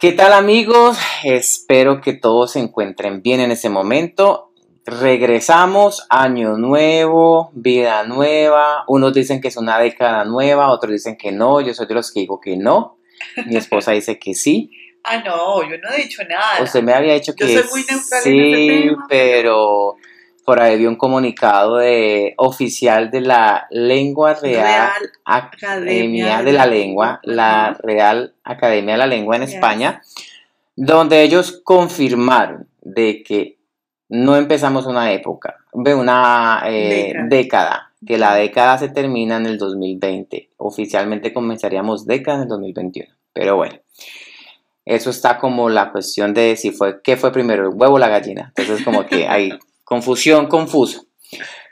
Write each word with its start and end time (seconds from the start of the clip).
¿Qué 0.00 0.12
tal 0.12 0.32
amigos? 0.32 0.96
Espero 1.24 2.00
que 2.00 2.14
todos 2.14 2.52
se 2.52 2.58
encuentren 2.58 3.20
bien 3.20 3.38
en 3.38 3.50
este 3.50 3.68
momento. 3.68 4.50
Regresamos, 4.86 6.06
año 6.08 6.56
nuevo, 6.56 7.50
vida 7.52 8.04
nueva. 8.04 8.84
Unos 8.88 9.12
dicen 9.12 9.42
que 9.42 9.48
es 9.48 9.58
una 9.58 9.78
década 9.78 10.24
nueva, 10.24 10.70
otros 10.70 10.92
dicen 10.92 11.18
que 11.18 11.32
no. 11.32 11.60
Yo 11.60 11.74
soy 11.74 11.86
de 11.86 11.92
los 11.92 12.10
que 12.12 12.20
digo 12.20 12.40
que 12.40 12.56
no. 12.56 12.96
Mi 13.44 13.56
esposa 13.56 13.92
dice 13.92 14.18
que 14.18 14.34
sí. 14.34 14.70
Ah, 15.02 15.16
no, 15.24 15.62
yo 15.62 15.78
no 15.78 15.88
he 15.96 16.02
dicho 16.02 16.22
nada. 16.24 16.62
Usted 16.62 16.82
me 16.82 16.92
había 16.92 17.14
dicho 17.14 17.34
que 17.34 17.54
Yo 17.54 17.62
soy 17.62 17.70
muy 17.70 17.86
neutral 17.88 18.22
sí, 18.22 18.38
en 18.38 18.44
ese 18.44 18.84
tema, 18.84 19.06
pero 19.08 19.96
por 20.44 20.60
ahí 20.60 20.78
vi 20.78 20.86
un 20.86 20.96
comunicado 20.96 21.76
de 21.76 22.34
oficial 22.36 23.10
de 23.10 23.20
la 23.20 23.66
Lengua 23.70 24.34
Real, 24.34 24.64
Real 24.64 24.92
Academia 25.24 26.42
de 26.42 26.52
la 26.52 26.66
Lengua, 26.66 27.20
la. 27.22 27.76
Real 27.82 28.34
Academia 28.44 28.94
de 28.94 28.98
la 28.98 29.06
Lengua 29.06 29.36
en. 29.36 29.42
España, 29.42 30.02
donde 30.76 31.22
ellos 31.22 31.60
confirmaron 31.64 32.66
de 32.80 33.22
que 33.22 33.58
no 34.08 34.36
empezamos 34.36 34.86
una 34.86 35.12
época, 35.12 35.56
de 35.72 35.94
una 35.94 36.62
eh, 36.66 37.12
Década. 37.14 37.28
década, 37.28 37.92
que 38.06 38.18
la 38.18 38.34
década 38.34 38.78
se 38.78 38.88
termina 38.88 39.36
en 39.36 39.46
el 39.46 39.58
2020. 39.58 40.50
Oficialmente 40.56 41.32
comenzaríamos 41.32 42.06
década 42.06 42.38
en 42.38 42.42
el 42.42 42.48
2021. 42.48 43.08
Pero 43.32 43.56
bueno, 43.56 43.78
eso 44.84 45.10
está 45.10 45.38
como 45.38 45.68
la 45.68 45.92
cuestión 45.92 46.34
de 46.34 46.56
si 46.56 46.72
fue, 46.72 47.00
¿qué 47.02 47.16
fue 47.16 47.32
primero, 47.32 47.68
el 47.68 47.74
huevo 47.74 47.94
o 47.94 47.98
la 47.98 48.08
gallina? 48.08 48.52
Entonces 48.56 48.84
como 48.84 49.06
que 49.06 49.28
hay 49.28 49.52
confusión, 49.90 50.46
confuso. 50.46 51.06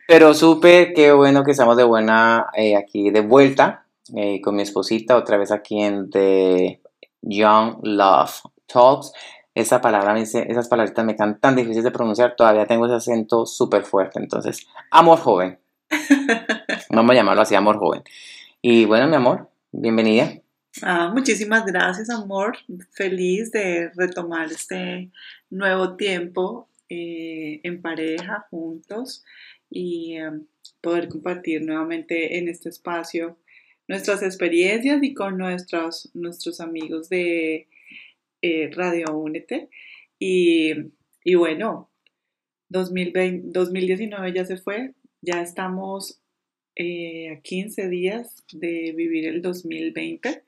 Pero 0.08 0.34
supe 0.34 0.92
que 0.92 1.12
bueno 1.12 1.44
que 1.44 1.52
estamos 1.52 1.76
de 1.76 1.84
buena 1.84 2.46
eh, 2.56 2.74
aquí 2.74 3.10
de 3.10 3.20
vuelta 3.20 3.86
eh, 4.16 4.40
con 4.40 4.56
mi 4.56 4.62
esposita, 4.62 5.16
otra 5.16 5.36
vez 5.36 5.52
aquí 5.52 5.80
en 5.80 6.10
The 6.10 6.80
Young 7.22 7.78
Love 7.82 8.42
Talks. 8.66 9.12
Esa 9.54 9.80
palabra, 9.80 10.18
esas 10.18 10.68
palabritas 10.68 11.04
me 11.04 11.14
quedan 11.14 11.38
tan 11.38 11.54
difíciles 11.54 11.84
de 11.84 11.92
pronunciar, 11.92 12.34
todavía 12.34 12.66
tengo 12.66 12.86
ese 12.86 12.96
acento 12.96 13.46
súper 13.46 13.84
fuerte. 13.84 14.18
Entonces, 14.18 14.66
amor 14.90 15.18
joven. 15.20 15.60
Vamos 16.90 17.12
a 17.12 17.14
llamarlo 17.14 17.42
así, 17.42 17.54
amor 17.54 17.78
joven. 17.78 18.02
Y 18.60 18.84
bueno, 18.84 19.06
mi 19.06 19.14
amor, 19.14 19.48
bienvenida. 19.70 20.32
Ah, 20.82 21.10
muchísimas 21.14 21.64
gracias, 21.64 22.10
amor. 22.10 22.56
Feliz 22.90 23.52
de 23.52 23.92
retomar 23.94 24.46
este 24.46 25.10
nuevo 25.50 25.94
tiempo 25.94 26.68
eh, 26.88 27.60
en 27.62 27.82
pareja, 27.82 28.46
juntos, 28.50 29.24
y 29.70 30.16
eh, 30.16 30.30
poder 30.80 31.08
compartir 31.08 31.62
nuevamente 31.62 32.38
en 32.38 32.48
este 32.48 32.68
espacio 32.68 33.38
nuestras 33.86 34.22
experiencias 34.22 35.02
y 35.02 35.14
con 35.14 35.38
nuestros, 35.38 36.10
nuestros 36.14 36.60
amigos 36.60 37.08
de 37.08 37.68
eh, 38.42 38.70
Radio 38.72 39.16
Únete. 39.16 39.70
Y, 40.18 40.72
y 41.24 41.34
bueno, 41.34 41.90
2020, 42.68 43.48
2019 43.50 44.32
ya 44.32 44.44
se 44.44 44.58
fue, 44.58 44.94
ya 45.22 45.40
estamos 45.40 46.20
eh, 46.76 47.30
a 47.30 47.40
15 47.40 47.88
días 47.88 48.44
de 48.52 48.92
vivir 48.96 49.26
el 49.26 49.42
2020 49.42 50.44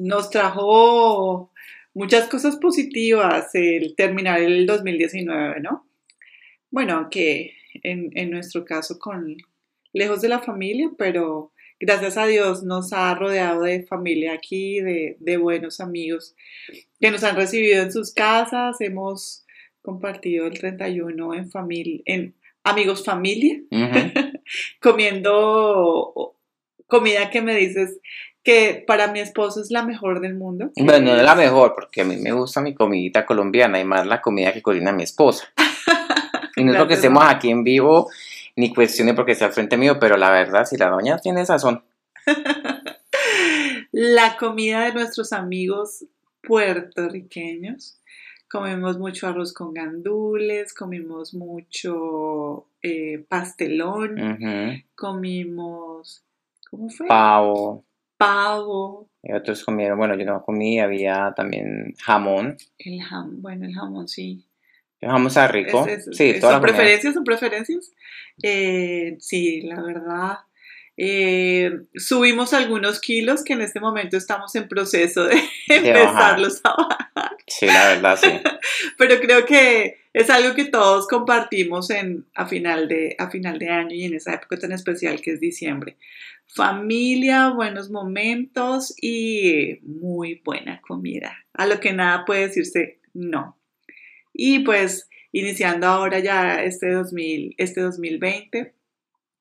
nos 0.00 0.30
trajo 0.30 1.52
muchas 1.94 2.28
cosas 2.28 2.56
positivas 2.56 3.50
el 3.54 3.94
terminar 3.96 4.40
el 4.40 4.66
2019, 4.66 5.60
¿no? 5.60 5.86
Bueno, 6.70 6.94
aunque 6.94 7.54
en, 7.82 8.10
en 8.14 8.30
nuestro 8.30 8.64
caso 8.64 8.98
con 8.98 9.36
lejos 9.92 10.20
de 10.20 10.28
la 10.28 10.40
familia, 10.40 10.90
pero 10.96 11.52
gracias 11.80 12.16
a 12.16 12.26
Dios 12.26 12.62
nos 12.62 12.92
ha 12.92 13.14
rodeado 13.14 13.62
de 13.62 13.82
familia 13.82 14.34
aquí, 14.34 14.80
de, 14.80 15.16
de 15.18 15.36
buenos 15.36 15.80
amigos 15.80 16.36
que 17.00 17.10
nos 17.10 17.24
han 17.24 17.36
recibido 17.36 17.82
en 17.82 17.92
sus 17.92 18.12
casas, 18.12 18.80
hemos 18.80 19.44
compartido 19.82 20.46
el 20.46 20.58
31 20.58 21.34
en 21.34 21.50
familia, 21.50 22.02
en 22.04 22.34
amigos 22.62 23.04
familia, 23.04 23.60
comiendo 24.80 26.36
comida 26.86 27.30
que 27.30 27.40
me 27.40 27.56
dices 27.56 27.98
que 28.42 28.84
para 28.86 29.12
mi 29.12 29.20
esposo 29.20 29.60
es 29.60 29.70
la 29.70 29.82
mejor 29.82 30.20
del 30.20 30.34
mundo. 30.34 30.70
que 30.74 30.82
Bueno, 30.82 31.12
no 31.12 31.16
es 31.16 31.22
la 31.22 31.34
mejor, 31.34 31.74
porque 31.74 32.02
a 32.02 32.04
mí 32.04 32.16
me 32.16 32.32
gusta 32.32 32.60
mi 32.60 32.74
comidita 32.74 33.26
colombiana 33.26 33.78
y 33.80 33.84
más 33.84 34.06
la 34.06 34.20
comida 34.20 34.52
que 34.52 34.62
cocina 34.62 34.92
mi 34.92 35.02
esposa. 35.02 35.44
Y 36.56 36.64
no 36.64 36.72
es 36.72 36.78
porque 36.78 36.94
Gracias, 36.94 37.04
estemos 37.04 37.24
aquí 37.24 37.48
en 37.48 37.64
vivo, 37.64 38.10
ni 38.56 38.74
cuestione 38.74 39.14
porque 39.14 39.32
esté 39.32 39.46
al 39.46 39.52
frente 39.52 39.78
mío, 39.78 39.98
pero 39.98 40.18
la 40.18 40.30
verdad, 40.30 40.66
si 40.66 40.76
la 40.76 40.90
doña 40.90 41.16
tiene 41.16 41.46
sazón. 41.46 41.82
La 43.92 44.36
comida 44.36 44.84
de 44.84 44.92
nuestros 44.92 45.32
amigos 45.32 46.04
puertorriqueños. 46.42 47.98
Comemos 48.48 48.98
mucho 48.98 49.28
arroz 49.28 49.52
con 49.52 49.72
gandules, 49.72 50.74
comimos 50.74 51.34
mucho 51.34 52.66
eh, 52.82 53.24
pastelón, 53.28 54.84
comimos, 54.96 56.24
¿cómo 56.68 56.88
fue? 56.90 57.06
Pavo. 57.06 57.84
Pavo, 58.24 59.08
Y 59.22 59.32
otros 59.32 59.64
comieron, 59.64 59.96
bueno, 59.98 60.14
yo 60.14 60.26
no 60.26 60.42
comí, 60.42 60.78
había 60.78 61.32
también 61.34 61.94
jamón. 62.02 62.58
el 62.78 63.02
jamón, 63.02 63.40
bueno, 63.40 63.64
el 63.64 63.74
jamón 63.74 64.06
sí. 64.08 64.46
El 65.00 65.08
jamón 65.10 65.28
está 65.28 65.48
rico. 65.48 65.86
Es- 65.86 66.06
es- 66.06 66.16
sí, 66.16 66.28
es- 66.30 66.40
toda 66.40 66.52
la 66.52 66.58
¿Son 66.58 66.60
comida. 66.66 66.76
preferencias? 66.76 67.14
¿Son 67.14 67.24
preferencias? 67.24 67.92
Eh, 68.42 69.16
sí, 69.20 69.62
la 69.62 69.80
verdad. 69.80 70.38
Eh, 71.02 71.86
subimos 71.94 72.52
algunos 72.52 73.00
kilos 73.00 73.42
que 73.42 73.54
en 73.54 73.62
este 73.62 73.80
momento 73.80 74.18
estamos 74.18 74.54
en 74.54 74.68
proceso 74.68 75.24
de 75.24 75.42
empezarlos 75.68 76.60
a 76.62 76.74
bajar. 76.76 77.36
Sí, 77.46 77.64
la 77.64 77.88
verdad, 77.88 78.18
sí. 78.20 78.28
Pero 78.98 79.18
creo 79.18 79.46
que 79.46 79.96
es 80.12 80.28
algo 80.28 80.54
que 80.54 80.66
todos 80.66 81.08
compartimos 81.08 81.88
en, 81.88 82.26
a, 82.34 82.46
final 82.46 82.86
de, 82.86 83.16
a 83.18 83.30
final 83.30 83.58
de 83.58 83.70
año 83.70 83.94
y 83.94 84.04
en 84.04 84.12
esa 84.12 84.34
época 84.34 84.58
tan 84.58 84.72
especial 84.72 85.22
que 85.22 85.30
es 85.30 85.40
diciembre. 85.40 85.96
Familia, 86.46 87.48
buenos 87.48 87.88
momentos 87.88 88.92
y 89.00 89.78
muy 89.80 90.42
buena 90.44 90.82
comida. 90.82 91.34
A 91.54 91.66
lo 91.66 91.80
que 91.80 91.94
nada 91.94 92.26
puede 92.26 92.48
decirse 92.48 93.00
no. 93.14 93.58
Y 94.34 94.58
pues 94.58 95.08
iniciando 95.32 95.86
ahora 95.86 96.18
ya 96.18 96.62
este, 96.62 96.92
2000, 96.92 97.54
este 97.56 97.80
2020 97.80 98.74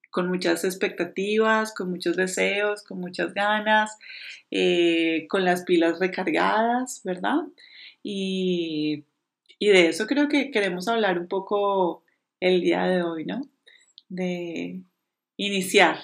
con 0.10 0.28
muchas 0.28 0.64
expectativas, 0.64 1.74
con 1.74 1.90
muchos 1.92 2.16
deseos, 2.16 2.84
con 2.84 3.00
muchas 3.00 3.34
ganas, 3.34 3.98
eh, 4.52 5.28
con 5.30 5.46
las 5.46 5.64
pilas 5.64 6.00
recargadas, 6.00 7.02
¿verdad? 7.04 7.44
Y, 8.04 9.06
de 9.60 9.88
eso 9.88 10.08
creo 10.08 10.30
que 10.30 10.52
queremos 10.52 10.88
hablar 10.88 11.20
un 11.20 11.28
poco 11.28 12.04
el 12.40 12.62
día 12.62 12.84
de 12.84 13.04
hoy, 13.04 13.26
¿no? 13.26 13.42
De 14.08 14.82
iniciar. 15.38 16.00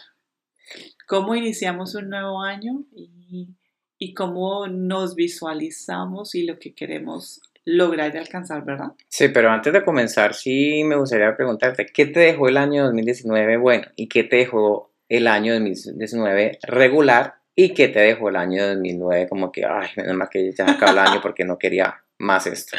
Cómo 1.07 1.35
iniciamos 1.35 1.95
un 1.95 2.09
nuevo 2.09 2.41
año 2.41 2.83
y, 2.95 3.49
y 3.97 4.13
cómo 4.13 4.67
nos 4.67 5.15
visualizamos 5.15 6.35
y 6.35 6.43
lo 6.43 6.59
que 6.59 6.73
queremos 6.73 7.41
lograr 7.65 8.13
y 8.13 8.17
alcanzar, 8.17 8.63
¿verdad? 8.63 8.93
Sí, 9.09 9.29
pero 9.29 9.49
antes 9.49 9.73
de 9.73 9.83
comenzar, 9.83 10.33
sí 10.33 10.83
me 10.83 10.95
gustaría 10.95 11.35
preguntarte, 11.35 11.87
¿qué 11.87 12.05
te 12.05 12.19
dejó 12.19 12.47
el 12.47 12.57
año 12.57 12.85
2019 12.85 13.57
bueno? 13.57 13.87
¿Y 13.95 14.07
qué 14.07 14.23
te 14.23 14.37
dejó 14.37 14.93
el 15.09 15.27
año 15.27 15.53
2019 15.53 16.59
regular? 16.63 17.35
¿Y 17.55 17.73
qué 17.73 17.87
te 17.87 17.99
dejó 17.99 18.29
el 18.29 18.35
año 18.35 18.67
2009 18.67 19.27
como 19.27 19.51
que, 19.51 19.65
ay, 19.65 19.89
menos 19.97 20.15
mal 20.15 20.29
que 20.29 20.51
ya 20.51 20.65
se 20.65 20.71
acabó 20.71 20.91
el 20.91 20.99
año 20.99 21.21
porque 21.21 21.43
no 21.43 21.57
quería 21.57 22.03
más 22.19 22.47
esto? 22.47 22.77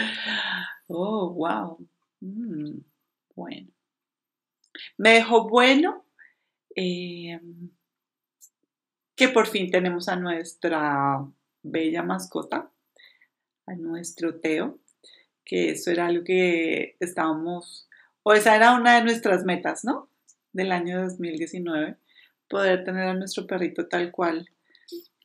Oh, 0.89 1.33
wow. 1.33 1.79
Mm, 2.21 2.79
bueno. 3.35 3.69
Me 4.99 5.15
dejó 5.15 5.49
bueno 5.49 6.05
eh, 6.77 7.41
que 9.17 9.29
por 9.29 9.47
fin 9.47 9.71
tenemos 9.71 10.09
a 10.09 10.17
nuestra 10.17 11.27
bella 11.63 12.03
mascota, 12.03 12.71
a 13.67 13.75
nuestro 13.75 14.41
Teo, 14.41 14.79
que 15.45 15.71
eso 15.71 15.91
era 15.91 16.07
algo 16.07 16.25
que 16.25 16.97
estábamos, 17.01 17.89
o 18.23 18.33
esa 18.33 18.57
era 18.57 18.75
una 18.75 18.97
de 18.97 19.05
nuestras 19.05 19.45
metas, 19.45 19.85
¿no? 19.85 20.09
Del 20.53 20.73
año 20.73 21.03
2019, 21.03 21.97
poder 22.49 22.85
tener 22.85 23.09
a 23.09 23.15
nuestro 23.15 23.47
perrito 23.47 23.89
tal 23.89 24.11
cual 24.11 24.49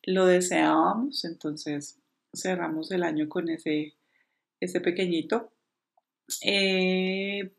lo 0.04 0.26
deseábamos, 0.26 1.26
entonces 1.26 2.00
cerramos 2.36 2.92
el 2.92 3.04
año 3.04 3.30
con 3.30 3.50
ese, 3.50 3.96
ese 4.60 4.82
pequeñito. 4.82 5.52
Eh, 6.44 7.52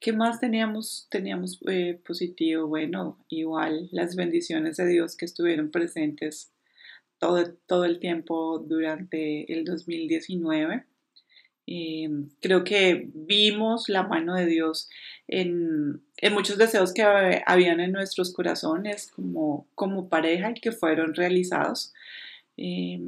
¿Qué 0.00 0.12
más 0.12 0.38
teníamos? 0.38 1.08
Teníamos 1.10 1.58
eh, 1.66 1.98
positivo, 2.06 2.66
bueno, 2.66 3.24
igual 3.28 3.88
las 3.90 4.16
bendiciones 4.16 4.76
de 4.76 4.86
Dios 4.86 5.16
que 5.16 5.24
estuvieron 5.24 5.70
presentes 5.70 6.52
todo, 7.24 7.54
todo 7.66 7.84
el 7.86 7.98
tiempo 8.00 8.58
durante 8.58 9.50
el 9.52 9.64
2019. 9.64 10.84
Eh, 11.66 12.08
creo 12.42 12.64
que 12.64 13.08
vimos 13.14 13.88
la 13.88 14.02
mano 14.02 14.34
de 14.34 14.44
Dios 14.46 14.90
en, 15.28 16.02
en 16.18 16.32
muchos 16.34 16.58
deseos 16.58 16.92
que 16.92 17.02
hab- 17.02 17.42
habían 17.46 17.80
en 17.80 17.92
nuestros 17.92 18.32
corazones 18.34 19.10
como, 19.10 19.66
como 19.74 20.08
pareja 20.10 20.50
y 20.50 20.60
que 20.60 20.72
fueron 20.72 21.14
realizados. 21.14 21.94
Eh, 22.58 23.00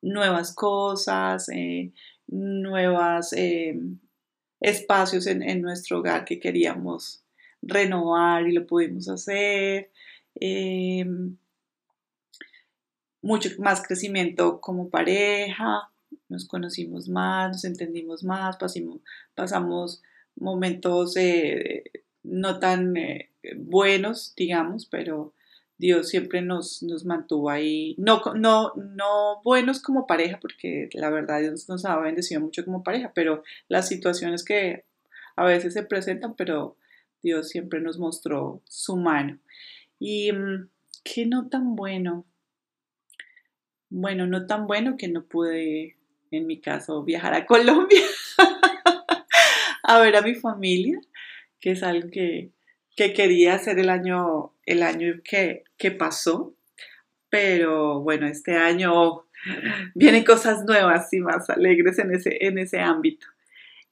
nuevas 0.00 0.54
cosas, 0.54 1.48
eh, 1.50 1.92
nuevos 2.26 3.32
espacios 4.60 5.26
en, 5.26 5.42
en, 5.42 5.60
nuestro 5.60 5.98
hogar 5.98 6.24
que 6.24 6.38
queríamos 6.38 7.22
renovar 7.62 8.48
y 8.48 8.52
lo 8.52 8.66
pudimos 8.66 9.08
hacer. 9.08 9.90
Mucho 13.22 13.50
más 13.58 13.86
crecimiento 13.86 14.60
como 14.60 14.90
pareja, 14.90 15.90
nos 16.28 16.46
conocimos 16.46 17.08
más, 17.08 17.50
nos 17.52 17.64
entendimos 17.64 18.24
más, 18.24 18.56
pasamos, 18.56 19.00
pasamos 19.34 20.02
momentos 20.36 21.14
no 22.22 22.58
tan 22.58 22.94
buenos, 23.56 24.34
digamos, 24.36 24.86
pero 24.86 25.32
Dios 25.82 26.08
siempre 26.08 26.42
nos, 26.42 26.82
nos 26.84 27.04
mantuvo 27.04 27.50
ahí, 27.50 27.96
no, 27.98 28.22
no, 28.36 28.72
no 28.74 29.42
buenos 29.42 29.80
como 29.80 30.06
pareja, 30.06 30.38
porque 30.40 30.88
la 30.92 31.10
verdad 31.10 31.40
Dios 31.40 31.68
nos 31.68 31.84
ha 31.84 31.98
bendecido 31.98 32.40
mucho 32.40 32.64
como 32.64 32.84
pareja, 32.84 33.12
pero 33.14 33.42
las 33.68 33.88
situaciones 33.88 34.44
que 34.44 34.84
a 35.34 35.44
veces 35.44 35.74
se 35.74 35.82
presentan, 35.82 36.36
pero 36.36 36.76
Dios 37.22 37.48
siempre 37.48 37.80
nos 37.80 37.98
mostró 37.98 38.62
su 38.68 38.96
mano. 38.96 39.38
Y 39.98 40.30
mm, 40.32 40.68
qué 41.02 41.26
no 41.26 41.48
tan 41.48 41.74
bueno. 41.74 42.26
Bueno, 43.94 44.26
no 44.26 44.46
tan 44.46 44.66
bueno 44.66 44.96
que 44.96 45.06
no 45.08 45.26
pude, 45.26 45.96
en 46.30 46.46
mi 46.46 46.62
caso, 46.62 47.04
viajar 47.04 47.34
a 47.34 47.44
Colombia 47.46 48.00
a 49.82 50.00
ver 50.00 50.16
a 50.16 50.22
mi 50.22 50.34
familia, 50.34 50.98
que 51.60 51.72
es 51.72 51.82
algo 51.82 52.08
que, 52.10 52.52
que 52.96 53.12
quería 53.12 53.54
hacer 53.54 53.78
el 53.78 53.90
año, 53.90 54.54
el 54.64 54.82
año 54.82 55.20
que, 55.22 55.64
que 55.76 55.90
pasó, 55.90 56.54
pero 57.28 58.00
bueno, 58.00 58.26
este 58.26 58.56
año 58.56 59.26
vienen 59.94 60.24
cosas 60.24 60.64
nuevas 60.64 61.12
y 61.12 61.20
más 61.20 61.50
alegres 61.50 61.98
en 61.98 62.14
ese, 62.14 62.38
en 62.46 62.56
ese 62.56 62.80
ámbito. 62.80 63.26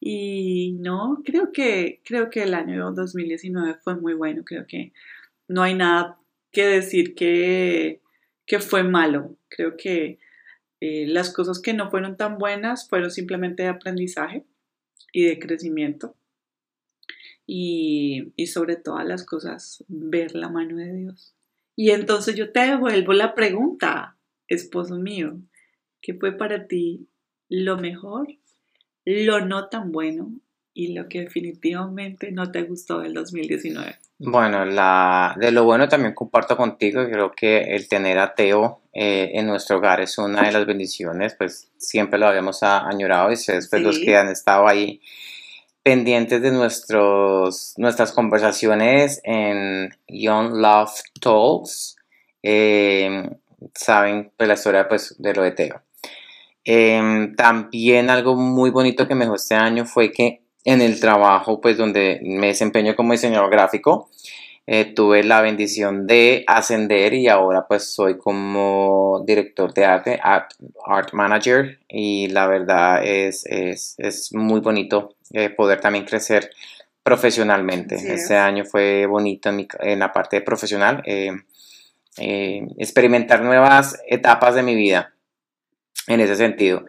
Y 0.01 0.79
no, 0.81 1.21
creo 1.27 1.53
que, 1.53 2.01
creo 2.07 2.31
que 2.31 2.45
el 2.45 2.55
año 2.55 2.91
2019 2.93 3.77
fue 3.85 3.97
muy 3.97 4.15
bueno, 4.15 4.45
creo 4.47 4.67
que 4.67 4.95
no 5.47 5.63
hay 5.63 5.75
nada 5.75 6.19
que 6.53 6.67
decir 6.67 7.15
que, 7.15 8.00
que 8.51 8.59
fue 8.59 8.83
malo, 8.83 9.37
creo 9.47 9.77
que 9.77 10.19
eh, 10.81 11.07
las 11.07 11.33
cosas 11.33 11.61
que 11.61 11.73
no 11.73 11.89
fueron 11.89 12.17
tan 12.17 12.37
buenas 12.37 12.89
fueron 12.89 13.13
simplemente 13.13 13.63
de 13.63 13.69
aprendizaje 13.69 14.45
y 15.13 15.23
de 15.23 15.39
crecimiento 15.39 16.17
y, 17.47 18.33
sobre 18.49 18.75
todas 18.75 19.07
las 19.07 19.25
cosas 19.25 19.85
ver 19.87 20.35
la 20.35 20.49
mano 20.49 20.79
de 20.79 20.93
Dios. 20.93 21.33
Y 21.77 21.91
entonces 21.91 22.35
yo 22.35 22.51
te 22.51 22.59
devuelvo 22.59 23.13
la 23.13 23.37
pregunta, 23.37 24.17
esposo 24.49 24.99
mío, 24.99 25.39
¿qué 26.03 26.15
fue 26.15 26.33
para 26.33 26.67
ti 26.67 27.07
lo 27.49 27.77
mejor, 27.77 28.27
lo 29.05 29.47
no 29.47 29.69
tan 29.69 29.93
bueno 29.93 30.35
y 30.75 30.93
lo 30.95 31.09
que 31.09 31.21
definitivamente 31.21 32.33
no 32.33 32.51
te 32.51 32.65
gustó 32.65 32.99
del 32.99 33.15
2019? 33.15 34.01
Bueno, 34.23 34.67
la, 34.67 35.35
de 35.39 35.51
lo 35.51 35.65
bueno 35.65 35.89
también 35.89 36.13
comparto 36.13 36.55
contigo, 36.55 37.03
creo 37.11 37.33
que 37.33 37.75
el 37.75 37.89
tener 37.89 38.19
a 38.19 38.35
Teo 38.35 38.83
eh, 38.93 39.31
en 39.33 39.47
nuestro 39.47 39.79
hogar 39.79 40.03
es 40.03 40.19
una 40.19 40.43
de 40.43 40.53
las 40.53 40.67
bendiciones, 40.67 41.35
pues 41.39 41.71
siempre 41.79 42.19
lo 42.19 42.27
habíamos 42.27 42.63
añorado 42.63 43.31
y 43.31 43.35
ustedes 43.35 43.69
pues 43.71 43.81
los 43.81 43.99
que 43.99 44.19
han 44.19 44.29
estado 44.29 44.69
ahí 44.69 45.01
pendientes 45.83 46.43
de 46.43 46.51
nuestros, 46.51 47.73
nuestras 47.79 48.13
conversaciones 48.13 49.23
en 49.25 49.97
Young 50.07 50.53
Love 50.53 51.01
Talks. 51.19 51.97
Em, 52.43 53.31
saben 53.75 54.33
pues, 54.37 54.49
la 54.49 54.55
historia 54.55 54.87
pues, 54.87 55.15
de 55.19 55.33
lo 55.33 55.43
de 55.45 55.53
Teo. 55.53 55.83
Em, 56.63 57.35
también 57.37 58.11
algo 58.11 58.37
muy 58.37 58.69
bonito 58.69 59.09
que 59.09 59.15
me 59.15 59.25
dejó 59.25 59.37
este 59.37 59.55
año 59.55 59.87
fue 59.87 60.13
que 60.13 60.43
en 60.65 60.81
el 60.81 61.01
trabajo 61.01 61.61
pues 61.61 61.77
donde 61.77 62.21
me 62.23 62.49
desempeño 62.49 62.97
como 62.97 63.13
diseñador 63.13 63.51
gráfico 63.51 64.11
eh, 64.67 64.85
tuve 64.85 65.25
la 65.25 65.41
bendición 65.41 66.07
de 66.07 66.45
ascender 66.47 67.13
y 67.15 67.27
ahora 67.27 67.67
pues 67.67 67.93
soy 67.93 68.19
como 68.19 69.25
director 69.27 69.75
de 69.75 69.85
arte, 69.85 70.21
art, 70.23 71.13
manager 71.13 71.81
y 71.89 72.29
la 72.29 72.47
verdad 72.47 73.05
es, 73.05 73.45
es, 73.47 73.97
es 73.99 74.33
muy 74.33 74.61
bonito 74.61 75.17
eh, 75.33 75.51
poder 75.51 75.81
también 75.81 76.05
crecer 76.05 76.51
profesionalmente. 77.03 77.97
Este 77.97 78.37
año 78.37 78.65
fue 78.65 79.07
bonito 79.07 79.51
en, 79.51 79.99
la 79.99 80.13
parte 80.13 80.41
profesional, 80.41 81.03
eh, 81.05 81.33
experimentar 82.79 83.43
nuevas 83.43 84.01
etapas 84.07 84.55
de 84.55 84.63
mi 84.63 84.77
vida 84.77 85.13
en 86.07 86.21
ese 86.21 86.37
sentido. 86.37 86.85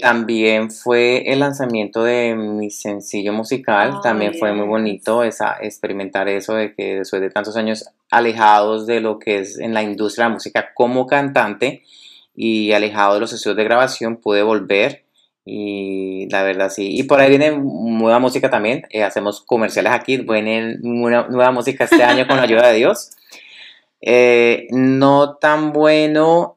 También 0.00 0.70
fue 0.70 1.30
el 1.30 1.40
lanzamiento 1.40 2.02
de 2.02 2.34
mi 2.34 2.70
sencillo 2.70 3.32
musical, 3.32 4.00
también 4.02 4.34
fue 4.38 4.52
muy 4.52 4.66
bonito 4.66 5.22
esa, 5.22 5.56
experimentar 5.60 6.28
eso 6.28 6.54
de 6.54 6.74
que 6.74 6.98
después 6.98 7.20
de 7.20 7.30
tantos 7.30 7.56
años 7.56 7.90
alejados 8.10 8.86
de 8.86 9.00
lo 9.00 9.18
que 9.18 9.40
es 9.40 9.58
en 9.58 9.74
la 9.74 9.82
industria 9.82 10.24
de 10.24 10.30
la 10.30 10.34
música 10.34 10.70
como 10.74 11.06
cantante 11.06 11.82
y 12.34 12.72
alejado 12.72 13.14
de 13.14 13.20
los 13.20 13.32
estudios 13.32 13.56
de 13.56 13.64
grabación, 13.64 14.16
pude 14.16 14.42
volver 14.42 15.04
y 15.44 16.26
la 16.30 16.42
verdad 16.42 16.70
sí. 16.70 16.88
Y 16.96 17.02
por 17.02 17.20
ahí 17.20 17.28
viene 17.28 17.50
nueva 17.56 18.18
música 18.18 18.50
también. 18.50 18.86
Eh, 18.90 19.02
hacemos 19.02 19.42
comerciales 19.42 19.92
aquí. 19.92 20.16
Viene 20.16 20.78
nueva 20.80 21.50
música 21.52 21.84
este 21.84 22.02
año 22.02 22.26
con 22.26 22.36
la 22.36 22.44
ayuda 22.44 22.68
de 22.68 22.76
Dios. 22.76 23.10
Eh, 24.00 24.66
no 24.70 25.36
tan 25.36 25.72
bueno. 25.72 26.56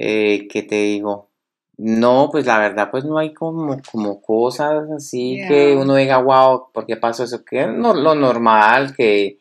Eh, 0.00 0.46
¿Qué 0.48 0.62
te 0.62 0.76
digo? 0.76 1.28
No, 1.76 2.28
pues 2.30 2.46
la 2.46 2.58
verdad, 2.58 2.88
pues 2.88 3.04
no 3.04 3.18
hay 3.18 3.34
como, 3.34 3.76
como 3.90 4.22
cosas 4.22 4.88
así 4.90 5.40
que 5.48 5.74
uno 5.76 5.96
diga, 5.96 6.18
wow, 6.18 6.70
¿por 6.72 6.86
qué 6.86 6.96
pasó 6.96 7.24
eso? 7.24 7.44
Que 7.44 7.66
no, 7.66 7.94
lo 7.94 8.14
normal, 8.14 8.94
que 8.94 9.40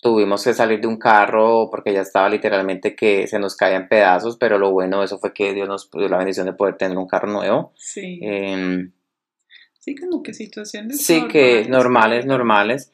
tuvimos 0.00 0.42
que 0.42 0.54
salir 0.54 0.80
de 0.80 0.86
un 0.86 0.98
carro 0.98 1.68
porque 1.70 1.92
ya 1.92 2.00
estaba 2.00 2.30
literalmente 2.30 2.96
que 2.96 3.26
se 3.26 3.38
nos 3.38 3.56
caía 3.56 3.76
en 3.76 3.88
pedazos, 3.88 4.38
pero 4.38 4.58
lo 4.58 4.70
bueno 4.70 5.00
de 5.00 5.04
eso 5.04 5.18
fue 5.18 5.34
que 5.34 5.52
Dios 5.52 5.68
nos 5.68 5.90
dio 5.90 6.08
la 6.08 6.18
bendición 6.18 6.46
de 6.46 6.54
poder 6.54 6.76
tener 6.76 6.96
un 6.96 7.06
carro 7.06 7.28
nuevo. 7.28 7.72
Sí. 7.76 8.20
Em, 8.22 8.90
sí, 9.78 9.94
como 9.94 10.22
que 10.22 10.32
situaciones. 10.32 11.04
Sí, 11.04 11.28
que 11.28 11.66
normales, 11.68 12.24
normales. 12.24 12.90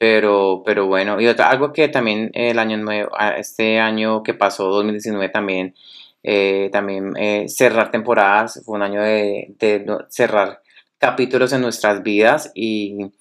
Pero, 0.00 0.62
pero 0.64 0.86
bueno, 0.86 1.20
y 1.20 1.26
otra, 1.26 1.50
algo 1.50 1.74
que 1.74 1.88
también 1.88 2.30
el 2.32 2.58
año 2.58 2.78
nuevo, 2.78 3.10
este 3.36 3.80
año 3.80 4.22
que 4.22 4.32
pasó, 4.32 4.68
2019 4.70 5.28
también, 5.28 5.74
eh, 6.22 6.70
también 6.72 7.12
eh, 7.18 7.50
cerrar 7.50 7.90
temporadas, 7.90 8.62
fue 8.64 8.76
un 8.76 8.82
año 8.82 9.02
de, 9.02 9.54
de, 9.58 9.84
cerrar 10.08 10.62
capítulos 10.96 11.52
en 11.52 11.60
nuestras 11.60 12.02
vidas 12.02 12.50
y 12.54 13.12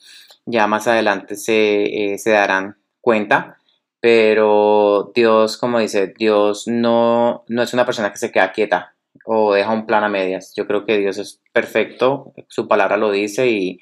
ya 0.46 0.68
más 0.68 0.88
adelante 0.88 1.36
se, 1.36 2.14
eh, 2.14 2.18
se 2.18 2.32
darán 2.32 2.78
cuenta, 3.02 3.58
pero 4.00 5.12
Dios, 5.14 5.58
como 5.58 5.80
dice, 5.80 6.14
Dios 6.18 6.66
no, 6.70 7.44
no 7.50 7.62
es 7.62 7.74
una 7.74 7.86
persona 7.86 8.10
que 8.14 8.20
se 8.20 8.32
queda 8.32 8.54
quieta 8.54 8.96
o 9.26 9.54
deja 9.54 9.72
un 9.74 9.86
plan 9.86 10.06
a 10.06 10.10
medias. 10.10 10.54
Yo 10.56 10.66
creo 10.66 10.86
que 10.86 10.98
Dios 10.98 11.18
es 11.18 11.42
perfecto, 11.52 12.34
su 12.48 12.70
palabra 12.70 12.96
lo 12.96 13.12
dice 13.12 13.50
y, 13.50 13.82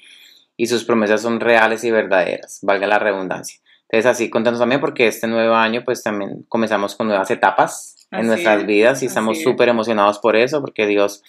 y 0.58 0.66
sus 0.66 0.84
promesas 0.84 1.22
son 1.22 1.40
reales 1.40 1.84
y 1.84 1.90
verdaderas, 1.90 2.58
valga 2.62 2.86
la 2.86 2.98
redundancia. 2.98 3.60
Entonces 3.88 4.10
así 4.10 4.28
contentos 4.28 4.60
también 4.60 4.82
porque 4.82 5.06
este 5.06 5.26
nuevo 5.26 5.54
año 5.54 5.82
pues 5.82 6.02
también 6.02 6.44
comenzamos 6.48 6.94
con 6.94 7.06
nuevas 7.06 7.30
etapas 7.30 7.94
en 8.10 8.26
nuestras 8.26 8.66
vidas 8.66 9.02
y 9.02 9.06
estamos 9.06 9.42
súper 9.42 9.68
emocionados 9.68 10.18
por 10.18 10.34
eso, 10.34 10.60
porque 10.60 10.86
Dios 10.86 11.22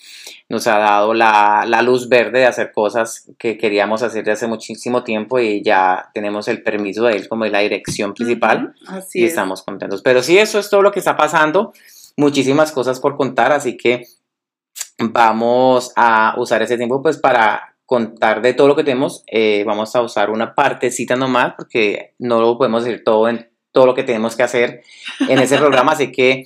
nos 0.48 0.66
ha 0.68 0.78
dado 0.78 1.14
la, 1.14 1.66
luz 1.84 2.08
verde 2.10 2.40
de 2.40 2.46
hacer 2.46 2.72
cosas 2.72 3.30
que 3.38 3.58
queríamos 3.58 4.02
hacer 4.02 4.24
desde 4.24 4.32
hace 4.32 4.48
muchísimo 4.48 5.04
tiempo 5.04 5.40
y 5.40 5.62
ya 5.62 6.10
tenemos 6.14 6.48
el 6.48 6.64
permiso 6.64 7.04
de 7.04 7.18
Él 7.18 7.28
como 7.28 7.46
la 7.46 7.60
dirección 7.60 8.14
principal 8.14 8.74
y 9.14 9.26
estamos 9.26 9.62
contentos. 9.64 10.02
Pero 10.02 10.24
sí, 10.24 10.38
eso 10.38 10.58
es 10.58 10.70
todo 10.70 10.82
lo 10.82 10.92
que 10.92 11.00
está 11.00 11.18
pasando, 11.18 11.74
muchísimas 12.16 12.72
cosas 12.72 13.00
por 13.00 13.18
contar, 13.18 13.52
así 13.52 13.76
que 13.76 14.06
vamos 14.98 15.92
a 15.96 16.36
usar 16.38 16.62
ese 16.62 16.78
tiempo 16.78 17.02
pues 17.02 17.18
para 17.18 17.76
contar 17.90 18.44
de 18.44 18.54
todo 18.54 18.68
lo 18.68 18.76
que 18.76 18.84
tenemos, 18.84 19.24
eh, 19.26 19.64
vamos 19.66 19.96
a 19.96 20.02
usar 20.04 20.30
una 20.30 20.54
partecita 20.54 21.16
nomás 21.16 21.56
porque 21.58 22.14
no 22.20 22.40
lo 22.40 22.56
podemos 22.56 22.84
decir 22.84 23.04
todo 23.04 23.28
en 23.28 23.50
todo 23.72 23.88
lo 23.88 23.96
que 23.96 24.04
tenemos 24.04 24.36
que 24.36 24.44
hacer 24.44 24.84
en 25.28 25.40
ese 25.40 25.58
programa, 25.58 25.94
así 25.94 26.12
que 26.12 26.44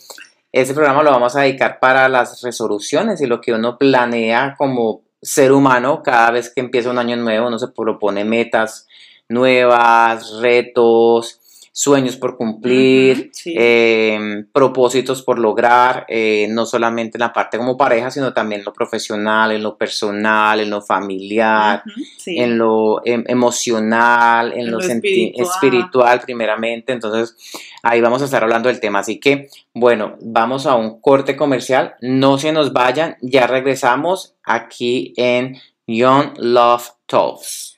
ese 0.54 0.74
programa 0.74 1.04
lo 1.04 1.12
vamos 1.12 1.36
a 1.36 1.42
dedicar 1.42 1.82
para 1.82 2.08
las 2.08 2.42
resoluciones 2.42 3.20
y 3.20 3.26
lo 3.26 3.42
que 3.42 3.52
uno 3.52 3.78
planea 3.78 4.56
como 4.58 5.02
ser 5.22 5.52
humano 5.52 6.02
cada 6.02 6.32
vez 6.32 6.50
que 6.50 6.62
empieza 6.62 6.92
un 6.92 6.98
año 6.98 7.18
nuevo, 7.18 7.48
uno 7.48 7.60
se 7.60 7.68
propone 7.68 8.24
metas 8.24 8.88
nuevas, 9.28 10.40
retos, 10.40 11.42
sueños 11.76 12.18
por 12.18 12.38
cumplir, 12.38 13.32
em, 13.46 14.46
propósitos 14.52 15.24
por 15.24 15.40
lograr, 15.40 16.06
eh, 16.08 16.46
no 16.52 16.68
solamente 16.68 17.18
en 17.18 17.22
la 17.22 17.34
parte 17.34 17.58
como 17.58 17.76
pareja, 17.76 18.12
sino 18.12 18.32
también 18.32 18.62
en 18.62 18.66
lo 18.66 18.74
profesional, 18.74 19.52
en 19.52 19.64
lo 19.64 19.76
personal, 19.76 20.60
en 20.60 20.70
lo 20.70 20.84
familiar, 20.84 21.82
en 22.28 22.60
lo 22.60 23.02
em, 23.04 23.24
emocional, 23.28 24.54
en, 24.54 24.70
lo, 24.70 24.80
espiritual. 24.80 26.22
primeramente. 26.24 26.94
Entonces, 26.94 27.36
ahí 27.82 28.00
vamos 28.02 28.22
a 28.22 28.26
estar 28.26 28.44
hablando 28.44 28.70
del 28.70 28.80
tema. 28.80 29.00
Así 29.00 29.20
que, 29.20 29.50
bueno, 29.74 30.16
vamos 30.22 30.68
a 30.68 30.76
un 30.76 31.02
corte 31.02 31.36
comercial. 31.36 31.96
No 32.02 32.38
se 32.38 32.52
nos 32.52 32.72
vayan, 32.72 33.18
ya 33.22 33.48
regresamos 33.48 34.36
aquí 34.44 35.16
en 35.18 35.60
Young 35.88 36.34
Love 36.38 36.92
Talks. 37.08 37.73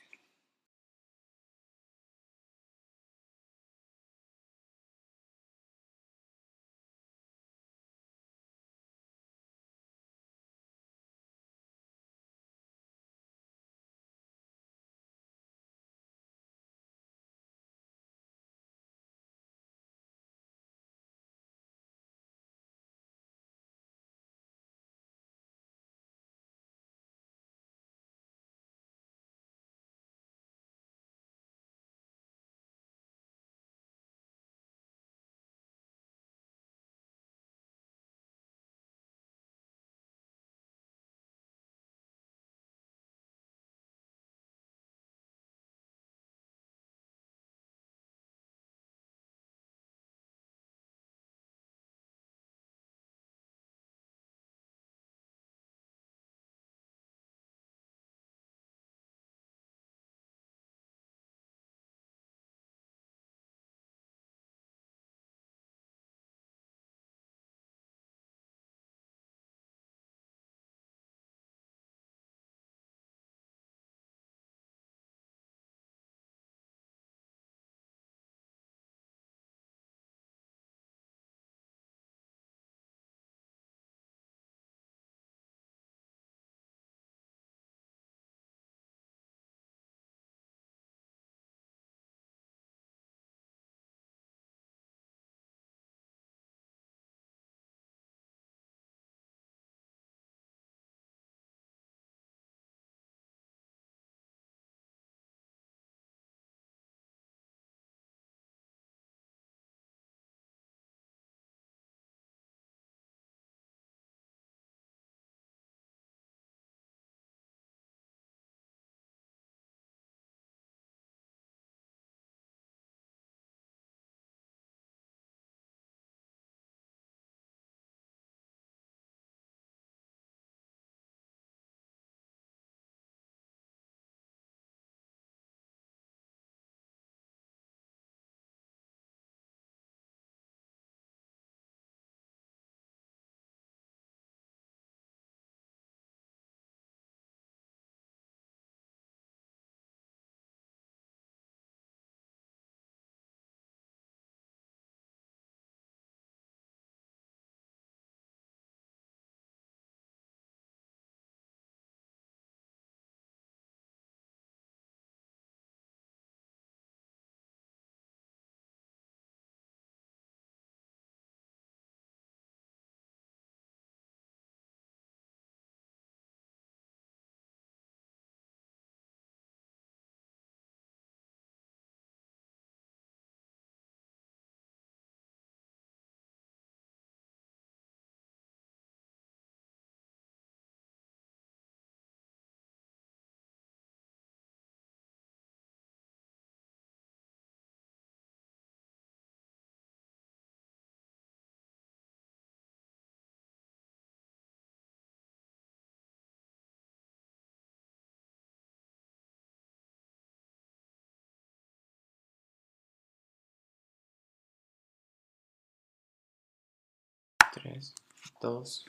Dos, 218.40 218.86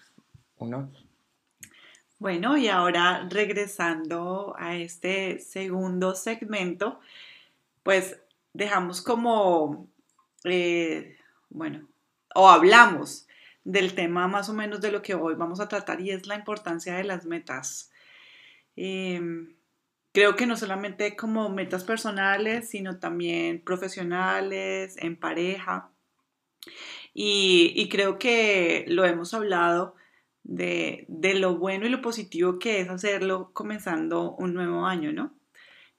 uno 0.57 0.91
Bueno, 2.19 2.57
y 2.57 2.67
ahora 2.67 3.27
regresando 3.29 4.55
a 4.57 4.75
este 4.75 5.39
segundo 5.39 6.15
segmento, 6.15 6.99
pues 7.83 8.19
dejamos 8.53 9.01
como, 9.01 9.87
eh, 10.43 11.17
bueno, 11.49 11.87
o 12.35 12.49
hablamos 12.49 13.27
del 13.63 13.95
tema 13.95 14.27
más 14.27 14.49
o 14.49 14.53
menos 14.53 14.81
de 14.81 14.91
lo 14.91 15.01
que 15.01 15.13
hoy 15.13 15.35
vamos 15.35 15.59
a 15.59 15.67
tratar 15.67 15.99
y 16.01 16.11
es 16.11 16.25
la 16.25 16.35
importancia 16.35 16.95
de 16.95 17.03
las 17.03 17.25
metas. 17.25 17.91
Em, 18.75 19.55
creo 20.13 20.35
que 20.35 20.47
no 20.47 20.55
solamente 20.55 21.15
como 21.15 21.49
metas 21.49 21.83
personales, 21.83 22.69
sino 22.69 22.97
también 22.99 23.61
profesionales, 23.61 24.95
en 24.97 25.19
pareja. 25.19 25.91
Y, 27.19 27.89
creo 27.89 28.19
que 28.19 28.85
lo 28.87 29.03
hemos 29.03 29.33
hablado 29.33 29.95
de, 30.43 31.07
lo 31.09 31.57
bueno 31.57 31.87
y 31.87 31.89
lo 31.89 31.99
positivo 31.99 32.59
que 32.59 32.79
es 32.79 32.89
hacerlo 32.89 33.49
comenzando 33.53 34.35
un 34.35 34.53
nuevo 34.53 34.85
año, 34.85 35.11
¿no? 35.11 35.33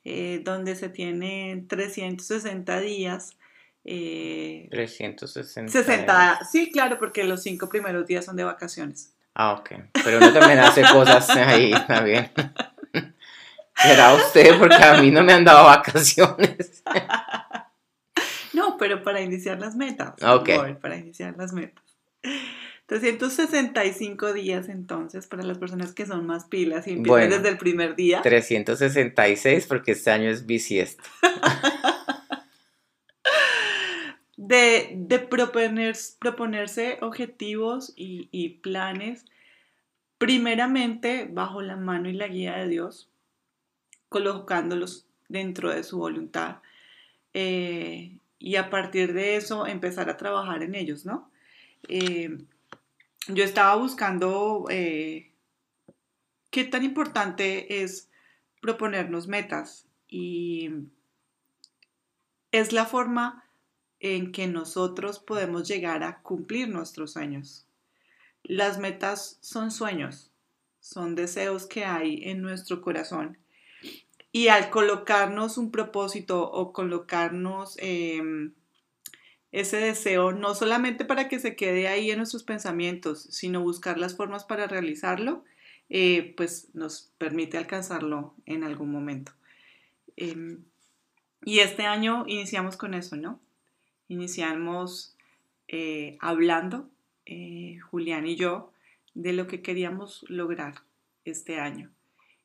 Eh, 0.05 0.41
donde 0.45 0.77
se 0.77 0.89
tienen 0.89 1.67
360 1.67 2.81
días. 2.81 3.37
360. 3.83 5.73
60, 5.73 6.39
sí, 6.53 6.71
claro, 6.71 7.01
porque 7.01 7.25
los 7.25 7.43
cinco 7.43 7.69
primeros 7.69 8.07
días 8.07 8.25
son 8.25 8.37
de 8.37 8.45
vacaciones. 8.45 9.17
Ah, 9.35 9.55
ok. 9.55 9.73
Pero 10.05 10.19
uno 10.19 10.33
también 10.33 10.61
hace 10.61 10.83
cosas 10.83 11.29
ahí, 11.37 11.73
bien. 12.05 12.31
Será 13.75 14.15
usted, 14.15 14.57
porque 14.57 14.85
a 14.85 15.03
mí 15.03 15.11
no 15.11 15.25
me 15.25 15.33
han 15.33 15.45
dado 15.45 15.65
vacaciones. 15.65 16.85
No, 18.59 18.77
pero 18.79 19.03
para 19.03 19.21
iniciar 19.21 19.61
las 19.61 19.77
metas. 19.77 20.15
Ok. 20.23 20.49
amor, 20.51 20.79
para 20.79 20.97
iniciar 20.97 21.35
las 21.39 21.53
metas. 21.53 21.85
365 22.87 24.33
días 24.33 24.69
entonces 24.71 25.27
para 25.27 25.43
las 25.43 25.59
personas 25.59 25.93
que 25.93 26.07
son 26.07 26.27
más 26.27 26.47
pilas 26.47 26.87
y 26.87 26.93
empiezan 26.93 27.21
Bueno. 27.29 27.37
desde 27.37 27.49
el 27.51 27.59
primer 27.59 27.95
día. 27.97 28.23
366 28.23 29.67
porque 29.67 29.93
este 29.93 30.11
año 30.11 30.31
es 30.31 30.47
bisiesto. 30.47 31.03
de, 34.37 34.93
de 34.97 35.19
proponer, 35.19 35.97
proponerse 36.19 36.99
objetivos 37.03 37.93
y, 37.97 38.29
y 38.31 38.51
planes, 38.61 39.25
primeramente 40.19 41.29
bajo 41.31 41.61
la 41.63 41.77
mano 41.77 42.09
y 42.09 42.13
la 42.15 42.29
guía 42.29 42.57
de 42.57 42.69
Dios, 42.69 43.11
colocándolos 44.09 45.07
dentro 45.29 45.71
de 45.71 45.83
su 45.85 45.99
voluntad. 45.99 46.57
eh, 47.35 48.17
y 48.39 48.57
a 48.57 48.71
partir 48.71 49.13
de 49.13 49.37
eso 49.37 49.67
empezar 49.67 50.09
a 50.11 50.17
trabajar 50.17 50.63
en 50.63 50.75
ellos, 50.75 51.05
¿no? 51.05 51.31
Eh, 51.89 52.39
yo 53.29 53.45
estaba 53.45 53.75
buscando 53.77 54.67
eh, 54.71 55.33
qué 56.51 56.65
tan 56.65 56.85
importante 56.85 57.83
es 57.83 58.11
proponernos 58.61 59.29
metas 59.29 59.87
y 60.09 60.71
es 62.53 62.73
la 62.73 62.87
forma 62.87 63.45
en 64.01 64.33
que 64.33 64.47
nosotros 64.47 65.19
podemos 65.19 65.67
llegar 65.69 66.03
a 66.03 66.23
cumplir 66.23 66.69
nuestros 66.69 67.13
sueños. 67.13 67.67
Las 68.43 68.79
metas 68.79 69.39
son 69.41 69.71
sueños, 69.71 70.31
son 70.81 71.15
deseos 71.15 71.67
que 71.67 71.85
hay 71.85 72.23
en 72.25 72.41
nuestro 72.41 72.81
corazón. 72.81 73.39
Y 74.31 74.49
al 74.49 74.71
colocarnos 74.71 75.59
un 75.59 75.71
propósito 75.71 76.51
o 76.51 76.73
colocarnos 76.73 77.77
eh, 77.81 78.51
ese 79.53 79.79
deseo, 79.79 80.33
no 80.33 80.55
solamente 80.55 81.05
para 81.05 81.29
que 81.29 81.41
se 81.41 81.57
quede 81.57 81.89
ahí 81.89 82.11
en 82.11 82.19
nuestros 82.19 82.43
pensamientos, 82.43 83.23
sino 83.31 83.63
buscar 83.63 83.99
las 83.99 84.17
formas 84.17 84.45
para 84.45 84.67
realizarlo, 84.67 85.45
eh, 85.89 86.35
pues 86.37 86.69
nos 86.75 87.13
permite 87.17 87.57
alcanzarlo 87.57 88.35
en 88.45 88.65
algún 88.65 88.91
momento. 88.91 89.33
Eh, 90.17 90.59
y 91.45 91.61
este 91.61 91.85
año 91.87 92.25
iniciamos 92.27 92.77
con 92.77 92.95
eso, 92.95 93.17
¿no? 93.17 93.41
Iniciamos 94.09 95.17
eh, 95.69 96.17
hablando, 96.21 96.89
eh, 97.27 97.79
Julián 97.91 98.27
y 98.27 98.37
yo, 98.37 98.73
de 99.15 99.33
lo 99.33 99.47
que 99.47 99.63
queríamos 99.63 100.25
lograr 100.29 100.83
este 101.25 101.61
año. 101.61 101.91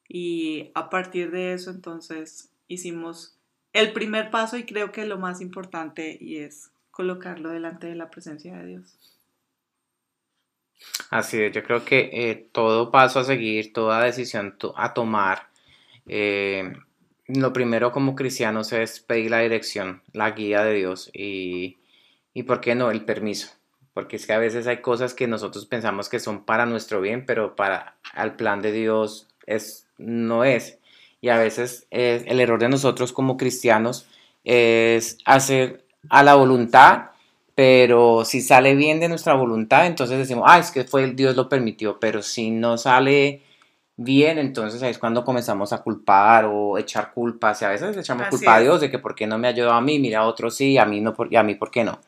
Y 0.08 0.72
a 0.76 0.90
partir 0.90 1.32
de 1.32 1.54
eso, 1.54 1.72
entonces, 1.72 2.52
hicimos 2.68 3.38
el 3.72 3.94
primer 3.94 4.30
paso 4.30 4.58
y 4.58 4.66
creo 4.66 4.92
que 4.92 5.06
lo 5.06 5.18
más 5.18 5.42
importante 5.42 6.18
y 6.20 6.38
es 6.38 6.72
colocarlo 6.92 7.50
delante 7.50 7.88
de 7.88 7.96
la 7.96 8.10
presencia 8.10 8.56
de 8.58 8.68
Dios. 8.68 9.20
Así 11.10 11.42
es, 11.42 11.54
yo 11.54 11.64
creo 11.64 11.86
que 11.86 12.10
eh, 12.12 12.50
todo 12.52 12.92
paso 12.92 13.20
a 13.20 13.24
seguir, 13.24 13.74
toda 13.74 14.04
decisión 14.04 14.58
a 14.76 14.94
tomar, 14.94 15.48
eh, 16.08 16.74
lo 17.28 17.54
primero 17.54 17.92
como 17.92 18.16
cristianos 18.16 18.74
es 18.74 19.00
pedir 19.00 19.32
la 19.32 19.40
dirección, 19.40 20.02
la 20.12 20.32
guía 20.32 20.64
de 20.64 20.74
Dios 20.74 21.10
y, 21.14 21.78
y 22.34 22.44
¿por 22.44 22.62
qué 22.62 22.76
no? 22.76 22.92
El 22.92 23.06
permiso. 23.06 23.50
Porque 23.94 24.16
es 24.16 24.26
que 24.26 24.34
a 24.34 24.40
veces 24.40 24.66
hay 24.66 24.82
cosas 24.82 25.14
que 25.14 25.28
nosotros 25.28 25.68
pensamos 25.68 26.10
que 26.10 26.20
son 26.20 26.46
para 26.46 26.66
nuestro 26.66 27.00
bien, 27.00 27.26
pero 27.26 27.56
para 27.56 27.96
el 28.18 28.34
plan 28.34 28.62
de 28.62 28.72
Dios 28.72 29.33
es, 29.48 29.88
no 29.98 30.44
es. 30.44 30.78
Y 31.22 31.30
a 31.30 31.38
veces 31.38 31.88
eh, 31.92 32.24
el 32.28 32.40
error 32.40 32.60
de 32.60 32.70
nosotros 32.70 33.14
como 33.14 33.38
cristianos 33.38 34.08
es 34.44 35.18
hacer 35.26 35.86
a 36.10 36.24
la 36.24 36.36
voluntad 36.36 37.14
pero 37.56 38.26
si 38.26 38.42
sale 38.42 38.76
bien 38.76 39.00
de 39.00 39.08
nuestra 39.10 39.36
voluntad, 39.36 39.86
entonces 39.86 40.18
decimos, 40.18 40.46
ah, 40.48 40.58
es 40.60 40.72
que 40.72 40.84
fue 40.86 41.12
Dios 41.12 41.36
lo 41.36 41.48
permitió, 41.50 42.00
pero 42.00 42.22
si 42.24 42.50
no 42.50 42.78
sale 42.78 43.44
bien, 43.96 44.40
entonces 44.40 44.82
ahí 44.82 44.90
es 44.90 44.98
cuando 44.98 45.24
comenzamos 45.24 45.72
a 45.72 45.84
culpar 45.84 46.46
o 46.46 46.80
echar 46.80 47.14
culpas, 47.14 47.62
y 47.62 47.66
a 47.66 47.70
veces 47.70 47.96
echamos 47.96 48.26
Así 48.28 48.38
culpa 48.38 48.56
a. 48.56 48.60
Dios 48.60 48.82
de 48.82 48.90
que 48.90 48.98
por 48.98 49.14
qué 49.14 49.28
no 49.28 49.38
me 49.38 49.48
ayudó 49.48 49.72
a 49.72 49.82
mí, 49.82 50.00
mira 50.00 50.22
a 50.22 50.26
otro 50.26 50.50
sí, 50.50 50.78
a 50.80 50.86
mí 50.86 51.00
no, 51.00 51.14
por- 51.14 51.32
y 51.32 51.36
a 51.36 51.44
mí 51.44 51.54
por 51.54 51.70
qué 51.70 51.84
no. 51.84 52.00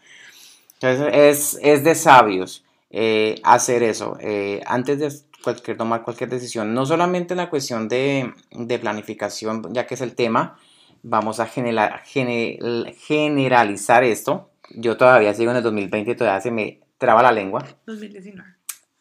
Entonces 0.74 1.14
es, 1.14 1.60
es 1.62 1.84
de 1.84 1.94
sabios 1.94 2.64
eh, 2.90 3.40
hacer 3.44 3.84
eso, 3.84 4.18
eh, 4.22 4.62
antes 4.66 5.00
de 5.00 5.12
cualquier, 5.46 5.78
tomar 5.78 6.02
cualquier 6.04 6.30
decisión, 6.30 6.74
no 6.74 6.86
solamente 6.86 7.34
en 7.34 7.38
la 7.38 7.50
cuestión 7.50 7.88
de, 7.88 8.34
de 8.52 8.80
planificación, 8.80 9.74
ya 9.74 9.86
que 9.88 9.94
es 9.94 10.02
el 10.02 10.14
tema, 10.16 10.58
vamos 11.04 11.40
a 11.40 11.46
generar, 11.46 12.02
gene- 12.04 12.60
generalizar 13.08 14.04
esto. 14.04 14.50
Yo 14.72 14.98
todavía 14.98 15.34
sigo 15.34 15.52
en 15.52 15.58
el 15.58 15.64
2020, 15.64 16.16
todavía 16.16 16.42
se 16.42 16.52
me 16.52 16.82
traba 16.98 17.22
la 17.24 17.32
lengua. 17.32 17.64
2019. 17.86 18.50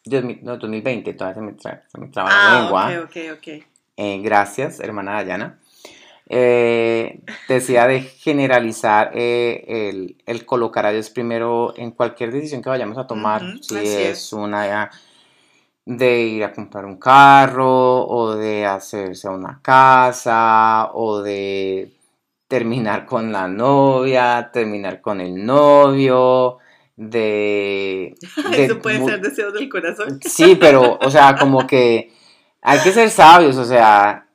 2000 0.05 0.39
no, 0.43 0.57
2020, 0.57 1.13
todavía 1.15 1.35
se 1.35 1.41
me, 1.41 1.57
tra- 1.57 1.81
se 1.87 1.97
me 1.99 2.07
traba 2.07 2.29
la 2.29 2.47
Ah, 2.47 2.61
lengua. 2.61 2.99
ok, 3.03 3.05
ok, 3.05 3.37
ok. 3.37 3.47
Eh, 3.97 4.19
gracias, 4.21 4.79
hermana 4.79 5.13
Dayana. 5.13 5.59
Eh, 6.27 7.19
decía 7.47 7.87
de 7.87 8.01
generalizar 8.01 9.11
eh, 9.13 9.63
el, 9.89 10.17
el 10.25 10.45
colocar 10.45 10.85
a 10.85 10.91
Dios 10.91 11.09
primero 11.09 11.73
en 11.77 11.91
cualquier 11.91 12.31
decisión 12.31 12.61
que 12.61 12.69
vayamos 12.69 12.97
a 12.97 13.05
tomar. 13.07 13.41
Si 13.61 13.75
es. 13.77 14.33
una 14.33 14.89
de 15.85 16.21
ir 16.21 16.43
a 16.43 16.51
comprar 16.51 16.85
un 16.85 16.97
carro 16.97 18.07
o 18.07 18.35
de 18.35 18.65
hacerse 18.65 19.29
una 19.29 19.59
casa 19.61 20.91
o 20.93 21.21
de 21.21 21.93
terminar 22.47 23.05
con 23.05 23.31
la 23.31 23.47
novia, 23.47 24.49
terminar 24.51 25.01
con 25.01 25.21
el 25.21 25.45
novio, 25.45 26.57
de... 26.95 28.15
de 28.51 28.65
Eso 28.65 28.79
puede 28.81 29.03
ser 29.03 29.21
deseos 29.21 29.53
del 29.53 29.69
corazón. 29.69 30.19
Sí, 30.21 30.57
pero, 30.59 30.97
o 30.99 31.09
sea, 31.11 31.35
como 31.35 31.67
que 31.67 32.11
hay 32.61 32.79
que 32.79 32.91
ser 32.91 33.09
sabios, 33.09 33.57
o 33.57 33.65
sea, 33.65 34.27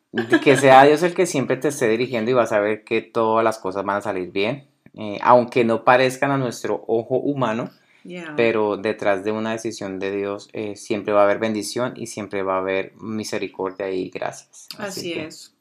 que 0.43 0.57
sea 0.57 0.85
Dios 0.85 1.03
el 1.03 1.15
que 1.15 1.27
siempre 1.27 1.57
te 1.57 1.69
esté 1.69 1.89
dirigiendo 1.89 2.31
y 2.31 2.35
vas 2.35 2.53
a 2.53 2.61
ver 2.61 2.85
que 2.85 3.03
todas 3.03 3.45
las 3.45 3.59
cosas 3.59 3.85
van 3.85 3.97
a 3.97 4.03
salir 4.03 4.31
bien, 4.31 4.69
eh, 4.95 5.19
aunque 5.23 5.65
no 5.65 5.85
parezcan 5.85 6.31
a 6.31 6.37
nuestro 6.37 6.85
ojo 6.87 7.17
humano, 7.17 7.71
Yeah. 8.03 8.35
pero 8.37 8.77
detrás 8.79 9.25
de 9.25 9.33
una 9.33 9.53
decisión 9.53 9.99
de 9.99 10.11
Dios 10.17 10.49
eh, 10.55 10.75
siempre 10.77 11.13
va 11.13 11.21
a 11.21 11.25
haber 11.25 11.39
bendición 11.39 11.93
y 11.97 12.07
siempre 12.07 12.43
va 12.43 12.55
a 12.57 12.59
haber 12.61 12.95
misericordia 12.97 13.91
y 13.91 14.09
gracias. 14.11 14.69
Así 14.79 15.13
que, 15.15 15.27
es. 15.27 15.55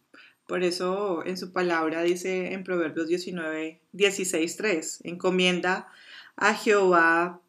Por 0.47 0.63
eso 0.63 1.23
en 1.25 1.37
su 1.37 1.51
palabra 1.51 2.01
dice 2.01 2.53
en 2.53 2.63
Proverbios 2.63 3.07
19, 3.07 3.79
16, 3.91 4.57
3, 4.57 4.99
encomienda 5.03 5.89
a 6.37 6.53
Jehová 6.55 7.41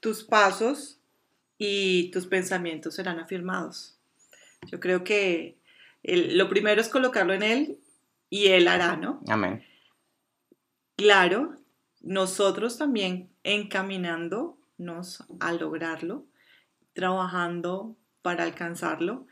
tus 0.00 0.24
pasos 0.24 0.98
y 1.58 2.10
tus 2.10 2.26
pensamientos 2.26 2.94
serán 2.96 3.18
afirmados. 3.20 3.96
Yo 4.70 4.80
creo 4.80 5.04
que 5.04 5.56
el- 6.02 6.36
lo 6.38 6.48
primero 6.48 6.80
es 6.80 6.88
colocarlo 6.88 7.32
en 7.34 7.42
Él 7.42 7.78
y 8.30 8.46
Él 8.48 8.66
hará, 8.66 8.96
¿no? 8.96 9.20
Amén. 9.28 9.62
Claro, 10.96 11.54
nosotros 12.02 12.78
también 12.78 13.30
encaminándonos 13.44 15.24
a 15.40 15.52
lograrlo, 15.52 16.26
trabajando 16.92 17.96
para 18.22 18.44
alcanzarlo, 18.44 19.26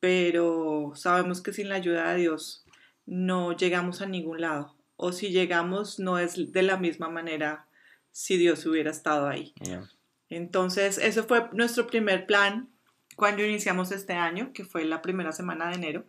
pero 0.00 0.92
sabemos 0.94 1.40
que 1.42 1.52
sin 1.52 1.68
la 1.68 1.76
ayuda 1.76 2.12
de 2.12 2.20
Dios 2.20 2.64
no 3.06 3.56
llegamos 3.56 4.00
a 4.00 4.06
ningún 4.06 4.40
lado. 4.40 4.76
O 4.96 5.12
si 5.12 5.30
llegamos, 5.30 5.98
no 5.98 6.18
es 6.18 6.52
de 6.52 6.62
la 6.62 6.76
misma 6.76 7.08
manera 7.08 7.66
si 8.12 8.36
Dios 8.36 8.66
hubiera 8.66 8.90
estado 8.90 9.28
ahí. 9.28 9.54
Yeah. 9.62 9.88
Entonces, 10.28 10.98
ese 10.98 11.22
fue 11.22 11.48
nuestro 11.52 11.86
primer 11.86 12.26
plan 12.26 12.70
cuando 13.16 13.44
iniciamos 13.44 13.92
este 13.92 14.12
año, 14.14 14.52
que 14.52 14.64
fue 14.64 14.84
la 14.84 15.02
primera 15.02 15.32
semana 15.32 15.68
de 15.68 15.74
enero. 15.74 16.04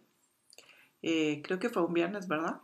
Eh, 1.04 1.42
creo 1.44 1.58
que 1.60 1.70
fue 1.70 1.84
un 1.84 1.94
viernes, 1.94 2.28
¿verdad? 2.28 2.62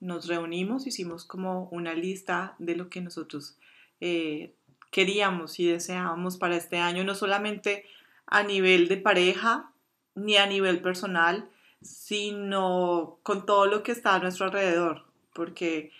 Nos 0.00 0.26
reunimos, 0.26 0.86
hicimos 0.86 1.24
como 1.24 1.68
una 1.70 1.94
lista 1.94 2.54
de 2.58 2.76
lo 2.76 2.88
que 2.90 3.00
nosotros 3.00 3.56
eh, 4.00 4.54
queríamos 4.90 5.58
y 5.58 5.66
deseábamos 5.66 6.36
para 6.36 6.56
este 6.56 6.78
año, 6.78 7.02
no 7.02 7.14
solamente 7.14 7.86
a 8.26 8.42
nivel 8.42 8.88
de 8.88 8.98
pareja 8.98 9.70
ni 10.14 10.36
a 10.36 10.46
nivel 10.46 10.82
personal, 10.82 11.48
sino 11.80 13.18
con 13.22 13.46
todo 13.46 13.66
lo 13.66 13.82
que 13.82 13.92
está 13.92 14.14
a 14.14 14.18
nuestro 14.18 14.46
alrededor, 14.46 15.04
porque 15.32 15.90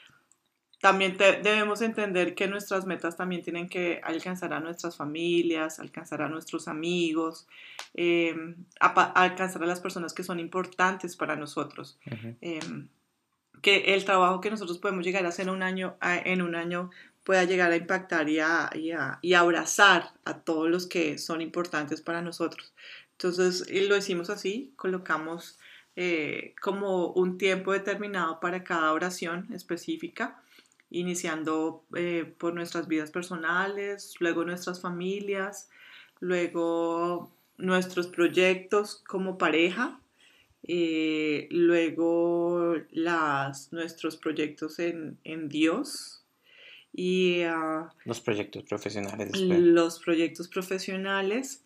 también 0.82 1.16
te- 1.16 1.40
debemos 1.42 1.80
entender 1.80 2.34
que 2.34 2.48
nuestras 2.48 2.86
metas 2.86 3.16
también 3.16 3.40
tienen 3.42 3.68
que 3.68 4.00
alcanzar 4.02 4.52
a 4.52 4.58
nuestras 4.58 4.96
familias, 4.96 5.78
alcanzar 5.78 6.22
a 6.22 6.28
nuestros 6.28 6.66
amigos, 6.66 7.46
eh, 7.94 8.34
a 8.80 8.92
pa- 8.92 9.12
alcanzar 9.14 9.62
a 9.62 9.66
las 9.66 9.78
personas 9.80 10.12
que 10.12 10.24
son 10.24 10.40
importantes 10.40 11.14
para 11.16 11.36
nosotros 11.36 11.98
Ujú. 12.10 12.34
em, 12.40 12.88
que 13.62 13.94
el 13.94 14.04
trabajo 14.04 14.40
que 14.40 14.50
nosotros 14.50 14.78
podemos 14.78 15.04
llegar 15.04 15.24
a 15.24 15.28
hacer 15.28 15.48
un 15.48 15.62
año, 15.62 15.94
a- 16.00 16.18
en 16.18 16.42
un 16.42 16.56
año 16.56 16.90
pueda 17.22 17.44
llegar 17.44 17.70
a 17.70 17.76
impactar 17.76 18.28
y 18.28 18.40
a, 18.40 18.68
y 18.74 18.90
a- 18.90 19.20
y 19.22 19.34
a 19.34 19.40
abrazar 19.40 20.10
a 20.24 20.40
todos 20.40 20.68
los 20.68 20.88
que 20.88 21.16
son 21.16 21.40
importantes 21.40 22.00
para 22.00 22.22
nosotros. 22.22 22.74
Entonces 23.12 23.70
lo 23.88 23.96
hicimos 23.96 24.30
así, 24.30 24.72
colocamos 24.74 25.60
eh, 25.94 26.54
como 26.60 27.12
un 27.12 27.38
tiempo 27.38 27.70
determinado 27.72 28.40
para 28.40 28.64
cada 28.64 28.92
oración 28.92 29.46
específica 29.52 30.41
iniciando 30.92 31.84
eh, 31.96 32.32
por 32.38 32.54
nuestras 32.54 32.86
vidas 32.86 33.10
personales, 33.10 34.14
luego 34.20 34.44
nuestras 34.44 34.80
familias, 34.80 35.68
luego 36.20 37.32
nuestros 37.58 38.06
proyectos 38.06 39.02
como 39.06 39.38
pareja, 39.38 40.00
eh, 40.64 41.48
luego 41.50 42.76
las, 42.90 43.72
nuestros 43.72 44.16
proyectos 44.16 44.78
en, 44.78 45.18
Dios 45.48 46.24
y 46.92 47.42
ah, 47.42 47.92
los 48.04 48.20
proyectos 48.20 48.62
profesionales. 48.64 49.40
Los 49.40 49.98
proyectos 49.98 50.48
profesionales. 50.48 51.64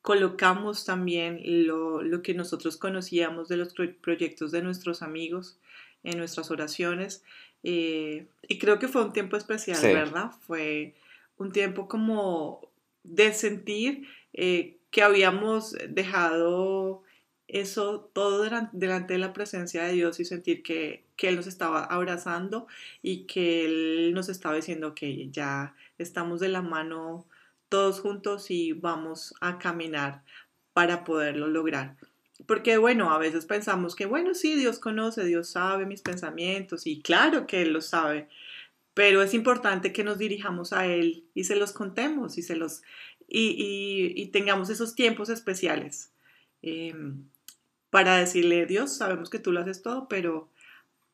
Colocamos 0.00 0.84
también 0.84 1.40
lo, 1.66 2.02
lo, 2.02 2.22
que 2.22 2.34
nosotros 2.34 2.76
conocíamos 2.76 3.48
de 3.48 3.56
los 3.56 3.72
proyectos 3.72 4.50
de 4.50 4.60
nuestros 4.62 5.00
amigos 5.00 5.58
en 6.02 6.18
nuestras 6.18 6.50
oraciones. 6.50 7.22
Eh, 7.62 8.26
y 8.48 8.58
creo 8.58 8.78
que 8.78 8.88
fue 8.88 9.04
un 9.04 9.12
tiempo 9.12 9.36
especial, 9.36 9.80
¿verdad? 9.82 10.30
Fue 10.46 10.94
un 11.36 11.52
tiempo 11.52 11.88
como 11.88 12.68
de 13.04 13.32
sentir 13.32 14.08
eh, 14.32 14.78
que 14.90 15.02
habíamos 15.02 15.76
dejado 15.88 17.02
eso 17.48 18.10
todo 18.12 18.42
delante 18.72 19.12
de 19.12 19.18
la 19.18 19.32
presencia 19.32 19.84
de 19.84 19.92
Dios 19.92 20.20
y 20.20 20.24
sentir 20.24 20.62
que, 20.62 21.04
que, 21.16 21.28
Él 21.28 21.36
nos 21.36 21.46
estaba 21.46 21.84
abrazando 21.84 22.66
y 23.02 23.24
que 23.24 23.66
Él 23.66 24.14
nos 24.14 24.28
estaba 24.28 24.54
diciendo 24.54 24.94
que 24.94 25.28
ya 25.30 25.74
estamos 25.98 26.40
de 26.40 26.48
la 26.48 26.62
mano 26.62 27.26
todos 27.68 28.00
juntos 28.00 28.50
y 28.50 28.72
vamos 28.72 29.34
a 29.40 29.58
caminar 29.58 30.22
para 30.72 31.04
poderlo 31.04 31.48
lograr. 31.48 31.96
Porque 32.46 32.76
bueno, 32.78 33.12
a 33.12 33.18
veces 33.18 33.46
pensamos 33.46 33.94
que 33.94 34.06
bueno, 34.06 34.34
sí, 34.34 34.54
Dios 34.54 34.78
conoce, 34.78 35.24
Dios 35.24 35.48
sabe 35.48 35.86
mis 35.86 36.02
pensamientos 36.02 36.86
y 36.86 37.00
claro 37.00 37.46
que 37.46 37.62
Él 37.62 37.72
lo 37.72 37.80
sabe, 37.80 38.28
pero 38.94 39.22
es 39.22 39.34
importante 39.34 39.92
que 39.92 40.04
nos 40.04 40.18
dirijamos 40.18 40.72
a 40.72 40.86
Él 40.86 41.24
y 41.34 41.44
se 41.44 41.56
los 41.56 41.72
contemos 41.72 42.38
y, 42.38 42.42
se 42.42 42.56
los, 42.56 42.82
y, 43.28 44.26
tengamos 44.32 44.70
esos 44.70 44.94
tiempos 44.94 45.28
especiales 45.28 46.10
em, 46.62 47.24
para 47.90 48.16
decirle, 48.16 48.66
Dios, 48.66 48.96
sabemos 48.96 49.30
que 49.30 49.38
tú 49.38 49.52
lo 49.52 49.60
haces 49.60 49.82
todo, 49.82 50.08
pero 50.08 50.48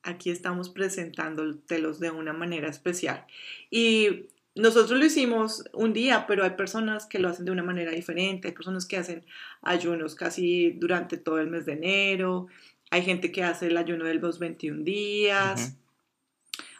aquí 0.02 0.30
estamos 0.30 0.70
presentándotelos 0.70 2.00
de 2.00 2.10
una 2.10 2.32
manera 2.32 2.68
especial. 2.68 3.26
Y 3.70 4.26
nosotros 4.58 4.98
lo 4.98 5.04
hicimos 5.04 5.64
un 5.72 5.92
día, 5.92 6.26
pero 6.26 6.44
hay 6.44 6.50
personas 6.50 7.06
que 7.06 7.18
lo 7.18 7.28
hacen 7.28 7.44
de 7.44 7.52
una 7.52 7.62
manera 7.62 7.92
diferente, 7.92 8.48
hay 8.48 8.54
personas 8.54 8.86
que 8.86 8.96
hacen 8.96 9.24
ayunos 9.62 10.14
casi 10.14 10.72
durante 10.72 11.16
todo 11.16 11.38
el 11.38 11.48
mes 11.48 11.66
de 11.66 11.72
enero, 11.72 12.48
hay 12.90 13.02
gente 13.02 13.32
que 13.32 13.44
hace 13.44 13.66
el 13.66 13.76
ayuno 13.76 14.04
de 14.04 14.14
los 14.14 14.38
21 14.38 14.82
días. 14.82 15.76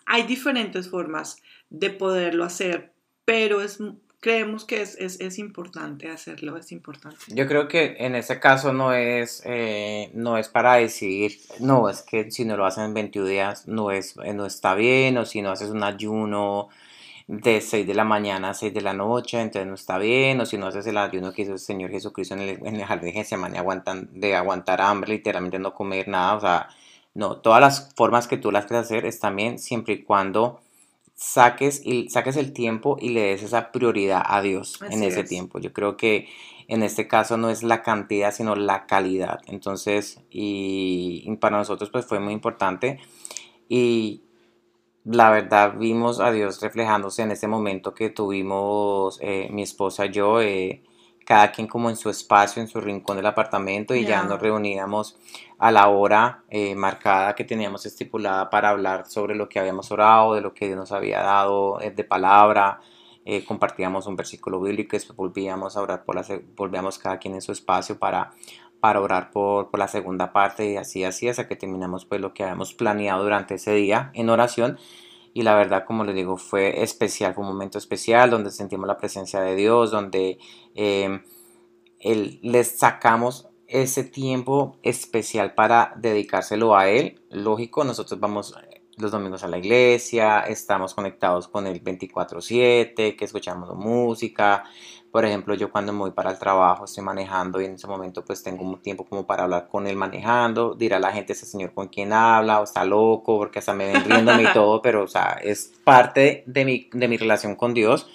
Hay 0.06 0.22
diferentes 0.22 0.88
formas 0.88 1.42
de 1.68 1.90
poderlo 1.90 2.44
hacer, 2.44 2.92
pero 3.26 3.60
es, 3.60 3.78
creemos 4.20 4.64
que 4.64 4.80
es, 4.80 4.96
es, 4.98 5.38
importante 5.38 6.08
hacerlo, 6.08 6.56
es 6.56 6.72
importante. 6.72 7.18
Yo 7.28 7.46
creo 7.46 7.68
que 7.68 7.96
en 7.98 8.14
ese 8.14 8.40
caso 8.40 8.72
no 8.72 8.94
es, 8.94 9.42
eh, 9.44 10.10
no 10.14 10.38
es 10.38 10.48
para 10.48 10.76
decir, 10.76 11.38
no, 11.60 11.90
es 11.90 12.00
que 12.00 12.30
si 12.30 12.46
no 12.46 12.56
lo 12.56 12.64
hacen 12.64 12.84
en 12.84 12.94
21 12.94 13.28
días 13.28 13.68
no, 13.68 13.90
es, 13.90 14.16
no 14.16 14.46
está 14.46 14.74
bien, 14.74 15.18
o 15.18 15.26
si 15.26 15.42
no 15.42 15.50
haces 15.50 15.68
un 15.68 15.82
ayuno 15.82 16.70
de 17.28 17.60
6 17.60 17.86
de 17.86 17.94
la 17.94 18.04
mañana 18.04 18.50
a 18.50 18.54
6 18.54 18.72
de 18.72 18.80
la 18.80 18.94
noche, 18.94 19.38
entonces 19.38 19.66
no 19.68 19.74
está 19.74 19.98
bien, 19.98 20.40
o 20.40 20.46
si 20.46 20.56
no 20.56 20.66
haces 20.66 20.86
el 20.86 20.96
ayuno 20.96 21.32
que 21.32 21.42
hizo 21.42 21.52
el 21.52 21.58
Señor 21.58 21.90
Jesucristo 21.90 22.34
en 22.34 22.40
el, 22.40 22.66
en 22.66 22.76
el 22.76 22.84
jardín 22.84 23.12
de 23.12 23.12
Getsemaní, 23.12 23.58
aguantan, 23.58 24.08
de 24.12 24.34
aguantar 24.34 24.80
hambre, 24.80 25.12
literalmente 25.12 25.58
no 25.58 25.74
comer 25.74 26.08
nada, 26.08 26.34
o 26.36 26.40
sea, 26.40 26.68
no, 27.12 27.36
todas 27.36 27.60
las 27.60 27.94
formas 27.94 28.28
que 28.28 28.38
tú 28.38 28.50
las 28.50 28.64
quieres 28.64 28.86
hacer 28.86 29.04
están 29.04 29.36
bien 29.36 29.58
siempre 29.58 29.94
y 29.94 30.02
cuando 30.04 30.60
saques, 31.14 31.82
y, 31.84 32.08
saques 32.08 32.36
el 32.36 32.54
tiempo 32.54 32.96
y 32.98 33.10
le 33.10 33.20
des 33.22 33.42
esa 33.42 33.72
prioridad 33.72 34.22
a 34.24 34.40
Dios 34.40 34.80
en 34.88 35.02
ese 35.02 35.24
tiempo. 35.24 35.58
Yo 35.58 35.72
creo 35.72 35.96
que 35.96 36.28
en 36.68 36.82
este 36.82 37.08
caso 37.08 37.36
no 37.36 37.50
es 37.50 37.62
la 37.62 37.82
cantidad, 37.82 38.32
sino 38.32 38.54
la 38.54 38.86
calidad. 38.86 39.40
Entonces, 39.46 40.20
y, 40.30 41.24
y 41.26 41.36
para 41.36 41.58
nosotros 41.58 41.90
pues 41.90 42.06
fue 42.06 42.20
muy 42.20 42.32
importante. 42.32 43.00
Y 43.68 44.22
la 45.10 45.30
verdad 45.30 45.74
vimos 45.78 46.20
a 46.20 46.30
Dios 46.30 46.60
reflejándose 46.60 47.22
en 47.22 47.30
ese 47.30 47.48
momento 47.48 47.94
que 47.94 48.10
tuvimos 48.10 49.18
eh, 49.22 49.48
mi 49.50 49.62
esposa 49.62 50.04
y 50.06 50.10
yo, 50.10 50.40
eh, 50.42 50.82
cada 51.24 51.50
quien 51.50 51.66
como 51.66 51.88
en 51.88 51.96
su 51.96 52.10
espacio, 52.10 52.60
en 52.60 52.68
su 52.68 52.78
rincón 52.80 53.16
del 53.16 53.26
apartamento 53.26 53.94
y 53.94 54.04
ya 54.04 54.22
nos 54.22 54.40
reuníamos 54.40 55.16
a 55.58 55.72
la 55.72 55.88
hora 55.88 56.44
eh, 56.50 56.74
marcada 56.74 57.34
que 57.34 57.44
teníamos 57.44 57.86
estipulada 57.86 58.50
para 58.50 58.70
hablar 58.70 59.06
sobre 59.06 59.34
lo 59.34 59.48
que 59.48 59.58
habíamos 59.58 59.90
orado, 59.90 60.34
de 60.34 60.42
lo 60.42 60.52
que 60.52 60.66
Dios 60.66 60.76
nos 60.78 60.92
había 60.92 61.22
dado 61.22 61.78
de 61.78 62.04
palabra. 62.04 62.80
compartíamos 63.46 64.06
un 64.06 64.16
versículo 64.16 64.60
bíblico 64.60 64.96
y 64.96 64.98
después 64.98 65.16
volvíamos 65.16 65.76
a 65.76 65.82
orar 65.82 66.04
por 66.04 66.16
la, 66.16 66.24
volvíamos 66.56 66.98
cada 66.98 67.18
quien 67.18 67.34
en 67.34 67.42
su 67.42 67.52
espacio 67.52 67.98
para 67.98 68.30
para 68.80 69.00
orar 69.00 69.30
por, 69.30 69.70
por, 69.70 69.80
la 69.80 69.88
segunda 69.88 70.32
parte 70.32 70.70
y 70.70 70.76
así, 70.76 71.04
así, 71.04 71.28
hasta 71.28 71.48
que 71.48 71.56
terminamos 71.56 72.04
pues 72.04 72.20
lo 72.20 72.34
que 72.34 72.44
habíamos 72.44 72.74
planeado 72.74 73.22
durante 73.22 73.54
ese 73.54 73.74
día 73.74 74.10
en 74.14 74.30
oración. 74.30 74.78
Y 75.34 75.42
la 75.42 75.54
verdad, 75.54 75.84
como 75.84 76.04
les 76.04 76.14
digo, 76.14 76.36
fue 76.36 76.82
especial, 76.82 77.34
fue 77.34 77.44
un 77.44 77.50
momento 77.50 77.78
especial 77.78 78.30
donde 78.30 78.50
sentimos 78.50 78.86
la 78.86 78.96
presencia 78.96 79.40
de 79.40 79.54
Dios, 79.54 79.90
donde 79.90 80.38
eh, 80.74 81.20
les 82.00 82.78
sacamos 82.78 83.48
ese 83.68 84.02
tiempo 84.02 84.78
especial 84.82 85.54
para 85.54 85.92
dedicárselo 85.96 86.76
a 86.76 86.88
Él. 86.88 87.20
Lógico, 87.30 87.84
nosotros 87.84 88.18
vamos 88.18 88.54
los 88.96 89.12
domingos 89.12 89.44
a 89.44 89.48
la 89.48 89.58
iglesia, 89.58 90.40
estamos 90.40 90.94
conectados 90.94 91.46
con 91.48 91.66
el 91.66 91.80
24/7, 91.82 93.16
que 93.16 93.24
escuchamos 93.24 93.72
música, 93.76 94.64
por 95.10 95.24
ejemplo, 95.24 95.54
yo 95.54 95.70
cuando 95.70 95.92
me 95.92 96.00
voy 96.00 96.10
para 96.10 96.30
el 96.30 96.38
trabajo 96.38 96.84
estoy 96.84 97.02
manejando 97.02 97.60
y 97.60 97.64
en 97.64 97.74
ese 97.74 97.86
momento 97.86 98.24
pues 98.24 98.42
tengo 98.42 98.62
un 98.62 98.80
tiempo 98.82 99.04
como 99.04 99.26
para 99.26 99.44
hablar 99.44 99.68
con 99.68 99.86
él 99.86 99.96
manejando, 99.96 100.74
dirá 100.74 100.98
la 100.98 101.12
gente 101.12 101.32
ese 101.32 101.46
señor 101.46 101.72
con 101.72 101.88
quien 101.88 102.12
habla 102.12 102.60
o 102.60 102.64
está 102.64 102.84
loco 102.84 103.38
porque 103.38 103.58
hasta 103.58 103.72
me 103.72 103.90
ven 103.90 104.04
riéndome 104.04 104.42
y 104.44 104.52
todo, 104.52 104.82
pero 104.82 105.04
o 105.04 105.08
sea, 105.08 105.38
es 105.42 105.72
parte 105.82 106.44
de 106.46 106.64
mi, 106.64 106.90
de 106.92 107.08
mi 107.08 107.16
relación 107.16 107.56
con 107.56 107.72
Dios. 107.72 108.06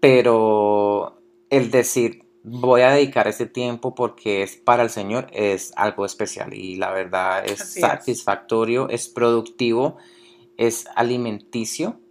Pero 0.00 1.20
el 1.50 1.70
decir 1.70 2.24
voy 2.44 2.82
a 2.82 2.90
dedicar 2.90 3.28
ese 3.28 3.46
tiempo 3.46 3.94
porque 3.94 4.42
es 4.42 4.56
para 4.56 4.82
el 4.82 4.90
Señor 4.90 5.28
es 5.32 5.72
algo 5.76 6.04
especial 6.04 6.54
y 6.54 6.76
la 6.76 6.90
verdad 6.90 7.44
es 7.46 7.74
satisfactorio, 7.74 8.88
es 8.88 9.08
productivo, 9.08 9.96
es 10.56 10.86
alimenticio 10.96 12.01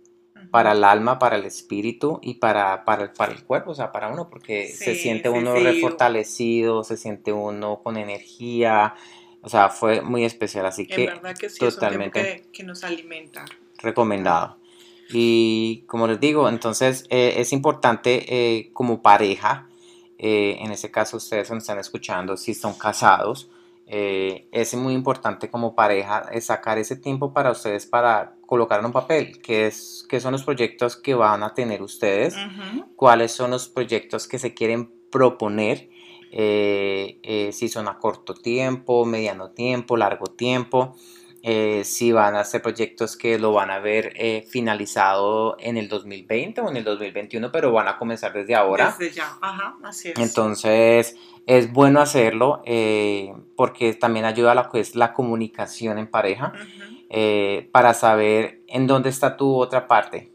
para 0.52 0.74
el 0.74 0.84
alma, 0.84 1.18
para 1.18 1.38
el 1.38 1.46
espíritu 1.46 2.20
y 2.22 2.36
para, 2.36 2.84
para, 2.84 3.04
el 3.04 3.44
cuerpo, 3.44 3.72
o 3.72 3.74
sea, 3.74 3.92
para 3.94 4.10
uno, 4.10 4.30
porque 4.30 4.68
se 4.68 4.96
siente 4.96 5.30
uno 5.30 5.56
refortalecido, 5.56 6.84
se 6.84 6.98
siente 6.98 7.32
uno 7.32 7.82
con 7.82 7.96
energía, 7.96 8.96
o 9.42 9.50
sea, 9.50 9.70
fue 9.70 10.02
muy 10.02 10.26
especial, 10.26 10.66
así 10.66 10.86
que, 10.86 11.10
totalmente 11.58 12.44
que, 12.52 12.64
nos 12.64 12.84
alimenta. 12.84 13.46
Recomendado. 13.78 14.58
Y 15.14 15.84
como 15.88 16.08
les 16.08 16.20
digo, 16.20 16.48
entonces 16.48 17.06
eh, 17.10 17.36
es 17.38 17.54
importante 17.54 18.26
eh, 18.28 18.70
como 18.74 19.02
pareja, 19.02 19.68
eh, 20.18 20.58
en 20.60 20.72
ese 20.72 20.92
caso 20.92 21.18
ustedes 21.18 21.50
nos 21.50 21.64
están 21.64 21.80
escuchando, 21.80 22.36
si 22.36 22.54
son 22.54 22.74
casados, 22.74 23.50
eh, 23.94 24.48
es 24.54 24.74
muy 24.74 24.94
importante 24.94 25.50
como 25.50 25.76
pareja 25.76 26.30
sacar 26.40 26.78
ese 26.78 26.96
tiempo 26.96 27.34
para 27.34 27.52
ustedes 27.52 27.86
para 27.86 28.36
colocar 28.46 28.80
en 28.80 28.86
un 28.86 28.94
papel 28.94 29.42
qué, 29.42 29.68
es, 29.68 30.06
qué 30.08 30.22
son 30.22 30.32
los 30.32 30.44
proyectos 30.44 30.96
que 30.96 31.14
van 31.14 31.44
a 31.44 31.54
tener 31.54 31.82
ustedes, 31.82 32.34
cuáles 32.96 33.34
son 33.34 33.52
los 33.52 33.68
proyectos 33.68 34.30
que 34.30 34.40
se 34.40 34.54
quieren 34.54 34.90
proponer, 35.12 35.90
eh, 36.32 37.20
eh, 37.22 37.52
si 37.52 37.68
son 37.68 37.90
a 37.90 38.00
corto 38.00 38.34
tiempo, 38.34 39.04
mediano 39.04 39.52
tiempo, 39.52 39.98
largo 39.98 40.28
tiempo. 40.28 40.96
Si 41.44 42.12
van 42.12 42.36
a 42.36 42.42
hacer 42.42 42.62
proyectos 42.62 43.18
que 43.18 43.40
lo 43.40 43.54
van 43.54 43.72
a 43.72 43.80
ver 43.80 44.14
finalizado 44.48 45.56
en 45.60 45.78
el 45.78 45.90
2020 45.90 46.62
o 46.62 46.70
en 46.70 46.78
el 46.78 46.84
2021, 46.84 47.52
pero 47.52 47.72
van 47.72 47.88
a 47.88 47.98
comenzar 47.98 48.34
desde 48.34 48.56
ahora. 48.56 48.96
Desde 48.98 49.16
ya, 49.16 49.38
ajá, 49.42 49.76
así 49.84 50.10
es. 50.10 50.20
Entonces, 50.20 51.16
es 51.46 51.72
bueno 51.72 52.00
hacerlo 52.02 52.62
eh, 52.66 53.34
porque 53.56 53.94
también 53.94 54.26
ayuda 54.26 54.52
a 54.52 54.56
lo 54.56 54.70
que 54.70 54.80
es 54.80 54.96
la 54.96 55.14
comunicación 55.14 55.98
en 55.98 56.08
pareja 56.08 56.54
eh, 57.10 57.70
para 57.72 57.94
saber 57.94 58.62
en 58.68 58.88
dónde 58.88 59.10
está 59.10 59.38
tu 59.38 59.56
otra 59.56 59.88
parte, 59.88 60.32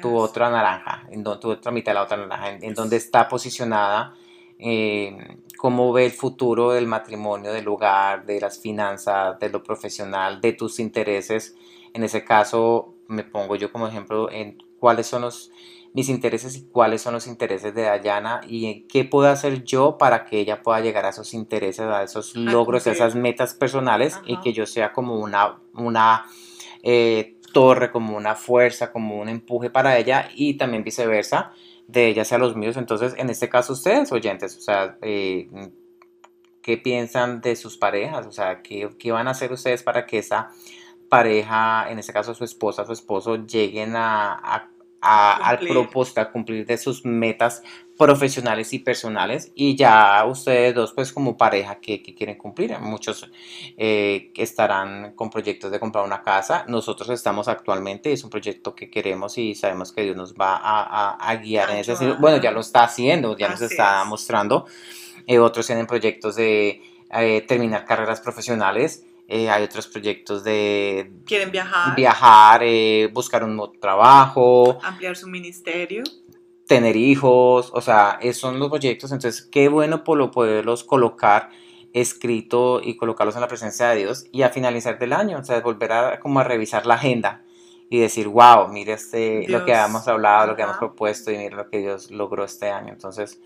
tu 0.00 0.16
otra 0.16 0.50
naranja, 0.50 1.06
en 1.10 1.22
dónde, 1.22 1.40
tu 1.40 1.50
otra 1.50 1.72
mitad 1.72 1.92
de 1.92 1.94
la 1.94 2.02
otra 2.02 2.16
naranja, 2.16 2.58
en, 2.66 2.74
dónde 2.74 2.96
está 2.96 3.28
posicionada, 3.28 4.14
eh, 4.58 5.16
cómo 5.60 5.92
ve 5.92 6.06
el 6.06 6.12
futuro 6.12 6.72
del 6.72 6.86
matrimonio, 6.86 7.52
del 7.52 7.68
hogar, 7.68 8.24
de 8.24 8.40
las 8.40 8.58
finanzas, 8.58 9.38
de 9.38 9.50
lo 9.50 9.62
profesional, 9.62 10.40
de 10.40 10.54
tus 10.54 10.80
intereses. 10.80 11.54
En 11.92 12.02
ese 12.02 12.24
caso, 12.24 12.94
me 13.08 13.24
pongo 13.24 13.56
yo 13.56 13.70
como 13.70 13.86
ejemplo 13.86 14.30
en 14.30 14.56
cuáles 14.78 15.06
son 15.06 15.20
los 15.20 15.50
mis 15.92 16.08
intereses 16.08 16.56
y 16.56 16.64
cuáles 16.70 17.02
son 17.02 17.12
los 17.12 17.26
intereses 17.26 17.74
de 17.74 17.82
Dayana 17.82 18.40
y 18.48 18.86
qué 18.88 19.04
puedo 19.04 19.28
hacer 19.28 19.62
yo 19.62 19.98
para 19.98 20.24
que 20.24 20.40
ella 20.40 20.62
pueda 20.62 20.80
llegar 20.80 21.04
a 21.04 21.10
esos 21.10 21.34
intereses, 21.34 21.80
a 21.80 22.02
esos 22.02 22.34
logros, 22.36 22.86
a 22.86 22.92
esas 22.92 23.14
metas 23.14 23.52
personales 23.52 24.18
y 24.24 24.40
que 24.40 24.54
yo 24.54 24.64
sea 24.64 24.94
como 24.94 25.16
una, 25.16 25.60
una 25.74 26.24
eh, 26.82 27.36
torre, 27.52 27.90
como 27.90 28.16
una 28.16 28.34
fuerza, 28.34 28.92
como 28.92 29.20
un 29.20 29.28
empuje 29.28 29.68
para 29.68 29.98
ella 29.98 30.30
y 30.34 30.54
también 30.54 30.84
viceversa, 30.84 31.52
de 31.90 32.08
ella 32.08 32.22
hacia 32.22 32.38
los 32.38 32.56
míos. 32.56 32.76
Entonces, 32.76 33.14
en 33.16 33.30
este 33.30 33.48
caso, 33.48 33.72
ustedes, 33.72 34.12
oyentes, 34.12 34.56
o 34.56 34.60
sea, 34.60 34.98
eh, 35.02 35.48
¿qué 36.62 36.76
piensan 36.76 37.40
de 37.40 37.56
sus 37.56 37.76
parejas? 37.76 38.26
O 38.26 38.32
sea, 38.32 38.62
¿qué, 38.62 38.88
¿qué, 38.98 39.12
van 39.12 39.28
a 39.28 39.32
hacer 39.32 39.52
ustedes 39.52 39.82
para 39.82 40.06
que 40.06 40.18
esa 40.18 40.50
pareja, 41.08 41.90
en 41.90 41.98
este 41.98 42.12
caso 42.12 42.34
su 42.34 42.44
esposa, 42.44 42.84
su 42.86 42.92
esposo, 42.92 43.46
lleguen 43.46 43.94
a 43.96 44.70
al 45.00 45.58
propósito, 45.58 46.20
a 46.20 46.30
cumplir 46.30 46.66
de 46.66 46.76
sus 46.76 47.04
metas 47.04 47.62
profesionales 47.96 48.72
y 48.72 48.78
personales. 48.78 49.52
Y 49.54 49.76
ya 49.76 50.24
ustedes 50.26 50.74
dos 50.74 50.92
pues 50.92 51.12
como 51.12 51.36
pareja 51.36 51.80
que, 51.80 52.02
quieren 52.02 52.36
cumplir 52.36 52.78
muchos 52.80 53.30
eh, 53.76 54.32
estarán 54.36 55.12
con 55.14 55.30
proyectos 55.30 55.70
de 55.70 55.78
comprar 55.78 56.04
una 56.04 56.22
casa. 56.22 56.64
Nosotros 56.66 57.10
estamos 57.10 57.48
actualmente 57.48 58.12
es 58.12 58.24
un 58.24 58.30
proyecto 58.30 58.74
que 58.74 58.90
queremos 58.90 59.36
y 59.38 59.54
sabemos 59.54 59.92
que 59.92 60.02
Dios 60.02 60.16
nos 60.16 60.34
va 60.34 60.60
a, 60.62 61.36
guiar 61.36 61.70
en 61.70 61.76
ese 61.78 61.96
sentido. 61.96 62.18
Bueno 62.20 62.38
ya 62.38 62.50
lo 62.50 62.60
está 62.60 62.84
haciendo 62.84 63.36
ya 63.36 63.48
nos 63.48 63.60
está 63.60 64.02
mostrando. 64.04 64.66
Eh, 65.26 65.38
otros 65.38 65.66
tienen 65.66 65.86
proyectos 65.86 66.36
de 66.36 66.82
eh, 67.12 67.42
terminar 67.42 67.84
carreras 67.84 68.20
profesionales 68.20 69.04
hay 69.30 69.62
otros 69.62 69.86
proyectos 69.86 70.44
de... 70.44 71.12
Quieren 71.24 71.50
viajar. 71.50 71.96
Viajar, 71.96 72.62
buscar 73.12 73.44
un 73.44 73.56
nuevo 73.56 73.72
trabajo. 73.80 74.78
Ampliar 74.82 75.16
su 75.16 75.28
ministerio 75.28 76.02
tener 76.70 76.94
hijos, 76.94 77.72
o 77.74 77.80
sea, 77.80 78.16
esos 78.22 78.42
son 78.42 78.60
los 78.60 78.68
proyectos, 78.68 79.10
entonces 79.10 79.42
qué 79.42 79.68
bueno 79.68 80.04
por 80.04 80.30
poderlos 80.30 80.84
colocar 80.84 81.50
escrito 81.92 82.80
y 82.80 82.96
colocarlos 82.96 83.34
en 83.34 83.40
la 83.40 83.48
presencia 83.48 83.88
de 83.88 83.96
Dios 83.96 84.26
y 84.30 84.42
a 84.42 84.50
finalizar 84.50 84.96
del 84.96 85.12
año, 85.12 85.38
o 85.38 85.42
sea, 85.42 85.60
volver 85.62 85.90
a 85.90 86.20
como 86.20 86.38
a 86.38 86.44
revisar 86.44 86.86
la 86.86 86.94
agenda 86.94 87.42
y 87.90 87.98
decir, 87.98 88.28
wow, 88.28 88.68
mire 88.68 88.92
este, 88.92 89.48
lo 89.48 89.64
que 89.64 89.72
hemos 89.72 90.06
hablado, 90.06 90.46
lo 90.46 90.56
que 90.56 90.62
hemos 90.62 90.76
propuesto 90.76 91.32
y 91.32 91.38
mire 91.38 91.56
lo 91.56 91.68
que 91.68 91.78
Dios 91.78 92.12
logró 92.12 92.44
este 92.44 92.70
año. 92.70 92.92
Entonces, 92.92 93.40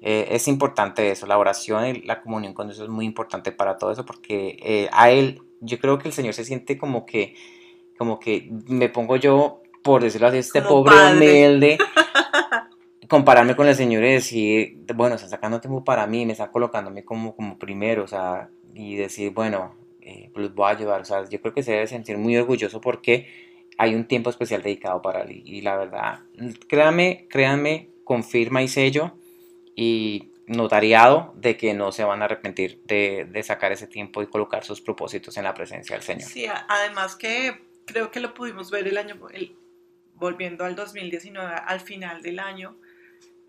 eh, 0.00 0.28
es 0.30 0.46
importante 0.48 1.10
eso, 1.10 1.26
la 1.26 1.38
oración 1.38 1.86
y 1.86 2.02
la 2.02 2.20
comunión 2.20 2.54
con 2.54 2.68
Dios 2.68 2.80
es 2.80 2.88
muy 2.88 3.06
importante 3.06 3.52
para 3.52 3.78
todo 3.78 3.92
eso 3.92 4.04
porque 4.04 4.56
eh, 4.62 4.88
a 4.92 5.10
Él, 5.10 5.42
yo 5.60 5.78
creo 5.78 5.98
que 5.98 6.08
el 6.08 6.14
Señor 6.14 6.34
se 6.34 6.44
siente 6.44 6.76
como 6.76 7.06
que, 7.06 7.34
como 7.98 8.20
que 8.20 8.50
me 8.68 8.88
pongo 8.88 9.16
yo, 9.16 9.62
por 9.82 10.02
decirlo 10.02 10.28
así, 10.28 10.38
este 10.38 10.62
pobre 10.62 10.94
humilde 11.12 11.78
compararme 13.08 13.56
con 13.56 13.68
el 13.68 13.74
Señor 13.74 14.04
y 14.04 14.12
decir, 14.12 14.78
bueno, 14.94 15.14
está 15.14 15.28
sacando 15.28 15.60
tiempo 15.60 15.84
para 15.84 16.06
mí, 16.06 16.26
me 16.26 16.32
está 16.32 16.50
colocándome 16.50 17.04
como, 17.04 17.34
como 17.34 17.58
primero, 17.58 18.04
o 18.04 18.08
sea, 18.08 18.50
y 18.74 18.96
decir, 18.96 19.32
bueno, 19.32 19.74
eh, 20.00 20.30
los 20.34 20.54
voy 20.54 20.66
a 20.66 20.76
ayudar, 20.76 21.00
o 21.00 21.04
sea, 21.04 21.28
yo 21.28 21.40
creo 21.40 21.54
que 21.54 21.62
se 21.62 21.72
debe 21.72 21.86
sentir 21.86 22.18
muy 22.18 22.36
orgulloso 22.36 22.80
porque 22.80 23.28
hay 23.78 23.94
un 23.94 24.06
tiempo 24.06 24.30
especial 24.30 24.62
dedicado 24.62 25.00
para 25.02 25.22
él, 25.22 25.42
y 25.44 25.62
la 25.62 25.76
verdad, 25.76 26.20
créanme, 26.68 27.26
créanme, 27.30 27.90
confirma 28.04 28.62
y 28.62 28.68
sello 28.68 29.12
y 29.76 30.32
notariado 30.46 31.34
de 31.36 31.56
que 31.56 31.74
no 31.74 31.92
se 31.92 32.02
van 32.02 32.22
a 32.22 32.24
arrepentir 32.24 32.80
de, 32.84 33.28
de 33.30 33.42
sacar 33.42 33.70
ese 33.72 33.86
tiempo 33.86 34.22
y 34.22 34.26
colocar 34.26 34.64
sus 34.64 34.80
propósitos 34.80 35.36
en 35.36 35.44
la 35.44 35.54
presencia 35.54 35.94
del 35.94 36.02
Señor. 36.02 36.28
Sí, 36.28 36.46
además 36.68 37.14
que 37.14 37.62
creo 37.84 38.10
que 38.10 38.20
lo 38.20 38.34
pudimos 38.34 38.70
ver 38.70 38.88
el 38.88 38.96
año, 38.96 39.16
volviendo 40.14 40.64
al 40.64 40.74
2019, 40.74 41.54
al 41.66 41.80
final 41.80 42.22
del 42.22 42.38
año, 42.38 42.76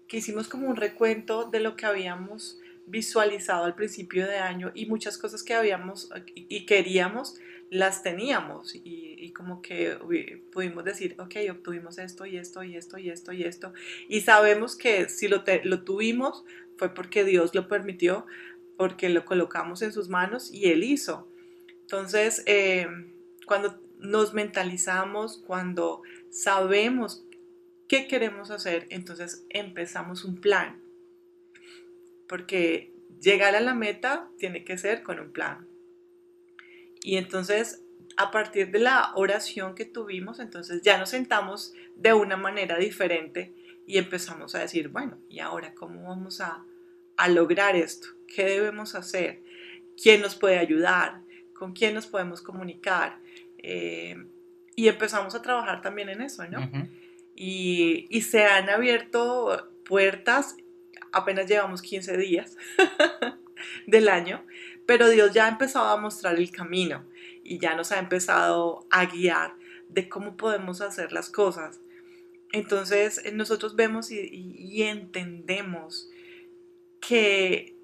que 0.07 0.17
hicimos 0.17 0.47
como 0.47 0.67
un 0.67 0.75
recuento 0.75 1.49
de 1.49 1.59
lo 1.59 1.75
que 1.75 1.85
habíamos 1.85 2.59
visualizado 2.85 3.65
al 3.65 3.75
principio 3.75 4.25
de 4.27 4.37
año 4.37 4.71
y 4.73 4.85
muchas 4.85 5.17
cosas 5.17 5.43
que 5.43 5.53
habíamos 5.53 6.09
y 6.35 6.65
queríamos 6.65 7.37
las 7.69 8.03
teníamos 8.03 8.73
y, 8.75 9.31
como 9.33 9.61
que 9.61 9.97
pudimos 10.51 10.83
decir, 10.83 11.15
ok, 11.19 11.35
obtuvimos 11.51 11.97
esto 11.99 12.25
y 12.25 12.37
esto 12.37 12.63
y 12.63 12.75
esto 12.75 12.97
y 12.97 13.09
esto 13.09 13.33
y 13.33 13.43
esto 13.43 13.73
y 14.07 14.21
sabemos 14.21 14.75
que 14.75 15.09
si 15.09 15.27
lo, 15.27 15.43
lo 15.63 15.83
tuvimos 15.83 16.43
fue 16.77 16.93
porque 16.93 17.23
Dios 17.23 17.53
lo 17.53 17.67
permitió, 17.67 18.25
porque 18.77 19.09
lo 19.09 19.25
colocamos 19.25 19.81
en 19.81 19.91
sus 19.91 20.09
manos 20.09 20.53
y 20.53 20.71
Él 20.71 20.83
hizo. 20.83 21.27
Entonces, 21.81 22.43
eh, 22.45 22.87
cuando 23.45 23.79
nos 23.99 24.33
mentalizamos, 24.33 25.37
cuando 25.45 26.03
sabemos 26.29 27.25
qué 27.87 28.07
queremos 28.07 28.51
hacer, 28.51 28.85
entonces 28.89 29.45
empezamos 29.49 30.23
un 30.23 30.39
plan. 30.39 30.81
Porque 32.27 32.93
llegar 33.21 33.55
a 33.55 33.61
la 33.61 33.73
meta 33.73 34.29
tiene 34.37 34.63
que 34.63 34.77
ser 34.77 35.01
con 35.01 35.19
un 35.19 35.31
plan. 35.31 35.67
Y 37.07 37.15
entonces, 37.15 37.85
a 38.17 38.31
partir 38.31 38.69
de 38.69 38.79
la 38.79 39.13
oración 39.15 39.75
que 39.75 39.85
tuvimos, 39.85 40.41
entonces 40.41 40.81
ya 40.81 40.97
nos 40.97 41.11
sentamos 41.11 41.73
de 41.95 42.11
una 42.11 42.35
manera 42.35 42.77
diferente 42.77 43.53
y 43.85 43.97
empezamos 43.97 44.55
a 44.55 44.59
decir, 44.59 44.89
bueno, 44.89 45.17
¿y 45.29 45.39
ahora 45.39 45.73
cómo 45.73 46.09
vamos 46.09 46.41
a, 46.41 46.65
lograr 47.29 47.77
esto? 47.77 48.09
¿Qué 48.27 48.43
debemos 48.43 48.93
hacer? 48.93 49.41
¿Quién 49.95 50.19
nos 50.19 50.35
puede 50.35 50.57
ayudar? 50.57 51.21
¿Con 51.53 51.71
quién 51.71 51.93
nos 51.93 52.07
podemos 52.07 52.41
comunicar? 52.41 53.19
Eh, 53.59 54.27
y 54.75 54.89
empezamos 54.89 55.33
a 55.33 55.41
trabajar 55.41 55.81
también 55.81 56.09
en 56.09 56.21
eso, 56.21 56.45
¿no? 56.49 56.69
y, 57.33 58.21
se 58.21 58.43
han 58.43 58.69
abierto 58.69 59.71
puertas, 59.85 60.57
apenas 61.13 61.47
llevamos 61.47 61.81
15 61.81 62.17
días 62.17 62.57
del 63.87 64.09
año, 64.09 64.43
pero 64.87 65.09
Dios 65.09 65.33
ya 65.33 65.45
ha 65.45 65.49
empezado 65.49 65.85
a 65.89 65.97
mostrar 65.97 66.37
el 66.37 66.49
camino 66.49 67.05
y 67.43 67.59
ya 67.59 67.75
nos 67.75 67.91
ha 67.91 67.99
empezado 67.99 68.87
a 68.89 69.05
guiar 69.05 69.53
de 69.89 70.09
cómo 70.09 70.37
podemos 70.37 70.81
hacer 70.81 71.11
las 71.11 71.29
cosas. 71.29 71.81
Entonces 72.53 73.21
nosotros 73.33 73.75
vemos 73.75 74.09
y, 74.11 74.81
entendemos 74.81 76.09
que 77.01 77.75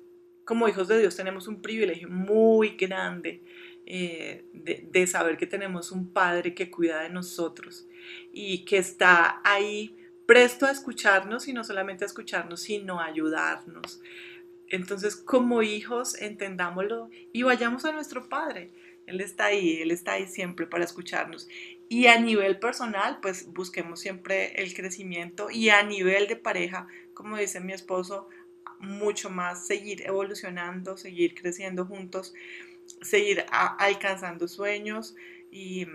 como 0.46 0.68
hijos 0.70 0.88
de 0.88 1.00
Dios 1.00 1.16
tenemos 1.16 1.48
un 1.48 1.62
privilegio 1.62 2.10
muy 2.10 2.70
grande 2.70 3.44
eh, 3.86 4.46
de, 4.54 5.08
saber 5.08 5.36
que 5.38 5.46
tenemos 5.46 5.92
un 5.92 6.12
Padre 6.12 6.56
que 6.56 6.72
cuida 6.72 7.02
de 7.02 7.10
nosotros 7.10 7.86
y 8.32 8.63
que 8.63 8.78
está 8.78 9.42
ahí 9.44 9.98
presto 10.26 10.66
a 10.66 10.72
escucharnos 10.72 11.50
y 11.50 11.54
no 11.54 11.66
solamente 11.66 12.06
a 12.06 12.08
escucharnos, 12.08 12.62
sino 12.62 13.02
a 13.02 13.08
ayudarnos. 13.08 14.00
Entonces, 14.74 15.16
como 15.16 15.62
hijos, 15.62 16.20
entendámoslo 16.20 17.12
y 17.32 17.44
vayamos 17.44 17.86
a 17.86 17.92
nuestro 17.92 18.28
Padre. 18.28 18.72
Él 19.06 19.22
está 19.22 19.46
ahí, 19.46 19.80
Él 19.84 19.92
está 19.92 20.14
ahí 20.14 20.26
siempre 20.26 20.66
para 20.66 20.84
escucharnos. 20.84 21.48
Y 21.90 22.08
a 22.08 22.20
nivel 22.20 22.58
personal, 22.58 23.20
pues 23.22 23.54
busquemos 23.54 24.00
siempre 24.00 24.60
el 24.60 24.74
crecimiento 24.74 25.52
y 25.52 25.70
a 25.70 25.84
nivel 25.84 26.28
de 26.28 26.38
pareja, 26.38 26.88
como 27.14 27.38
dice 27.38 27.60
mi 27.60 27.72
esposo, 27.72 28.30
mucho 28.80 29.30
más 29.30 29.68
seguir 29.68 30.02
evolucionando, 30.08 30.98
seguir 30.98 31.36
creciendo 31.36 31.86
juntos, 31.86 32.34
seguir 33.04 33.46
alcanzando 33.52 34.48
sueños 34.48 35.16
y 35.52 35.86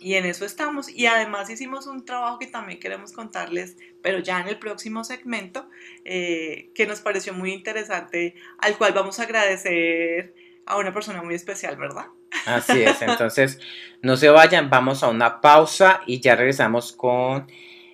y 0.00 0.14
en 0.14 0.26
eso 0.26 0.44
estamos. 0.44 0.88
Y 0.88 1.06
además 1.06 1.50
hicimos 1.50 1.86
un 1.86 2.04
trabajo 2.04 2.38
que 2.38 2.46
también 2.46 2.80
queremos 2.80 3.12
contarles, 3.12 3.76
pero 4.02 4.18
ya 4.18 4.40
en 4.40 4.48
el 4.48 4.58
próximo 4.58 5.04
segmento, 5.04 5.68
eh, 6.04 6.70
que 6.74 6.86
nos 6.86 7.00
pareció 7.00 7.32
muy 7.34 7.52
interesante, 7.52 8.34
al 8.58 8.76
cual 8.76 8.92
vamos 8.92 9.18
a 9.20 9.24
agradecer 9.24 10.34
a 10.66 10.76
una 10.76 10.92
persona 10.92 11.22
muy 11.22 11.34
especial, 11.34 11.76
¿verdad? 11.76 12.06
Así 12.46 12.82
es, 12.82 13.00
entonces 13.02 13.60
no 14.02 14.16
se 14.16 14.28
vayan, 14.28 14.70
vamos 14.70 15.02
a 15.02 15.08
una 15.08 15.40
pausa 15.40 16.00
y 16.06 16.20
ya 16.20 16.36
regresamos 16.36 16.92
con 16.92 17.46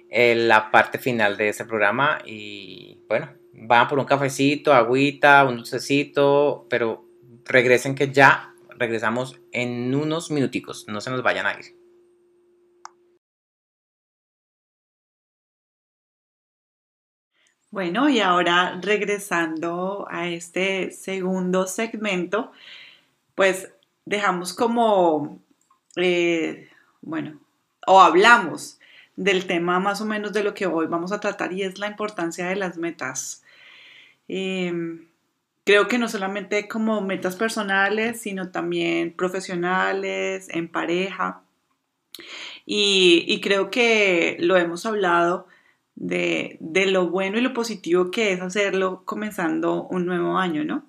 eh, 0.09 0.35
la 0.35 0.71
parte 0.71 0.99
final 0.99 1.37
de 1.37 1.49
este 1.51 1.65
programa 1.65 2.19
y 2.25 2.99
bueno, 3.09 3.29
van 3.53 3.89
por 3.89 3.99
un 3.99 4.07
cafecito, 4.07 4.73
agüita, 4.73 5.45
un 5.45 5.57
dulcecito, 5.57 6.67
pero 6.71 7.05
regresen 7.45 7.95
que 7.95 8.11
ya 8.11 8.55
regresamos 8.77 9.41
en 9.53 9.95
unos 9.95 10.31
minuticos, 10.31 10.87
no 10.89 11.01
se 11.01 11.11
nos 11.11 11.23
vayan 11.23 11.47
a 11.47 11.53
ir. 11.53 11.80
Bueno, 17.71 18.09
y 18.09 18.21
ahora 18.21 18.81
regresando 18.83 20.07
a 20.11 20.29
este 20.29 20.91
segundo 20.91 21.69
segmento, 21.69 22.51
pues 23.37 23.73
dejamos 24.05 24.55
como, 24.55 25.41
eh, 25.97 26.69
bueno, 27.01 27.41
o 27.87 28.01
hablamos 28.01 28.81
del 29.17 29.47
tema 29.47 29.79
más 29.81 30.01
o 30.01 30.05
menos 30.07 30.33
de 30.33 30.43
lo 30.45 30.55
que 30.55 30.67
hoy 30.67 30.87
vamos 30.87 31.13
a 31.13 31.21
tratar 31.21 31.53
y 31.53 31.63
es 31.63 31.79
la 31.79 31.87
importancia 31.89 32.49
de 32.49 32.57
las 32.57 32.77
metas. 32.77 33.45
Em, 34.29 35.09
creo 35.65 35.89
que 35.89 35.99
no 35.99 36.09
solamente 36.09 36.69
como 36.69 37.01
metas 37.03 37.37
personales, 37.37 38.21
sino 38.23 38.51
también 38.51 39.13
profesionales, 39.15 40.49
en 40.51 40.69
pareja. 40.69 41.43
y 42.67 43.41
creo 43.43 43.71
que 43.71 44.37
lo 44.41 44.57
hemos 44.57 44.87
hablado 44.87 45.47
de, 46.01 46.59
lo 46.87 47.11
bueno 47.11 47.39
y 47.39 47.43
lo 47.43 47.53
positivo 47.53 48.11
que 48.11 48.33
es 48.33 48.41
hacerlo 48.41 49.03
comenzando 49.05 49.85
un 49.85 50.07
nuevo 50.07 50.39
año, 50.39 50.65
¿no? 50.65 50.85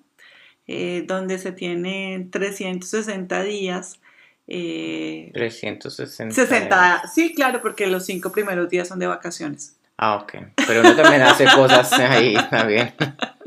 Eh, 0.66 1.04
donde 1.06 1.38
se 1.38 1.52
tienen 1.52 2.30
360 2.30 3.42
días 3.42 4.00
Eh, 4.48 5.30
360. 5.34 6.34
60, 6.34 7.02
sí, 7.14 7.32
claro, 7.34 7.60
porque 7.62 7.86
los 7.86 8.04
cinco 8.06 8.32
primeros 8.32 8.68
días 8.68 8.88
son 8.88 8.98
de 8.98 9.06
vacaciones. 9.06 9.76
Ah, 9.96 10.16
ok. 10.16 10.34
Pero 10.66 10.80
uno 10.80 10.96
también 10.96 11.22
hace 11.22 11.44
cosas 11.44 11.92
ahí, 11.92 12.34
está 12.34 12.64
bien. 12.66 12.92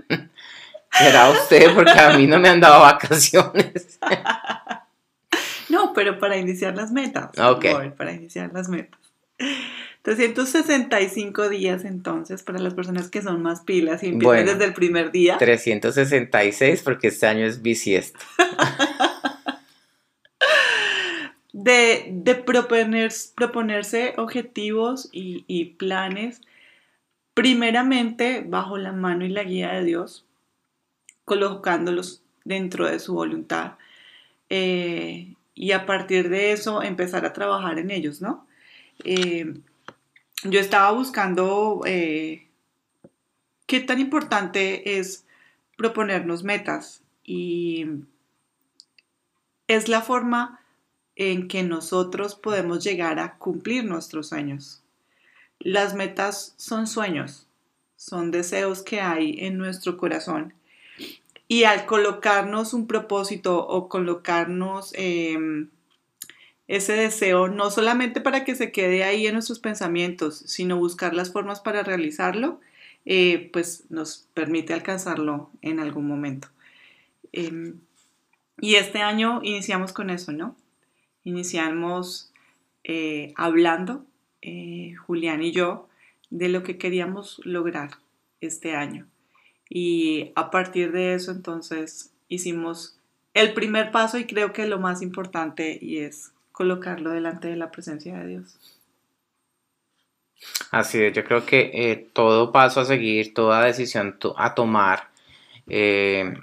Será 0.91 1.30
usted, 1.32 1.73
porque 1.75 1.99
a 1.99 2.17
mí 2.17 2.28
no 2.28 2.39
me 2.39 2.47
han 2.47 2.62
dado 2.62 2.82
vacaciones. 2.82 3.99
No, 5.67 5.93
pero 5.93 6.19
para 6.19 6.38
iniciar 6.38 6.75
las 6.75 6.91
metas. 6.91 7.32
Ok. 7.39 7.65
Voy, 7.73 7.89
Para 7.89 8.13
iniciar 8.13 8.51
las 8.54 8.69
metas. 8.69 8.99
365 10.02 11.50
días 11.50 11.84
entonces 11.84 12.43
para 12.43 12.60
las 12.60 12.74
personas 12.76 13.10
que 13.10 13.21
son 13.21 13.41
más 13.41 13.62
pilas 13.62 14.04
y 14.04 14.08
empiezan 14.08 14.36
Bueno. 14.45 14.52
desde 14.54 14.65
el 14.65 14.74
primer 14.74 15.12
día. 15.12 15.38
366 15.38 16.84
porque 16.84 17.08
este 17.08 17.28
año 17.28 17.45
es 17.45 17.62
bisiesto. 17.62 18.19
de, 21.54 22.08
de 22.12 22.36
proponer, 22.36 23.12
proponerse 23.36 24.13
objetivos 24.17 25.10
y, 25.12 25.43
y 25.48 25.65
planes, 25.65 26.41
primeramente 27.34 28.43
bajo 28.45 28.78
la 28.78 28.91
mano 28.91 29.26
y 29.26 29.30
la 29.30 29.43
guía 29.43 29.71
de 29.74 29.84
Dios, 29.84 30.26
colocándolos 31.24 32.21
dentro 32.43 32.86
de 32.88 33.00
su 33.00 33.13
voluntad. 33.13 33.74
eh, 34.50 35.32
y 35.58 35.71
a 35.71 35.86
partir 35.86 36.28
de 36.28 36.52
eso 36.52 36.84
empezar 36.84 37.26
a 37.26 37.32
trabajar 37.32 37.80
en 37.80 37.89
ellos, 37.89 38.21
¿no? 38.21 38.45
Eh, 39.04 39.60
yo 40.44 40.60
estaba 40.60 40.92
buscando 40.92 41.82
eh, 41.86 42.48
qué 43.66 43.80
tan 43.80 44.00
importante 44.00 45.00
es 45.00 45.26
proponernos 45.78 46.44
metas 46.44 47.02
y 47.24 47.86
es 49.68 49.90
la 49.90 50.02
forma 50.02 50.62
en 51.16 51.48
que 51.48 51.64
nosotros 51.64 52.36
podemos 52.36 52.84
llegar 52.84 53.20
a 53.20 53.38
cumplir 53.38 53.86
nuestros 53.86 54.30
sueños. 54.30 54.84
Las 55.60 55.96
metas 55.96 56.54
son 56.58 56.88
sueños, 56.88 57.48
son 57.96 58.32
deseos 58.32 58.84
que 58.84 59.02
hay 59.02 59.38
en 59.40 59.58
nuestro 59.58 59.98
corazón. 59.98 60.54
Y 61.48 61.64
al 61.64 61.86
colocarnos 61.86 62.74
un 62.74 62.88
propósito 62.88 63.66
o 63.66 63.88
colocarnos 63.88 64.94
eh, 64.96 65.68
ese 66.67 66.93
deseo, 66.93 67.47
no 67.47 67.69
solamente 67.71 68.21
para 68.21 68.43
que 68.43 68.56
se 68.56 68.71
quede 68.71 69.04
ahí 69.04 69.28
en 69.28 69.34
nuestros 69.34 69.60
pensamientos, 69.60 70.43
sino 70.47 70.78
buscar 70.78 71.13
las 71.13 71.32
formas 71.32 71.60
para 71.60 71.84
realizarlo, 71.84 72.60
eh, 73.06 73.49
pues 73.54 73.86
nos 73.89 74.28
permite 74.34 74.73
alcanzarlo 74.73 75.51
en 75.62 75.80
algún 75.80 76.08
momento. 76.08 76.47
Eh, 77.34 77.73
y 78.60 78.75
este 78.75 79.01
año 79.01 79.41
iniciamos 79.43 79.93
con 79.93 80.10
eso, 80.10 80.32
¿no? 80.32 80.56
Iniciamos 81.23 82.32
eh, 82.84 83.34
hablando, 83.36 84.06
eh, 84.41 84.93
Julián 85.06 85.43
y 85.43 85.51
yo, 85.51 85.89
de 86.30 86.49
lo 86.49 86.63
que 86.63 86.78
queríamos 86.78 87.41
lograr 87.43 87.97
este 88.41 88.75
año. 88.75 89.08
Y 89.69 90.32
a 90.36 90.51
partir 90.51 90.91
de 90.91 91.15
eso, 91.15 91.32
entonces, 91.32 92.13
hicimos 92.30 92.97
el 93.34 93.54
primer 93.54 93.91
paso 93.91 94.17
y 94.17 94.25
creo 94.25 94.54
que 94.54 94.67
lo 94.67 94.80
más 94.80 95.01
importante 95.01 95.78
y 95.82 95.97
es 95.97 96.32
colocarlo 96.56 97.10
delante 97.12 97.50
de 97.50 97.58
la 97.58 97.70
presencia 97.70 98.18
de 98.18 98.28
Dios. 98.28 98.80
Así 100.72 101.04
es, 101.04 101.13
yo 101.13 101.24
creo 101.26 101.46
que 101.46 101.72
eh, 101.74 102.08
todo 102.13 102.52
paso 102.52 102.80
a 102.80 102.86
seguir, 102.86 103.34
toda 103.34 103.65
decisión 103.65 104.18
a 104.38 104.56
tomar, 104.56 105.10
eh, 105.68 106.34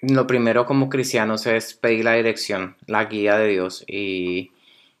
lo 0.00 0.26
primero 0.26 0.64
como 0.64 0.88
cristianos 0.88 1.46
es 1.46 1.74
pedir 1.74 2.04
la 2.04 2.14
dirección, 2.14 2.76
la 2.86 3.04
guía 3.04 3.36
de 3.36 3.48
Dios 3.48 3.84
y, 3.86 4.52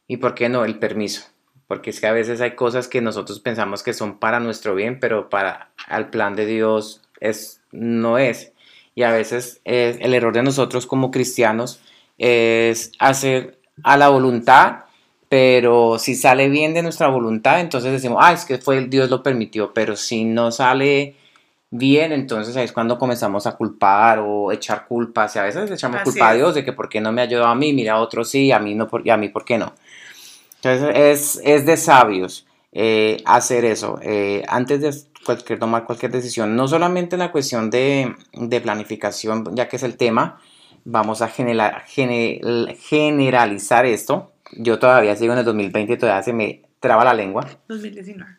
y 0.06 0.18
¿por 0.18 0.34
qué 0.34 0.48
no? 0.48 0.64
El 0.64 0.78
permiso. 0.78 1.26
Porque 1.66 1.90
es 1.90 2.00
que 2.00 2.06
a 2.06 2.12
veces 2.12 2.40
hay 2.40 2.52
cosas 2.52 2.88
que 2.88 3.00
nosotros 3.00 3.40
pensamos 3.40 3.82
que 3.82 3.92
son 3.92 4.18
para 4.18 4.40
nuestro 4.40 4.74
bien, 4.74 5.00
pero 5.00 5.28
para 5.28 5.70
el 5.90 6.08
plan 6.08 6.34
de 6.34 6.46
Dios 6.46 7.02
es, 7.20 7.62
no 7.72 8.18
es. 8.18 8.52
Y 8.94 9.02
a 9.02 9.12
veces 9.12 9.60
eh, 9.64 9.98
el 10.00 10.14
error 10.14 10.32
de 10.32 10.42
nosotros 10.42 10.86
como 10.86 11.10
cristianos 11.10 11.80
es 12.16 12.92
hacer 12.98 13.57
a 13.82 13.96
la 13.96 14.08
voluntad 14.08 14.84
pero 15.28 15.98
si 15.98 16.14
sale 16.14 16.48
bien 16.48 16.72
de 16.72 16.82
nuestra 16.82 17.08
voluntad, 17.08 17.60
entonces 17.60 17.92
decimos, 17.92 18.18
ah, 18.20 18.32
es 18.32 18.44
que 18.44 18.58
fue 18.58 18.86
Dios 18.86 19.10
lo 19.10 19.22
permitió, 19.22 19.72
pero 19.74 19.94
si 19.94 20.24
no 20.24 20.50
sale 20.50 21.16
bien, 21.70 22.12
entonces 22.12 22.56
ahí 22.56 22.64
es 22.64 22.72
cuando 22.72 22.98
comenzamos 22.98 23.46
a 23.46 23.54
culpar 23.54 24.20
o 24.20 24.50
echar 24.52 24.86
culpas, 24.86 25.36
y 25.36 25.38
a 25.38 25.42
veces 25.42 25.70
echamos 25.70 26.00
Así 26.00 26.10
culpa 26.10 26.30
a. 26.30 26.34
Dios 26.34 26.54
de 26.54 26.64
que 26.64 26.72
por 26.72 26.88
qué 26.88 27.00
no 27.00 27.12
me 27.12 27.20
ayudó 27.20 27.44
a 27.44 27.54
mí, 27.54 27.74
mira 27.74 27.94
a 27.94 28.00
otro 28.00 28.24
sí, 28.24 28.52
a 28.52 28.58
mí 28.58 28.74
no, 28.74 28.88
por- 28.88 29.06
y 29.06 29.10
a 29.10 29.18
mí 29.18 29.28
por 29.28 29.44
qué 29.44 29.58
no. 29.58 29.74
Entonces 30.62 30.96
es, 30.96 31.40
es 31.44 31.66
de 31.66 31.76
sabios 31.76 32.46
eh, 32.72 33.18
hacer 33.26 33.66
eso, 33.66 33.98
eh, 34.02 34.42
antes 34.48 34.80
de 34.80 34.94
cualquier, 35.26 35.58
tomar 35.58 35.84
cualquier 35.84 36.10
decisión, 36.10 36.56
no 36.56 36.68
solamente 36.68 37.16
en 37.16 37.20
la 37.20 37.32
cuestión 37.32 37.68
de, 37.68 38.14
de 38.32 38.60
planificación, 38.62 39.54
ya 39.54 39.68
que 39.68 39.76
es 39.76 39.82
el 39.82 39.98
tema, 39.98 40.40
vamos 40.90 41.20
a 41.22 41.28
genera- 41.28 41.82
gene- 41.86 42.40
generalizar 42.80 43.84
esto. 43.86 44.32
Yo 44.52 44.78
todavía 44.78 45.14
sigo 45.16 45.34
en 45.34 45.40
el 45.40 45.44
2020, 45.44 45.96
todavía 45.98 46.22
se 46.22 46.32
me 46.32 46.62
traba 46.80 47.04
la 47.04 47.12
lengua. 47.14 47.46
2019. 47.68 48.36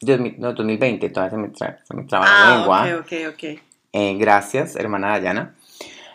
2000 0.00 0.34
no, 0.40 0.52
2020, 0.52 1.08
todavía 1.10 1.30
se 1.30 1.36
me, 1.36 1.48
tra- 1.52 1.78
se 1.84 1.94
me 1.94 2.02
traba 2.04 2.24
la 2.26 2.32
Ah, 2.32 2.56
lengua. 2.58 2.96
ok, 3.00 3.04
ok, 3.04 3.34
ok. 3.34 3.60
Eh, 3.92 4.16
gracias, 4.18 4.74
hermana 4.74 5.10
Dayana. 5.10 5.54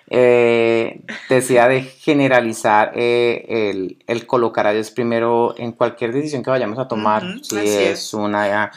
Eh, 0.09 1.01
decía 1.29 1.67
de 1.67 1.81
generalizar 1.83 2.91
eh, 2.95 3.45
el, 3.69 3.97
el 4.07 4.25
colocar 4.27 4.67
a 4.67 4.71
Dios 4.73 4.91
primero 4.91 5.53
en 5.57 5.71
cualquier 5.73 6.11
decisión 6.13 6.43
que 6.43 6.49
vayamos 6.49 6.79
a 6.79 6.87
tomar. 6.87 7.23
Si 7.41 7.57
es. 7.57 8.13
una 8.13 8.71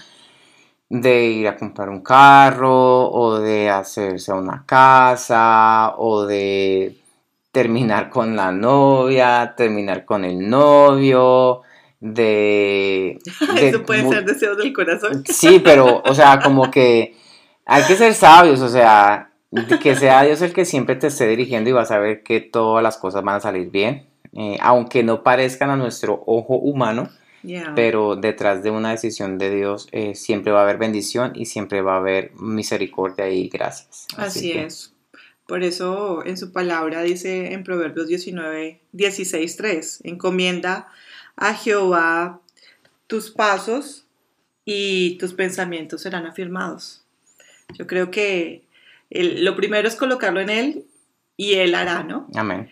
de 0.88 1.24
ir 1.24 1.46
a 1.46 1.56
comprar 1.56 1.88
un 1.88 2.02
carro, 2.02 3.08
o 3.10 3.38
de 3.38 3.70
hacerse 3.70 4.32
una 4.32 4.64
casa, 4.66 5.94
o 5.98 6.26
de 6.26 6.96
terminar 7.52 8.10
con 8.10 8.36
la 8.36 8.52
novia, 8.52 9.54
terminar 9.56 10.04
con 10.04 10.24
el 10.24 10.48
novio, 10.48 11.62
de... 12.00 13.18
de 13.54 13.68
Eso 13.68 13.82
puede 13.84 14.08
ser 14.08 14.24
deseos 14.24 14.56
del 14.56 14.72
corazón. 14.72 15.24
Sí, 15.26 15.60
pero, 15.62 16.02
o 16.04 16.14
sea, 16.14 16.40
como 16.40 16.70
que 16.70 17.16
hay 17.66 17.84
que 17.84 17.94
ser 17.94 18.14
sabios, 18.14 18.60
o 18.60 18.68
sea, 18.68 19.32
que 19.82 19.96
sea 19.96 20.22
Dios 20.22 20.40
el 20.42 20.52
que 20.52 20.64
siempre 20.64 20.96
te 20.96 21.08
esté 21.08 21.26
dirigiendo 21.26 21.70
y 21.70 21.72
vas 21.72 21.90
a 21.90 21.98
ver 21.98 22.22
que 22.22 22.40
todas 22.40 22.82
las 22.82 22.96
cosas 22.96 23.22
van 23.22 23.36
a 23.36 23.40
salir 23.40 23.70
bien, 23.70 24.06
eh, 24.32 24.56
aunque 24.60 25.02
no 25.02 25.22
parezcan 25.22 25.70
a 25.70 25.76
nuestro 25.76 26.22
ojo 26.26 26.56
humano, 26.56 27.08
Yeah. 27.42 27.72
pero 27.74 28.16
detrás 28.16 28.62
de 28.62 28.70
una 28.70 28.90
decisión 28.90 29.38
de 29.38 29.48
Dios 29.48 29.88
eh, 29.92 30.14
siempre 30.14 30.52
va 30.52 30.60
a 30.60 30.64
haber 30.64 30.76
bendición 30.76 31.32
y 31.34 31.46
siempre 31.46 31.80
va 31.80 31.94
a 31.94 31.96
haber 31.96 32.32
misericordia 32.34 33.30
y 33.30 33.48
gracias. 33.48 34.06
Así 34.18 34.52
es. 34.52 34.92
Por 35.50 35.64
eso 35.64 36.24
en 36.24 36.36
su 36.36 36.52
palabra 36.52 37.02
dice 37.02 37.54
en 37.54 37.64
Proverbios 37.64 38.06
19, 38.06 38.78
16, 38.92 39.56
3, 39.56 40.00
encomienda 40.04 40.86
a 41.34 41.54
Jehová 41.54 42.40
tus 43.08 43.32
pasos 43.32 44.06
y 44.64 45.18
tus 45.18 45.34
pensamientos 45.34 46.02
serán 46.02 46.24
afirmados. 46.26 47.04
Yo 47.76 47.88
creo 47.88 48.12
que 48.12 48.62
el- 49.10 49.44
lo 49.44 49.56
primero 49.56 49.88
es 49.88 49.96
colocarlo 49.96 50.38
en 50.38 50.50
Él 50.50 50.84
y 51.36 51.54
Él 51.54 51.74
hará, 51.74 52.04
¿no? 52.04 52.28
Amén. 52.36 52.70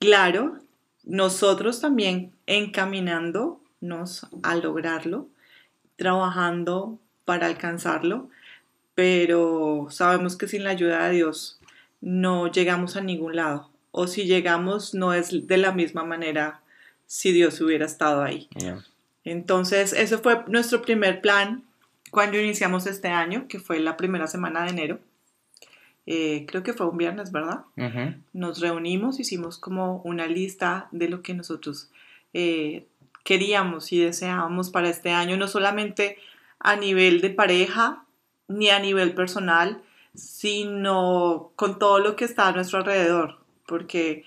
Claro, 0.00 0.58
nosotros 1.04 1.80
también 1.80 2.32
encaminándonos 2.46 4.26
a 4.42 4.56
lograrlo, 4.56 5.28
trabajando 5.94 6.98
para 7.24 7.46
alcanzarlo, 7.46 8.30
pero 8.96 9.88
sabemos 9.90 10.36
que 10.36 10.48
sin 10.48 10.64
la 10.64 10.70
ayuda 10.70 11.06
de 11.06 11.16
Dios 11.16 11.60
no 12.00 12.50
llegamos 12.50 12.96
a 12.96 13.02
ningún 13.02 13.36
lado. 13.36 13.70
O 13.92 14.06
si 14.06 14.24
llegamos, 14.24 14.94
no 14.94 15.12
es 15.12 15.46
de 15.46 15.56
la 15.58 15.72
misma 15.72 16.02
manera 16.02 16.62
si 17.06 17.30
Dios 17.30 17.60
hubiera 17.60 17.84
estado 17.84 18.22
ahí. 18.22 18.48
Yeah. 18.58 18.82
Entonces, 19.22 19.92
ese 19.92 20.16
fue 20.16 20.42
nuestro 20.48 20.80
primer 20.80 21.20
plan 21.20 21.62
cuando 22.10 22.40
iniciamos 22.40 22.86
este 22.86 23.08
año, 23.08 23.46
que 23.48 23.60
fue 23.60 23.80
la 23.80 23.98
primera 23.98 24.26
semana 24.28 24.64
de 24.64 24.70
enero. 24.70 24.98
Eh, 26.06 26.46
creo 26.48 26.62
que 26.62 26.72
fue 26.72 26.88
un 26.88 26.96
viernes, 26.96 27.32
¿verdad? 27.32 27.64
Nos 28.32 28.60
reunimos, 28.60 29.20
hicimos 29.20 29.58
como 29.58 30.00
una 30.04 30.26
lista 30.26 30.88
de 30.90 31.10
lo 31.10 31.20
que 31.20 31.34
nosotros 31.34 31.90
eh, 32.32 32.86
queríamos 33.24 33.92
y 33.92 33.98
deseábamos 33.98 34.70
para 34.70 34.88
este 34.88 35.10
año, 35.10 35.36
no 35.36 35.48
solamente 35.48 36.16
a 36.60 36.76
nivel 36.76 37.20
de 37.20 37.28
pareja 37.30 38.05
ni 38.48 38.70
a 38.70 38.78
nivel 38.78 39.14
personal, 39.14 39.82
sino 40.14 41.52
con 41.56 41.78
todo 41.78 41.98
lo 41.98 42.16
que 42.16 42.24
está 42.24 42.48
a 42.48 42.52
nuestro 42.52 42.78
alrededor, 42.78 43.38
porque 43.66 44.24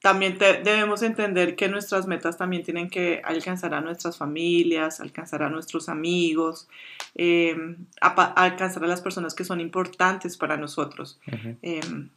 también 0.00 0.36
te- 0.36 0.62
debemos 0.62 1.02
entender 1.02 1.56
que 1.56 1.68
nuestras 1.68 2.06
metas 2.06 2.36
también 2.36 2.62
tienen 2.62 2.90
que 2.90 3.22
alcanzar 3.24 3.72
a 3.74 3.80
nuestras 3.80 4.18
familias, 4.18 5.00
alcanzar 5.00 5.42
a 5.42 5.48
nuestros 5.48 5.88
amigos, 5.88 6.68
eh, 7.14 7.56
a 8.00 8.14
pa- 8.14 8.32
alcanzar 8.36 8.84
a 8.84 8.86
las 8.86 9.00
personas 9.00 9.34
que 9.34 9.44
son 9.44 9.60
importantes 9.60 10.36
para 10.36 10.56
nosotros. 10.56 11.18
Em, 11.62 12.10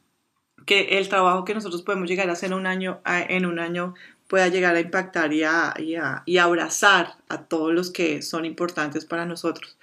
que 0.66 0.98
el 1.00 1.08
trabajo 1.08 1.46
que 1.46 1.54
nosotros 1.54 1.82
podemos 1.82 2.10
llegar 2.10 2.30
a 2.30 2.34
hacer 2.34 2.54
un 2.54 2.68
año, 2.68 3.00
en 3.06 3.46
un 3.46 3.58
año 3.60 3.94
pueda 4.28 4.50
llegar 4.50 4.76
a 4.76 4.82
impactar 4.82 5.32
y, 5.32 5.44
a, 5.44 5.74
y, 6.26 6.38
abrazar 6.38 7.16
a 7.30 7.44
todos 7.44 7.74
los 7.74 7.90
que 7.92 8.22
son 8.22 8.44
importantes 8.44 9.06
para 9.06 9.26
nosotros. 9.26 9.78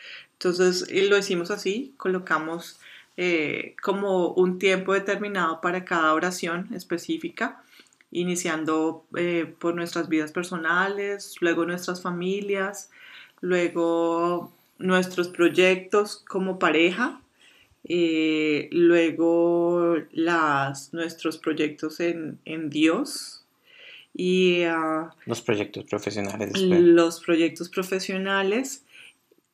Entonces 0.44 0.90
lo 0.92 1.16
hicimos 1.16 1.50
así, 1.50 1.94
colocamos 1.96 2.78
eh, 3.16 3.76
como 3.82 4.28
un 4.34 4.58
tiempo 4.58 4.92
determinado 4.92 5.62
para 5.62 5.86
cada 5.86 6.12
oración 6.12 6.68
específica, 6.74 7.62
iniciando 8.10 9.06
eh, 9.16 9.50
por 9.58 9.74
nuestras 9.74 10.10
vidas 10.10 10.32
personales, 10.32 11.36
luego 11.40 11.64
nuestras 11.64 12.02
familias, 12.02 12.90
luego 13.40 14.52
nuestros 14.78 15.28
proyectos 15.28 16.22
como 16.28 16.58
pareja, 16.58 17.22
eh, 17.84 18.68
luego 18.70 19.96
las, 20.12 20.92
nuestros 20.92 21.38
proyectos 21.38 22.00
en, 22.00 22.38
en 22.44 22.68
Dios 22.68 23.44
y 24.12 24.62
ah, 24.62 25.10
los 25.24 25.40
proyectos 25.40 25.84
profesionales. 25.84 26.52
Los 26.60 27.20
proyectos 27.20 27.68
profesionales. 27.68 28.83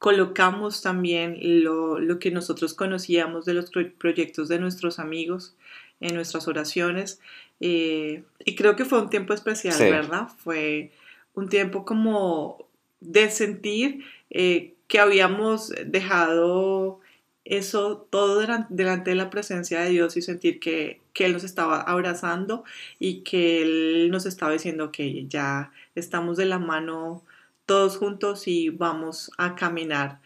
Colocamos 0.01 0.83
también 0.83 1.39
lo, 1.63 2.01
lo, 2.01 2.19
que 2.19 2.33
nosotros 2.33 2.75
conocíamos 2.75 3.45
de 3.45 3.55
los 3.55 3.71
proyectos 3.99 4.49
de 4.49 4.59
nuestros 4.59 4.99
amigos 4.99 5.55
en 6.01 6.17
nuestras 6.17 6.49
oraciones. 6.49 7.21
Eh, 7.61 8.25
y 8.45 8.57
creo 8.57 8.75
que 8.75 8.85
fue 8.85 9.01
un 9.01 9.11
tiempo 9.11 9.35
especial, 9.35 9.79
¿verdad? 9.79 10.29
Fue 10.39 10.91
un 11.35 11.49
tiempo 11.49 11.85
como 11.85 12.67
de 13.01 13.31
sentir 13.31 14.05
eh, 14.31 14.75
que 14.89 14.99
habíamos 14.99 15.73
dejado 15.87 17.01
eso 17.45 18.07
todo 18.11 18.39
delante 18.39 19.11
de 19.11 19.17
la 19.17 19.31
presencia 19.31 19.81
de 19.81 19.91
Dios 19.91 20.17
y 20.17 20.23
sentir 20.23 20.61
que, 20.61 21.01
Él 21.15 21.35
nos 21.35 21.45
estaba 21.45 21.83
abrazando 21.83 22.65
y 22.99 23.21
que 23.21 23.61
Él 23.61 24.11
nos 24.11 24.25
estaba 24.25 24.53
diciendo 24.53 24.91
que 24.91 25.27
ya 25.27 25.71
estamos 25.95 26.39
de 26.39 26.47
la 26.47 26.59
mano 26.59 27.23
todos 27.71 27.99
juntos 27.99 28.49
y 28.49 28.68
vamos 28.68 29.31
a 29.39 29.55
caminar 29.55 30.18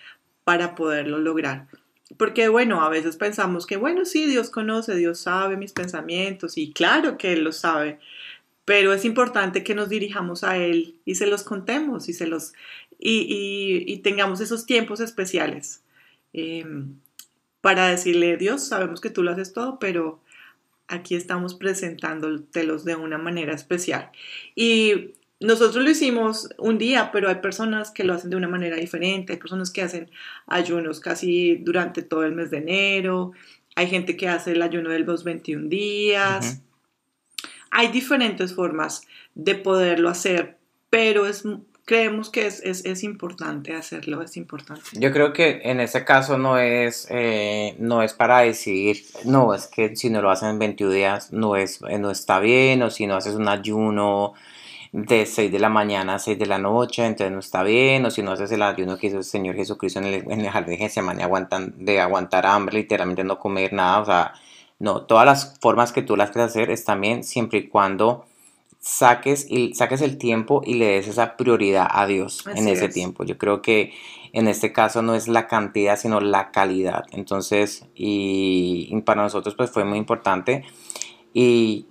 para 0.45 0.75
poderlo 0.75 1.19
lograr. 1.19 1.69
Porque 2.17 2.49
bueno, 2.49 2.81
a 2.81 2.89
veces 2.89 3.19
pensamos 3.19 3.67
que 3.67 3.77
bueno, 3.77 4.07
sí, 4.07 4.25
Dios 4.25 4.49
conoce, 4.49 4.97
Dios 4.97 5.19
sabe 5.19 5.59
mis 5.59 5.75
pensamientos 5.75 6.57
y 6.57 6.73
claro 6.73 7.19
que 7.19 7.35
Él 7.35 7.45
lo 7.45 7.53
sabe, 7.53 7.99
pero 8.65 8.95
es 8.95 9.05
importante 9.05 9.63
que 9.63 9.75
nos 9.75 9.91
dirijamos 9.91 10.43
a 10.43 10.57
Él 10.57 10.95
y 11.05 11.17
se 11.17 11.27
los 11.27 11.43
contemos 11.43 12.09
y, 12.09 12.15
se 12.15 12.27
los, 12.27 12.55
y, 12.99 13.99
tengamos 13.99 14.41
esos 14.41 14.65
tiempos 14.65 15.01
especiales. 15.01 15.83
Em, 16.33 16.95
para 17.61 17.89
decirle, 17.89 18.39
Dios, 18.39 18.67
sabemos 18.67 19.03
que 19.03 19.11
tú 19.11 19.23
lo 19.23 19.33
haces 19.33 19.53
todo, 19.53 19.79
pero 19.79 20.19
aquí 20.89 21.15
estamos 21.15 21.53
presentándotelos 21.53 22.87
de 22.87 22.97
una 22.97 23.19
manera 23.19 23.53
especial. 23.53 24.11
Y 24.55 25.13
nosotros 25.45 25.85
lo 25.85 25.91
hicimos 25.91 26.49
un 26.59 26.79
día, 26.79 27.11
pero 27.13 27.29
hay 27.29 27.37
personas 27.37 27.91
que 27.91 28.05
lo 28.05 28.15
hacen 28.15 28.31
de 28.31 28.37
una 28.37 28.49
manera 28.49 28.77
diferente, 28.77 29.35
hay 29.35 29.39
personas 29.39 29.71
que 29.71 29.83
hacen 29.83 30.11
ayunos 30.47 31.01
casi 31.01 31.57
durante 31.57 32.03
todo 32.03 32.25
el 32.25 32.33
mes 32.33 32.51
de 32.51 32.59
enero, 32.59 33.33
hay 33.77 33.89
gente 33.89 34.17
que 34.17 34.29
hace 34.29 34.53
el 34.53 34.63
ayuno 34.63 34.91
de 34.91 35.01
los 35.01 35.25
21 35.25 35.69
días. 35.69 36.61
Hay 37.71 37.89
diferentes 37.89 38.55
formas 38.55 39.03
de 39.35 39.57
poderlo 39.57 40.09
hacer, 40.09 40.59
pero 40.91 41.27
es 41.27 41.45
creemos 41.85 42.31
que 42.31 42.47
es, 42.47 42.63
es, 42.65 42.85
es, 42.87 43.03
importante 43.03 43.75
hacerlo, 43.75 44.23
es 44.23 44.37
importante. 44.37 44.83
Yo 44.95 45.13
creo 45.13 45.33
que 45.33 45.61
en 45.65 45.81
ese 45.81 46.05
caso 46.05 46.39
no 46.39 46.57
es, 46.57 47.07
eh, 47.11 47.77
no 47.79 48.03
es 48.03 48.15
para 48.15 48.41
decir, 48.41 49.05
no, 49.25 49.55
es 49.55 49.67
que 49.67 49.95
si 49.95 50.09
no 50.09 50.23
lo 50.23 50.31
hacen 50.31 50.51
en 50.51 50.59
21 50.59 50.93
días 50.93 51.33
no, 51.33 51.57
es, 51.57 51.81
eh, 51.89 51.99
no 51.99 52.11
está 52.11 52.41
bien, 52.41 52.83
o 52.83 52.91
si 52.91 53.07
no 53.07 53.17
haces 53.17 53.35
un 53.35 53.49
ayuno 53.49 54.35
de 54.95 55.27
6 55.27 55.51
de 55.51 55.59
la 55.59 55.69
mañana 55.69 56.15
a 56.15 56.19
6 56.21 56.39
de 56.39 56.47
la 56.47 56.57
noche, 56.57 57.05
entonces 57.05 57.33
no 57.33 57.41
está 57.41 57.65
bien, 57.65 58.07
o 58.07 58.13
si 58.13 58.23
no 58.23 58.31
haces 58.31 58.53
el 58.53 58.63
ayuno 58.63 58.97
que 58.97 59.09
hizo 59.09 59.19
el 59.19 59.25
Señor 59.25 59.57
Jesucristo 59.57 59.99
en 59.99 60.05
el, 60.07 60.15
en 60.31 60.41
el 60.41 60.49
jardín 60.49 60.79
de 60.79 60.85
Getsemaní 60.85 61.21
aguantan, 61.21 61.75
de 61.79 62.01
aguantar 62.01 62.47
hambre, 62.47 62.79
literalmente 62.79 63.25
no 63.25 63.41
comer 63.41 63.73
nada, 63.73 64.01
o 64.01 64.05
sea, 64.05 64.35
no, 64.79 65.03
todas 65.03 65.27
las 65.27 65.59
formas 65.61 65.91
que 65.91 66.03
tú 66.03 66.17
las 66.17 66.31
quieres 66.31 66.53
hacer 66.53 66.71
están 66.71 67.01
bien 67.01 67.25
siempre 67.25 67.59
y 67.59 67.69
cuando 67.69 68.25
saques, 68.79 69.47
y, 69.51 69.75
saques 69.75 70.01
el 70.01 70.17
tiempo 70.17 70.63
y 70.65 70.75
le 70.75 70.87
des 70.87 71.09
esa 71.09 71.37
prioridad 71.37 71.89
a 71.91 72.07
Dios 72.07 72.45
en 72.55 72.69
ese 72.69 72.89
tiempo. 72.89 73.25
Yo 73.25 73.37
creo 73.37 73.63
que 73.63 73.93
en 74.33 74.47
este 74.47 74.73
caso 74.73 75.03
no 75.03 75.17
es 75.17 75.27
la 75.27 75.49
cantidad, 75.49 75.99
sino 75.99 76.21
la 76.21 76.53
calidad. 76.53 77.03
Entonces, 77.11 77.85
y, 77.97 78.95
para 79.01 79.23
nosotros 79.23 79.57
pues 79.57 79.73
fue 79.73 79.85
muy 79.85 79.99
importante. 79.99 80.65
Y 81.33 81.87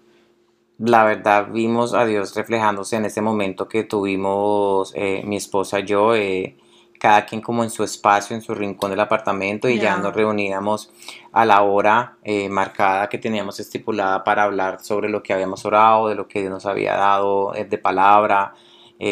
la 0.77 1.03
verdad 1.03 1.47
vimos 1.51 1.93
a 1.93 2.05
Dios 2.05 2.35
reflejándose 2.35 2.95
en 2.95 3.05
ese 3.05 3.21
momento 3.21 3.67
que 3.67 3.83
tuvimos 3.83 4.91
eh, 4.95 5.23
mi 5.25 5.37
esposa 5.37 5.79
y 5.79 5.85
yo. 5.85 6.15
Eh, 6.15 6.57
cada 6.99 7.25
quien 7.25 7.41
como 7.41 7.65
en 7.65 7.69
su 7.69 7.83
espacio, 7.83 8.33
en 8.33 8.41
su 8.41 8.55
rincón 8.55 8.89
del 8.89 8.99
apartamento 9.01 9.67
y 9.67 9.77
ya 9.77 9.97
nos 9.97 10.15
reuníamos 10.15 10.89
a 11.33 11.43
la 11.43 11.61
hora 11.61 12.15
eh, 12.23 12.47
marcada 12.47 13.09
que 13.09 13.17
teníamos 13.17 13.59
estipulada 13.59 14.23
para 14.23 14.43
hablar 14.43 14.79
sobre 14.79 15.09
lo 15.09 15.21
que 15.21 15.33
habíamos 15.33 15.65
orado, 15.65 16.07
de 16.07 16.15
lo 16.15 16.29
que 16.29 16.39
Dios 16.39 16.51
nos 16.51 16.65
había 16.65 16.95
dado 16.95 17.51
de 17.51 17.77
palabra. 17.77 18.53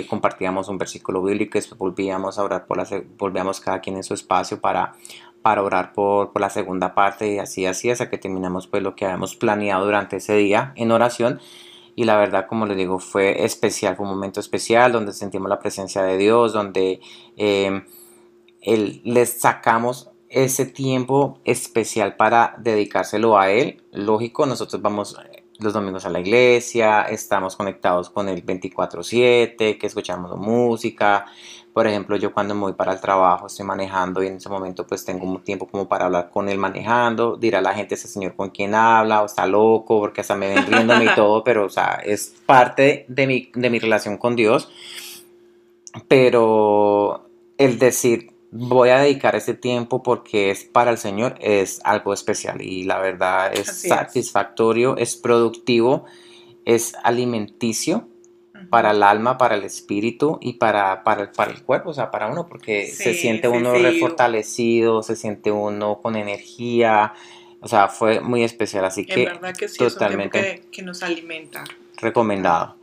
Compartíamos 0.09 0.69
un 0.69 0.77
versículo 0.77 1.21
bíblico 1.21 1.57
y 1.57 1.59
después 1.59 1.77
volvíamos 1.77 2.39
a 2.39 2.43
orar 2.43 2.65
por 2.65 2.77
la, 2.77 2.87
volvíamos 3.17 3.59
cada 3.59 3.81
quien 3.81 3.97
en 3.97 4.03
su 4.03 4.13
espacio 4.13 4.61
para, 4.61 4.93
para 5.41 5.63
orar 5.63 5.93
por, 5.93 6.31
por, 6.31 6.41
la 6.41 6.49
segunda 6.49 6.93
parte 6.93 7.33
y 7.33 7.39
así 7.39 7.65
así 7.65 7.89
hasta 7.89 8.09
que 8.09 8.17
terminamos 8.17 8.67
pues 8.67 8.83
lo 8.83 8.95
que 8.95 9.05
habíamos 9.05 9.35
planeado 9.35 9.85
durante 9.85 10.17
ese 10.17 10.35
día 10.35 10.73
en 10.75 10.91
oración 10.91 11.39
y 11.95 12.05
la 12.05 12.17
verdad, 12.17 12.47
como 12.47 12.65
les 12.65 12.77
digo, 12.77 12.99
fue 12.99 13.43
especial, 13.43 13.95
fue 13.95 14.05
un 14.05 14.13
momento 14.13 14.39
especial 14.39 14.91
donde 14.91 15.13
sentimos 15.13 15.49
la 15.49 15.59
presencia 15.59 16.03
de 16.03 16.17
Dios, 16.17 16.53
donde 16.53 17.01
eh, 17.37 17.83
les 19.03 19.39
sacamos 19.39 20.09
ese 20.29 20.65
tiempo 20.65 21.39
especial 21.43 22.15
para 22.15 22.55
dedicárselo 22.59 23.37
a 23.37 23.51
Él. 23.51 23.83
Lógico, 23.91 24.45
nosotros 24.45 24.81
vamos 24.81 25.17
los 25.59 25.73
domingos 25.73 26.05
a 26.05 26.09
la 26.09 26.21
iglesia, 26.21 27.03
estamos 27.03 27.55
conectados 27.55 28.09
con 28.09 28.29
el 28.29 28.43
24/7, 28.43 29.77
que 29.77 29.87
escuchamos 29.87 30.35
música, 30.37 31.25
por 31.73 31.87
ejemplo, 31.87 32.17
yo 32.17 32.33
cuando 32.33 32.53
me 32.53 32.61
voy 32.61 32.73
para 32.73 32.93
el 32.93 32.99
trabajo 32.99 33.47
estoy 33.47 33.65
manejando 33.65 34.21
y 34.21 34.27
en 34.27 34.35
ese 34.35 34.49
momento 34.49 34.85
pues 34.85 35.05
tengo 35.05 35.25
un 35.25 35.41
tiempo 35.41 35.67
como 35.67 35.87
para 35.87 36.05
hablar 36.05 36.29
con 36.29 36.49
él 36.49 36.57
manejando, 36.57 37.37
dirá 37.37 37.61
la 37.61 37.73
gente 37.73 37.95
ese 37.95 38.09
señor 38.09 38.35
con 38.35 38.49
quien 38.49 38.75
habla 38.75 39.21
o 39.21 39.25
está 39.25 39.47
loco 39.47 39.99
porque 39.99 40.21
hasta 40.21 40.35
me 40.35 40.53
ven 40.53 40.65
riéndome 40.67 41.05
y 41.05 41.09
todo, 41.15 41.43
pero 41.43 41.65
o 41.65 41.69
sea, 41.69 42.01
es 42.03 42.33
parte 42.45 43.05
de 43.07 43.25
mi, 43.25 43.51
de 43.55 43.69
mi 43.69 43.79
relación 43.79 44.17
con 44.17 44.35
Dios. 44.35 44.69
Pero 46.07 47.29
el 47.57 47.79
decir 47.79 48.31
voy 48.51 48.89
a 48.89 48.99
dedicar 48.99 49.35
ese 49.37 49.53
tiempo 49.53 50.03
porque 50.03 50.51
es 50.51 50.65
para 50.65 50.91
el 50.91 50.97
Señor 50.97 51.35
es 51.39 51.79
algo 51.85 52.13
especial 52.13 52.61
y 52.61 52.83
la 52.83 52.99
verdad 52.99 53.53
es 53.53 53.67
satisfactorio, 53.67 54.97
es 54.97 55.15
productivo, 55.15 56.03
es 56.65 56.95
alimenticio 57.03 58.09
para 58.69 58.91
el 58.91 59.03
alma, 59.03 59.37
para 59.37 59.55
el 59.55 59.63
espíritu 59.63 60.37
y 60.41 60.53
para, 60.53 61.03
para, 61.03 61.23
el, 61.23 61.63
cuerpo, 61.63 61.89
o 61.89 61.93
sea, 61.93 62.11
para 62.11 62.27
uno, 62.27 62.47
porque 62.47 62.87
se 62.87 63.13
siente 63.13 63.47
uno 63.47 63.73
refortalecido, 63.73 65.03
se 65.03 65.15
siente 65.15 65.51
uno 65.51 66.01
con 66.01 66.15
energía, 66.15 67.13
o 67.61 67.67
sea, 67.67 67.87
fue 67.87 68.21
muy 68.21 68.43
especial, 68.43 68.85
así 68.85 69.05
que, 69.05 69.31
totalmente 69.77 70.63
que, 70.71 70.81
nos 70.81 71.03
alimenta. 71.03 71.63
Recomendado. 71.97 72.77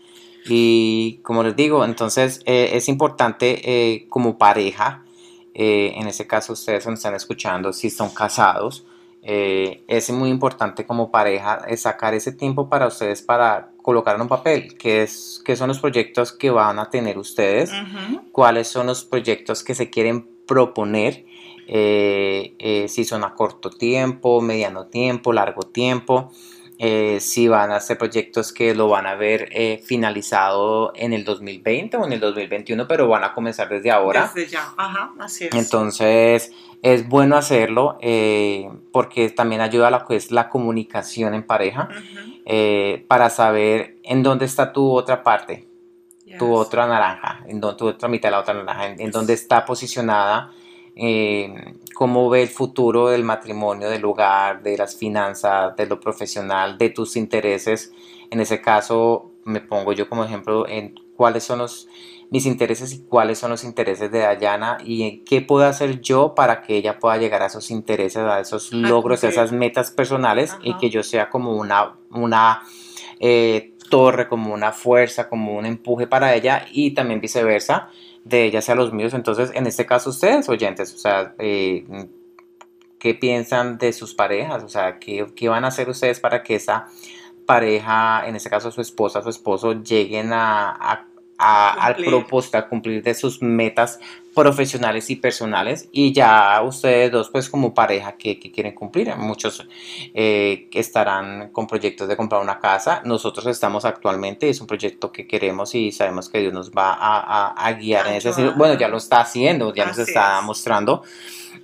Y 0.46 1.20
como 1.22 1.42
les 1.42 1.56
digo, 1.56 1.84
entonces 1.84 2.40
eh, 2.46 2.70
es 2.74 2.88
importante 2.88 3.60
eh, 3.64 4.06
como 4.08 4.38
pareja, 4.38 5.04
eh, 5.52 5.94
en 5.96 6.06
ese 6.06 6.26
caso 6.26 6.52
ustedes 6.52 6.86
nos 6.86 7.00
están 7.00 7.14
escuchando, 7.14 7.72
si 7.72 7.90
son 7.90 8.10
casados, 8.10 8.86
eh, 9.22 9.82
es 9.88 10.10
muy 10.10 10.30
importante 10.30 10.86
como 10.86 11.10
pareja 11.10 11.66
sacar 11.76 12.14
ese 12.14 12.32
tiempo 12.32 12.68
para 12.68 12.86
ustedes 12.86 13.20
para 13.20 13.72
colocar 13.88 14.16
en 14.16 14.20
un 14.20 14.28
papel 14.28 14.76
qué, 14.76 15.00
es, 15.00 15.40
qué 15.46 15.56
son 15.56 15.68
los 15.68 15.78
proyectos 15.78 16.32
que 16.32 16.50
van 16.50 16.78
a 16.78 16.90
tener 16.90 17.16
ustedes, 17.16 17.72
cuáles 18.32 18.68
son 18.68 18.86
los 18.86 19.02
proyectos 19.02 19.64
que 19.64 19.74
se 19.74 19.88
quieren 19.88 20.28
proponer, 20.46 21.24
eh, 21.66 22.54
eh, 22.58 22.86
si 22.88 23.06
son 23.06 23.24
a 23.24 23.32
corto 23.32 23.70
tiempo, 23.70 24.42
mediano 24.42 24.88
tiempo, 24.88 25.32
largo 25.32 25.62
tiempo. 25.62 26.30
si 26.78 27.48
van 27.48 27.70
a 27.70 27.76
hacer 27.76 27.96
proyectos 27.96 28.52
que 28.52 28.74
lo 28.74 28.88
van 28.88 29.06
a 29.06 29.14
ver 29.14 29.48
finalizado 29.82 30.92
en 30.94 31.14
el 31.14 31.24
2020 31.24 31.96
o 31.96 32.04
en 32.04 32.12
el 32.12 32.20
2021, 32.20 32.86
pero 32.86 33.08
van 33.08 33.24
a 33.24 33.32
comenzar 33.32 33.70
desde 33.70 33.90
ahora. 33.90 34.30
Desde 34.34 34.50
ya, 34.50 34.74
ajá, 34.76 35.12
así 35.18 35.46
es. 35.46 35.54
Entonces, 35.54 36.52
es 36.82 37.08
bueno 37.08 37.36
hacerlo 37.36 37.98
eh, 38.00 38.68
porque 38.92 39.28
también 39.30 39.60
ayuda 39.60 39.88
a 39.88 39.90
lo 39.90 40.06
que 40.06 40.16
es 40.16 40.30
la 40.30 40.48
comunicación 40.48 41.34
en 41.34 41.42
pareja 41.42 41.88
eh, 42.50 43.04
para 43.08 43.28
saber 43.28 43.98
en 44.04 44.22
dónde 44.22 44.46
está 44.46 44.72
tu 44.72 44.90
otra 44.90 45.22
parte, 45.22 45.68
tu 46.38 46.54
otra 46.54 46.86
naranja, 46.86 47.44
en 47.46 47.60
dónde, 47.60 47.76
tu 47.76 47.86
otra 47.88 48.08
mitad 48.08 48.28
de 48.28 48.30
la 48.30 48.40
otra 48.40 48.54
naranja, 48.54 48.86
en, 48.86 49.10
dónde 49.10 49.34
está 49.34 49.66
posicionada 49.66 50.50
eh, 50.96 51.74
cómo 51.94 52.30
ve 52.30 52.40
el 52.42 52.48
futuro 52.48 53.08
del 53.08 53.22
matrimonio, 53.22 53.90
del 53.90 54.02
hogar, 54.06 54.62
de 54.62 54.78
las 54.78 54.96
finanzas, 54.96 55.76
de 55.76 55.84
lo 55.84 56.00
profesional, 56.00 56.78
de 56.78 56.88
tus 56.88 57.16
intereses. 57.16 57.92
En 58.30 58.40
ese 58.40 58.62
caso, 58.62 59.30
me 59.44 59.60
pongo 59.60 59.92
yo 59.92 60.08
como 60.08 60.24
ejemplo 60.24 60.66
en 60.66 60.94
cuáles 61.16 61.44
son 61.44 61.58
los, 61.58 61.86
mis 62.30 62.46
intereses 62.46 62.92
y 62.92 63.04
cuáles 63.04 63.38
son 63.38 63.50
los 63.50 63.64
intereses 63.64 64.10
de 64.10 64.18
Dayana 64.18 64.78
y 64.84 65.20
qué 65.24 65.40
puedo 65.40 65.66
hacer 65.66 66.00
yo 66.00 66.34
para 66.34 66.60
que 66.60 66.76
ella 66.76 66.98
pueda 66.98 67.16
llegar 67.16 67.42
a 67.42 67.46
esos 67.46 67.70
intereses, 67.70 68.18
a 68.18 68.40
esos 68.40 68.72
logros, 68.72 69.24
a 69.24 69.28
esas 69.28 69.52
metas 69.52 69.90
personales 69.90 70.54
y 70.62 70.76
que 70.76 70.90
yo 70.90 71.02
sea 71.02 71.30
como 71.30 71.56
una, 71.56 71.96
una 72.10 72.62
eh, 73.18 73.74
torre, 73.88 74.28
como 74.28 74.52
una 74.52 74.72
fuerza, 74.72 75.28
como 75.28 75.56
un 75.56 75.64
empuje 75.64 76.06
para 76.06 76.34
ella 76.34 76.66
y 76.70 76.92
también 76.92 77.20
viceversa 77.20 77.88
de 78.24 78.44
ella 78.44 78.58
hacia 78.58 78.74
los 78.74 78.92
míos. 78.92 79.14
Entonces, 79.14 79.50
en 79.54 79.66
este 79.66 79.86
caso, 79.86 80.10
ustedes, 80.10 80.48
oyentes, 80.48 80.94
o 80.94 80.98
sea, 80.98 81.34
eh, 81.38 81.86
¿qué 82.98 83.14
piensan 83.14 83.78
de 83.78 83.92
sus 83.94 84.14
parejas? 84.14 84.62
O 84.62 84.68
sea, 84.68 84.98
¿qué, 84.98 85.26
¿qué, 85.34 85.48
van 85.48 85.64
a 85.64 85.68
hacer 85.68 85.88
ustedes 85.88 86.20
para 86.20 86.42
que 86.42 86.56
esa 86.56 86.88
pareja, 87.46 88.28
en 88.28 88.36
este 88.36 88.50
caso 88.50 88.70
su 88.70 88.82
esposa, 88.82 89.22
su 89.22 89.30
esposo, 89.30 89.82
lleguen 89.82 90.34
a, 90.34 90.70
a 90.70 91.07
al 91.78 91.96
propósito, 91.96 92.58
a 92.58 92.68
cumplir 92.68 93.02
de 93.02 93.14
sus 93.14 93.40
metas 93.40 94.00
profesionales 94.34 95.10
y 95.10 95.16
personales. 95.16 95.88
Y 95.92 96.12
ya 96.12 96.62
ustedes 96.62 97.10
dos 97.10 97.28
pues 97.30 97.48
como 97.48 97.74
pareja 97.74 98.16
que, 98.16 98.38
quieren 98.38 98.74
cumplir 98.74 99.14
muchos 99.16 99.66
eh, 100.14 100.68
estarán 100.72 101.50
con 101.50 101.66
proyectos 101.66 102.08
de 102.08 102.16
comprar 102.16 102.40
una 102.40 102.58
casa. 102.58 103.02
Nosotros 103.04 103.46
estamos 103.46 103.84
actualmente 103.84 104.48
es 104.48 104.60
un 104.60 104.66
proyecto 104.66 105.10
que 105.10 105.26
queremos 105.26 105.74
y 105.74 105.92
sabemos 105.92 106.28
que 106.28 106.40
Dios 106.40 106.52
nos 106.52 106.70
va 106.70 106.96
a, 106.98 107.72
guiar 107.72 108.06
en 108.08 108.14
ese 108.14 108.32
sentido. 108.32 108.56
Bueno 108.56 108.74
ya 108.78 108.88
lo 108.88 108.96
está 108.96 109.20
haciendo 109.20 109.74
ya 109.74 109.86
nos 109.86 109.98
está 109.98 110.40
mostrando. 110.40 111.02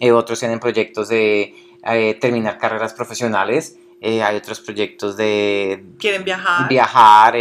Eh, 0.01 0.13
otros 0.13 0.41
tienen 0.41 0.59
proyectos 0.59 1.09
de 1.09 1.55
eh, 1.85 2.15
terminar 2.21 2.59
carreras 2.59 2.95
profesionales 2.95 3.79
hay 4.05 4.37
otros 4.37 4.61
proyectos 4.61 5.17
de... 5.17 5.85
Quieren 5.99 6.25
viajar. 6.25 6.69
Viajar, 6.69 7.35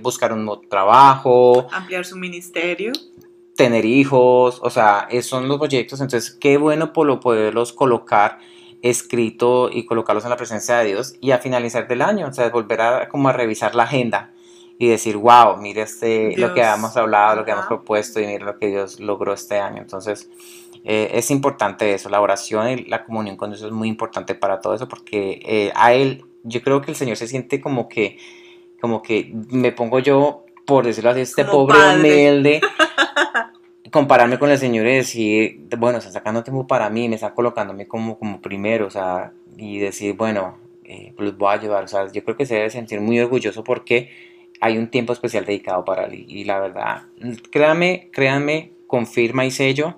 buscar 0.00 0.32
un 0.32 0.44
nuevo 0.44 0.60
trabajo. 0.68 1.66
Ampliar 1.72 2.04
su 2.04 2.16
ministerio 2.16 2.92
tener 3.60 3.84
hijos, 3.84 4.58
o 4.62 4.70
sea, 4.70 5.06
esos 5.10 5.26
son 5.26 5.46
los 5.46 5.58
proyectos, 5.58 6.00
entonces 6.00 6.30
qué 6.30 6.56
bueno 6.56 6.94
por 6.94 7.20
poderlos 7.20 7.74
colocar 7.74 8.38
escrito 8.80 9.68
y 9.70 9.84
colocarlos 9.84 10.24
en 10.24 10.30
la 10.30 10.38
presencia 10.38 10.78
de 10.78 10.86
Dios 10.86 11.14
y 11.20 11.32
a 11.32 11.38
finalizar 11.40 11.86
del 11.86 12.00
año, 12.00 12.28
o 12.28 12.32
sea, 12.32 12.48
volver 12.48 12.80
a 12.80 13.08
como 13.10 13.28
a 13.28 13.34
revisar 13.34 13.74
la 13.74 13.82
agenda 13.82 14.32
y 14.78 14.88
decir, 14.88 15.18
wow, 15.18 15.58
mire 15.58 15.82
este, 15.82 16.34
lo 16.38 16.54
que 16.54 16.62
hemos 16.62 16.96
hablado, 16.96 17.36
lo 17.36 17.44
que 17.44 17.50
hemos 17.50 17.66
propuesto 17.66 18.18
y 18.18 18.26
mire 18.26 18.46
lo 18.46 18.58
que 18.58 18.68
Dios 18.68 18.98
logró 18.98 19.34
este 19.34 19.58
año. 19.58 19.82
Entonces, 19.82 20.30
eh, 20.84 21.10
es 21.14 21.30
importante 21.30 21.92
eso, 21.92 22.08
la 22.08 22.20
oración 22.20 22.68
y 22.68 22.76
la 22.84 23.04
comunión 23.04 23.36
con 23.36 23.50
Dios 23.50 23.62
es 23.62 23.72
muy 23.72 23.88
importante 23.88 24.34
para 24.34 24.60
todo 24.60 24.74
eso 24.74 24.88
porque 24.88 25.40
eh, 25.44 25.72
a 25.74 25.92
Él, 25.92 26.24
yo 26.42 26.62
creo 26.62 26.80
que 26.80 26.90
el 26.90 26.96
Señor 26.96 27.16
se 27.16 27.28
siente 27.28 27.60
como 27.60 27.88
que, 27.88 28.18
como 28.80 29.02
que 29.02 29.30
me 29.50 29.72
pongo 29.72 29.98
yo, 29.98 30.44
por 30.64 30.86
decirlo 30.86 31.10
así, 31.10 31.20
este 31.20 31.44
pobre 31.44 31.76
humilde 31.94 32.60
compararme 33.90 34.38
con 34.38 34.50
el 34.50 34.58
Señor 34.58 34.86
y 34.86 34.96
decir, 34.96 35.66
bueno, 35.78 35.98
está 35.98 36.10
sacando 36.10 36.42
tiempo 36.42 36.66
para 36.66 36.88
mí, 36.90 37.08
me 37.08 37.16
está 37.16 37.34
colocándome 37.34 37.86
como, 37.86 38.18
como 38.18 38.40
primero, 38.40 38.86
o 38.86 38.90
sea, 38.90 39.32
y 39.56 39.78
decir, 39.78 40.14
bueno, 40.16 40.58
eh, 40.84 41.12
pues 41.16 41.30
los 41.30 41.38
voy 41.38 41.48
a 41.48 41.52
ayudar, 41.52 41.84
o 41.84 41.88
sea, 41.88 42.10
yo 42.10 42.24
creo 42.24 42.36
que 42.36 42.46
se 42.46 42.54
debe 42.54 42.70
sentir 42.70 43.00
muy 43.00 43.18
orgulloso 43.20 43.64
porque 43.64 44.10
hay 44.60 44.78
un 44.78 44.88
tiempo 44.88 45.12
especial 45.12 45.44
dedicado 45.44 45.84
para 45.84 46.04
él, 46.04 46.24
y 46.28 46.44
la 46.44 46.60
verdad, 46.60 47.02
créanme, 47.50 48.10
créanme, 48.12 48.72
confirma 48.86 49.44
y 49.44 49.50
sello, 49.50 49.96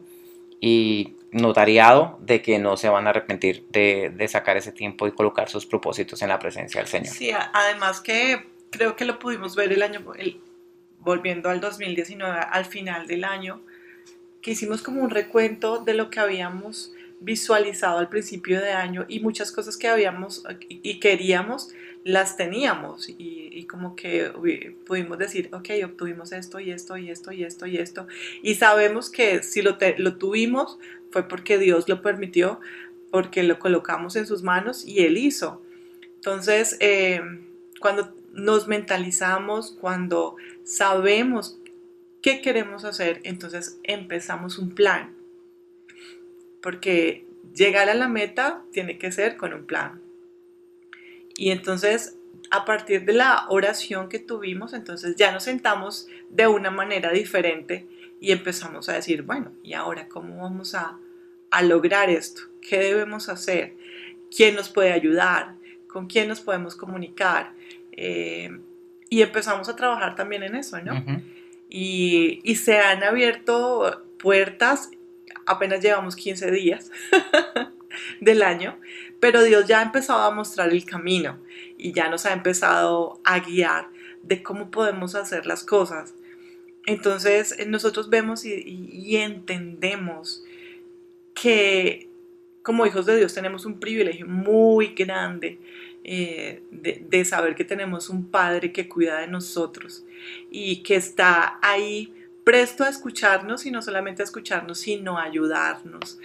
y 0.63 1.17
notariado 1.33 2.19
de 2.23 2.41
que 2.41 2.61
no 2.61 2.77
se 2.77 2.89
van 2.89 3.07
a 3.09 3.11
arrepentir 3.11 3.67
de, 3.71 4.13
de, 4.15 4.29
sacar 4.29 4.57
ese 4.57 4.71
tiempo 4.71 5.09
y 5.09 5.13
colocar 5.13 5.49
sus 5.51 5.67
propósitos 5.67 6.23
en 6.23 6.29
la 6.29 6.39
presencia 6.39 6.81
del 6.81 6.89
Señor. 6.89 7.13
Sí, 7.13 7.33
además 7.53 8.01
que 8.01 8.47
creo 8.71 8.95
que 8.95 9.05
lo 9.05 9.19
pudimos 9.19 9.57
ver 9.57 9.73
el 9.73 9.83
año, 9.83 10.05
volviendo 11.01 11.51
al 11.51 11.61
2019, 11.61 12.39
al 12.49 12.65
final 12.65 13.09
del 13.09 13.25
año, 13.25 13.61
que 14.41 14.53
hicimos 14.53 14.83
como 14.83 15.03
un 15.03 15.11
recuento 15.11 15.79
de 15.79 15.95
lo 15.95 16.11
que 16.11 16.21
habíamos 16.21 16.93
visualizado 17.19 17.99
al 17.99 18.09
principio 18.09 18.61
de 18.61 18.71
año 18.71 19.05
y 19.09 19.19
muchas 19.19 19.51
cosas 19.51 19.77
que 19.77 19.89
habíamos 19.89 20.45
y 20.69 21.01
queríamos 21.01 21.73
las 22.05 22.37
teníamos 22.37 23.09
y, 23.09 23.65
como 23.71 23.95
que 23.95 24.31
pudimos 24.87 25.19
decir, 25.19 25.49
ok, 25.53 25.71
obtuvimos 25.85 26.33
esto 26.33 26.61
y 26.61 26.71
esto 26.71 26.97
y 26.97 27.11
esto 27.11 27.33
y 27.33 27.45
esto 27.45 27.67
y 27.67 27.79
esto 27.79 28.07
y 28.43 28.57
sabemos 28.57 29.09
que 29.09 29.43
si 29.43 29.63
lo, 29.63 29.79
lo 29.99 30.17
tuvimos 30.17 30.79
fue 31.13 31.29
porque 31.29 31.59
Dios 31.59 31.89
lo 31.89 32.03
permitió, 32.03 32.61
porque 33.11 33.43
lo 33.43 33.59
colocamos 33.59 34.17
en 34.17 34.27
sus 34.27 34.43
manos 34.43 34.85
y 34.85 35.01
Él 35.05 35.19
hizo. 35.19 35.63
Entonces, 36.15 36.77
eh, 36.81 37.21
cuando 37.79 38.15
nos 38.33 38.67
mentalizamos, 38.67 39.77
cuando 39.81 40.37
sabemos 40.65 41.59
qué 42.23 42.41
queremos 42.41 42.85
hacer, 42.85 43.21
entonces 43.25 43.79
empezamos 43.83 44.59
un 44.59 44.75
plan. 44.75 45.15
Porque 46.63 47.27
llegar 47.55 47.91
a 47.91 47.95
la 47.95 48.09
meta 48.09 48.63
tiene 48.73 48.99
que 48.99 49.13
ser 49.13 49.37
con 49.37 49.53
un 49.53 49.67
plan. 49.67 50.01
Y 51.37 51.51
entonces, 51.51 52.17
a 52.51 52.65
partir 52.65 53.05
de 53.05 53.15
la 53.15 53.47
oración 53.49 54.09
que 54.09 54.19
tuvimos, 54.19 54.73
entonces 54.73 55.17
ya 55.17 55.33
nos 55.33 55.45
sentamos 55.45 56.09
de 56.29 56.47
una 56.47 56.71
manera 56.71 57.11
diferente 57.11 57.87
y 58.21 58.33
empezamos 58.33 58.89
a 58.89 58.95
decir, 58.95 59.23
bueno, 59.23 59.53
¿y 59.63 59.75
ahora 59.75 60.09
cómo 60.09 60.43
vamos 60.43 60.75
a, 60.75 60.99
lograr 61.63 62.09
esto? 62.09 62.43
¿Qué 62.61 62.79
debemos 62.79 63.29
hacer? 63.29 63.75
¿Quién 64.35 64.55
nos 64.55 64.71
puede 64.71 64.93
ayudar? 64.93 65.57
¿Con 65.87 66.07
quién 66.07 66.29
nos 66.29 66.41
podemos 66.41 66.75
comunicar? 66.75 67.53
Eh, 67.93 68.59
y 69.11 69.21
empezamos 69.21 69.69
a 69.69 69.77
trabajar 69.77 70.15
también 70.15 70.43
en 70.43 70.57
eso, 70.57 70.81
¿no? 70.81 71.05
y, 71.69 72.55
se 72.55 72.79
han 72.79 73.03
abierto 73.03 74.05
puertas, 74.19 74.91
apenas 75.45 75.81
llevamos 75.81 76.17
15 76.17 76.51
días 76.51 76.91
del 78.21 78.43
año, 78.43 78.79
pero 79.23 79.45
Dios 79.45 79.69
ya 79.69 79.79
ha 79.79 79.83
empezado 79.85 80.21
a 80.23 80.35
mostrar 80.35 80.71
el 80.71 80.85
camino 80.85 81.39
y 81.79 81.93
ya 81.93 82.09
nos 82.09 82.27
ha 82.27 82.33
empezado 82.33 83.21
a 83.23 83.39
guiar 83.39 83.87
de 84.25 84.43
cómo 84.43 84.73
podemos 84.73 85.15
hacer 85.15 85.47
las 85.47 85.63
cosas. 85.63 86.13
Entonces 86.87 87.57
nosotros 87.69 88.11
vemos 88.11 88.45
y, 88.45 89.17
entendemos 89.17 90.43
que 91.37 92.09
como 92.65 92.85
hijos 92.85 93.07
de 93.07 93.17
Dios 93.17 93.33
tenemos 93.33 93.65
un 93.65 93.79
privilegio 93.79 94.27
muy 94.27 94.89
grande 94.89 95.61
eh, 96.03 96.65
de, 96.73 97.25
saber 97.25 97.55
que 97.55 97.65
tenemos 97.65 98.09
un 98.09 98.29
Padre 98.29 98.73
que 98.73 98.89
cuida 98.89 99.21
de 99.21 99.29
nosotros 99.29 100.05
y 100.51 100.83
que 100.83 100.97
está 100.97 101.61
ahí 101.63 102.13
presto 102.43 102.83
a 102.83 102.89
escucharnos 102.89 103.67
y 103.67 103.71
no 103.71 103.83
solamente 103.83 104.23
a 104.23 104.25
escucharnos, 104.25 104.79
sino 104.79 105.17
a 105.17 105.23
ayudarnos. 105.23 106.19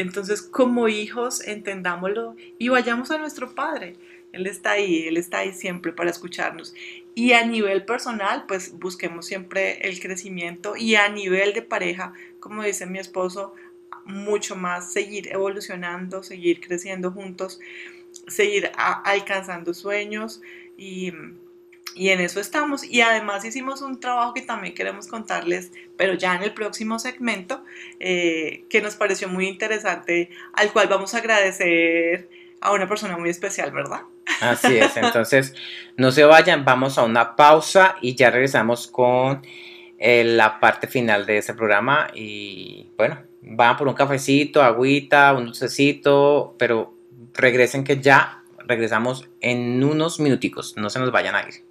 Entonces, 0.00 0.42
como 0.42 0.88
hijos, 0.88 1.46
entendámoslo 1.46 2.36
y 2.58 2.68
vayamos 2.68 3.10
a 3.10 3.18
nuestro 3.18 3.54
Padre. 3.54 3.96
Él 4.32 4.46
está 4.46 4.72
ahí, 4.72 5.08
Él 5.08 5.16
está 5.16 5.38
ahí 5.38 5.52
siempre 5.52 5.92
para 5.92 6.10
escucharnos. 6.10 6.74
Y 7.14 7.32
a 7.32 7.44
nivel 7.44 7.84
personal, 7.84 8.44
pues 8.46 8.78
busquemos 8.78 9.26
siempre 9.26 9.86
el 9.88 10.00
crecimiento 10.00 10.76
y 10.76 10.94
a 10.94 11.08
nivel 11.08 11.52
de 11.52 11.62
pareja, 11.62 12.12
como 12.38 12.62
dice 12.62 12.86
mi 12.86 12.98
esposo, 12.98 13.54
mucho 14.04 14.56
más 14.56 14.92
seguir 14.92 15.30
evolucionando, 15.32 16.22
seguir 16.22 16.60
creciendo 16.60 17.10
juntos 17.10 17.60
seguir 18.26 18.70
alcanzando 18.76 19.74
sueños 19.74 20.40
y, 20.76 21.12
en 21.94 22.20
eso 22.20 22.40
estamos. 22.40 22.84
Y 22.84 23.00
además 23.00 23.44
hicimos 23.44 23.82
un 23.82 24.00
trabajo 24.00 24.34
que 24.34 24.42
también 24.42 24.74
queremos 24.74 25.06
contarles, 25.06 25.72
pero 25.96 26.14
ya 26.14 26.34
en 26.34 26.42
el 26.42 26.54
próximo 26.54 26.98
segmento, 26.98 27.64
eh, 27.98 28.64
que 28.70 28.80
nos 28.80 28.96
pareció 28.96 29.28
muy 29.28 29.48
interesante, 29.48 30.30
al 30.52 30.72
cual 30.72 30.88
vamos 30.88 31.14
a 31.14 31.18
agradecer 31.18 32.28
a 32.60 32.72
una 32.72 32.88
persona 32.88 33.16
muy 33.16 33.30
especial, 33.30 33.72
¿verdad? 33.72 34.02
Así 34.40 34.76
es, 34.76 34.96
entonces 34.96 35.54
no 35.96 36.12
se 36.12 36.24
vayan, 36.24 36.64
vamos 36.64 36.98
a 36.98 37.04
una 37.04 37.34
pausa 37.36 37.96
y 38.00 38.14
ya 38.14 38.30
regresamos 38.30 38.86
con 38.86 39.42
eh, 39.98 40.24
la 40.24 40.60
parte 40.60 40.86
final 40.86 41.26
de 41.26 41.38
este 41.38 41.54
programa 41.54 42.08
y 42.14 42.90
bueno, 42.96 43.18
van 43.42 43.76
por 43.76 43.88
un 43.88 43.94
cafecito, 43.94 44.62
agüita, 44.62 45.32
un 45.32 45.46
dulcecito, 45.46 46.54
pero 46.58 46.94
regresen 47.34 47.84
que 47.84 48.00
ya 48.00 48.42
regresamos 48.66 49.28
en 49.40 49.82
unos 49.82 50.20
minuticos, 50.20 50.76
no 50.76 50.90
se 50.90 51.00
nos 51.00 51.10
vayan 51.10 51.34
a 51.34 51.42
ir. 51.42 51.69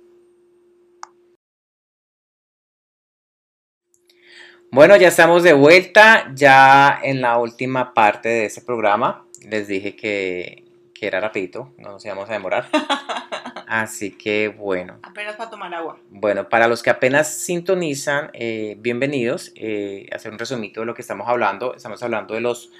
Bueno, 4.71 4.95
ya 4.97 5.07
estamos 5.07 5.41
de 5.41 5.53
vuelta, 5.53 6.31
ya 6.35 6.99
en 7.01 7.21
la 7.21 7.39
última 7.39 7.91
parte 7.95 8.29
de 8.29 8.45
este 8.45 8.61
programa. 8.61 9.25
Les 9.41 9.67
dije 9.67 9.95
que, 9.95 10.63
que 10.93 11.07
era 11.07 11.19
rapidito, 11.19 11.73
no 11.79 11.93
nos 11.93 12.05
íbamos 12.05 12.29
a 12.29 12.33
demorar. 12.33 12.67
Así 13.67 14.11
que 14.11 14.47
bueno. 14.47 14.99
Apenas 15.01 15.37
para 15.37 15.49
tomar 15.49 15.73
agua. 15.73 15.97
Bueno, 16.11 16.49
para 16.49 16.67
los 16.67 16.83
que 16.83 16.91
apenas 16.91 17.33
sintonizan, 17.33 18.29
eh, 18.33 18.75
bienvenidos. 18.77 19.51
Eh, 19.55 20.07
hacer 20.11 20.31
un 20.31 20.37
resumito 20.37 20.81
de 20.81 20.85
lo 20.85 20.93
que 20.93 21.01
estamos 21.01 21.27
hablando. 21.27 21.73
Estamos 21.73 22.03
hablando 22.03 22.35
de 22.35 22.41
los 22.41 22.71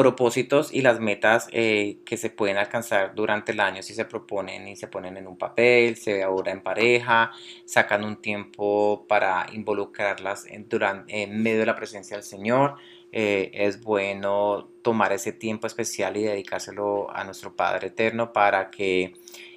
propósitos 0.00 0.72
y 0.72 0.80
las 0.80 0.98
metas 0.98 1.46
eh, 1.52 1.98
que 2.06 2.16
se 2.16 2.30
pueden 2.30 2.56
alcanzar 2.56 3.14
durante 3.14 3.52
el 3.52 3.60
año 3.60 3.82
si 3.82 3.92
se 3.92 4.06
proponen 4.06 4.66
y 4.66 4.76
se 4.76 4.88
ponen 4.88 5.18
en 5.18 5.26
un 5.26 5.36
papel, 5.36 5.96
se 5.96 6.22
ahora 6.22 6.52
en 6.52 6.62
pareja, 6.62 7.32
sacan 7.66 8.02
un 8.02 8.16
tiempo 8.16 9.04
para 9.06 9.46
involucrarlas 9.52 10.46
en, 10.46 10.68
durante, 10.70 11.22
en 11.22 11.42
medio 11.42 11.60
de 11.60 11.66
la 11.66 11.76
presencia 11.76 12.16
del 12.16 12.24
Señor. 12.24 12.76
Eh, 13.12 13.50
es 13.52 13.82
bueno 13.82 14.70
tomar 14.82 15.12
ese 15.12 15.32
tiempo 15.32 15.66
especial 15.66 16.16
y 16.16 16.22
dedicárselo 16.22 17.10
a 17.14 17.22
nuestro 17.24 17.54
Padre 17.54 17.88
Eterno 17.88 18.32
para 18.32 18.70
que 18.70 19.12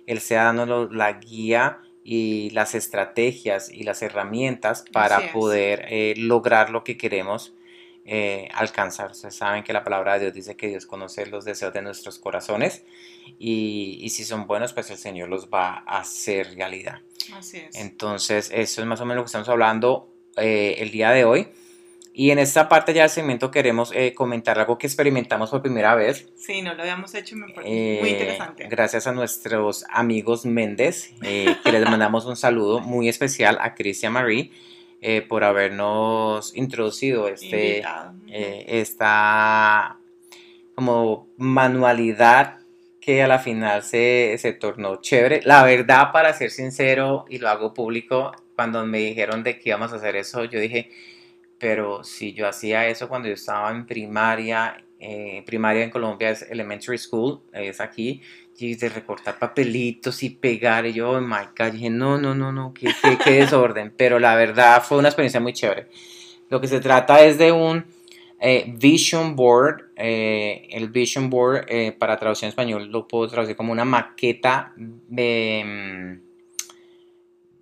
Él 0.08 0.20
sea 0.20 0.44
dándonos 0.44 0.91
la 0.91 1.14
guía 1.14 1.80
y 2.04 2.50
las 2.50 2.76
estrategias 2.76 3.72
y 3.72 3.84
las 3.84 4.02
herramientas 4.02 4.84
para 4.91 5.32
poder 5.32 5.86
eh, 5.88 6.16
lograr 6.18 6.70
lo 6.70 6.84
que 6.84 6.98
queremos 6.98 7.54
eh, 8.06 8.49
alcanzar. 8.54 9.12
Ustedes 9.12 9.36
saben 9.36 9.64
que 9.64 9.74
la 9.74 9.84
palabra 9.84 10.14
de 10.14 10.20
Dios 10.22 10.34
dice 10.34 10.56
que 10.56 10.68
Dios 10.68 10.86
conoce 10.86 11.26
los 11.26 11.45
deseos 11.45 11.74
de 11.74 11.82
nuestros 11.82 12.20
corazones 12.20 12.84
y, 13.39 13.99
y 14.01 14.10
si 14.10 14.24
son 14.26 14.47
buenos, 14.47 14.74
pues 14.74 14.89
el 14.91 14.97
Señor 14.97 15.30
los 15.30 15.49
va 15.49 15.84
a 15.86 15.99
hacer 15.99 16.56
realidad. 16.56 16.99
Así 17.34 17.58
es. 17.58 17.76
Entonces, 17.76 18.51
eso 18.54 18.82
es 18.82 18.88
más 18.88 18.99
o 19.01 19.06
menos 19.06 19.18
lo 19.18 19.24
que 19.24 19.28
estamos 19.28 19.49
hablando 19.49 20.10
el 20.36 20.91
día 20.91 21.12
de 21.12 21.26
hoy. 21.26 21.47
Y 22.16 22.30
en 22.30 22.38
esta 22.38 22.70
parte 22.70 22.93
ya 22.93 23.01
del 23.01 23.10
segmento 23.10 23.49
queremos 23.49 23.91
eh, 23.91 24.14
comentar 24.14 24.60
algo 24.60 24.78
que 24.78 24.86
experimentamos 24.86 25.49
por 25.49 25.64
primera 25.64 25.95
vez. 25.95 26.30
Sí, 26.36 26.62
no 26.62 26.76
lo 26.76 26.84
habíamos 26.84 27.16
hecho, 27.16 27.36
me 27.36 27.51
parece 27.51 27.99
muy 28.01 28.10
Eh, 28.10 28.12
interesante. 28.12 28.68
Gracias 28.70 29.08
a 29.08 29.14
nuestros 29.14 29.84
amigos 29.89 30.45
Méndez, 30.45 31.12
eh, 31.24 31.56
que 31.64 31.72
les 31.72 31.82
mandamos 31.89 32.26
un 32.26 32.36
saludo 32.36 32.82
muy 32.82 33.10
especial 33.10 33.58
a 33.60 33.74
Cristian 33.74 34.14
Marie 34.14 34.51
eh, 35.06 35.22
por 35.22 35.43
habernos 35.43 36.56
introducido 36.56 37.28
este, 37.28 37.80
eh, 38.30 38.66
esta 38.70 39.97
como 40.76 41.28
manualidad 41.36 42.60
que 43.01 43.22
a 43.22 43.28
la 43.28 43.39
final 43.39 43.84
se, 43.84 44.38
se 44.39 44.54
tornó 44.54 45.01
chévere. 45.01 45.41
La 45.43 45.62
verdad, 45.64 46.14
para 46.14 46.32
ser 46.32 46.51
sincero, 46.51 47.26
y 47.28 47.39
lo 47.39 47.49
hago 47.49 47.74
público, 47.74 48.32
cuando 48.56 48.86
me 48.86 48.99
dijeron 48.99 49.43
de 49.43 49.60
que 49.60 49.70
íbamos 49.70 49.91
a 49.91 49.97
hacer 49.97 50.16
eso, 50.16 50.45
yo 50.45 50.58
dije, 50.58 50.89
pero 51.60 52.06
si 52.06 52.32
yo 52.32 52.47
hacía 52.47 52.88
eso 52.88 53.10
cuando 53.10 53.28
yo 53.28 53.34
estaba 53.34 53.72
en 53.72 53.86
primaria, 53.86 54.86
eh, 54.99 55.43
primaria 55.45 55.84
en 55.84 55.89
Colombia 55.89 56.30
es 56.30 56.43
elementary 56.43 56.97
school, 56.97 57.41
es 57.51 57.82
aquí, 57.82 58.22
y 58.58 58.76
de 58.76 58.89
recortar 58.89 59.39
papelitos 59.39 60.24
y 60.24 60.30
pegar, 60.30 60.86
y 60.86 60.93
yo, 60.93 61.12
oh 61.12 61.22
my 61.22 61.47
God, 61.58 61.72
dije, 61.72 61.89
no, 61.89 62.18
no, 62.18 62.36
no, 62.36 62.51
no, 62.51 62.74
qué, 62.74 62.91
qué, 63.24 63.32
desorden, 63.32 63.93
pero 63.97 64.20
la 64.20 64.36
verdad 64.36 64.84
fue 64.84 64.97
una 64.97 65.10
experiencia 65.10 65.39
muy 65.39 65.54
chévere. 65.54 65.88
Lo 66.49 66.62
que 66.62 66.68
se 66.68 66.80
trata 66.80 67.24
es 67.24 67.38
de 67.38 67.51
un 67.51 67.86
eh, 68.39 68.74
vision 68.78 69.36
board, 69.36 69.91
eh, 69.95 70.68
el 70.72 70.89
vision 70.89 71.30
board 71.30 71.66
eh, 71.68 71.93
para 71.93 72.18
traducción 72.18 72.47
en 72.47 72.49
español 72.49 72.91
lo 72.91 73.08
puedo 73.08 73.28
traducir 73.28 73.56
como 73.56 73.72
una 73.72 73.86
maqueta 73.86 74.74
mm, 74.76 76.16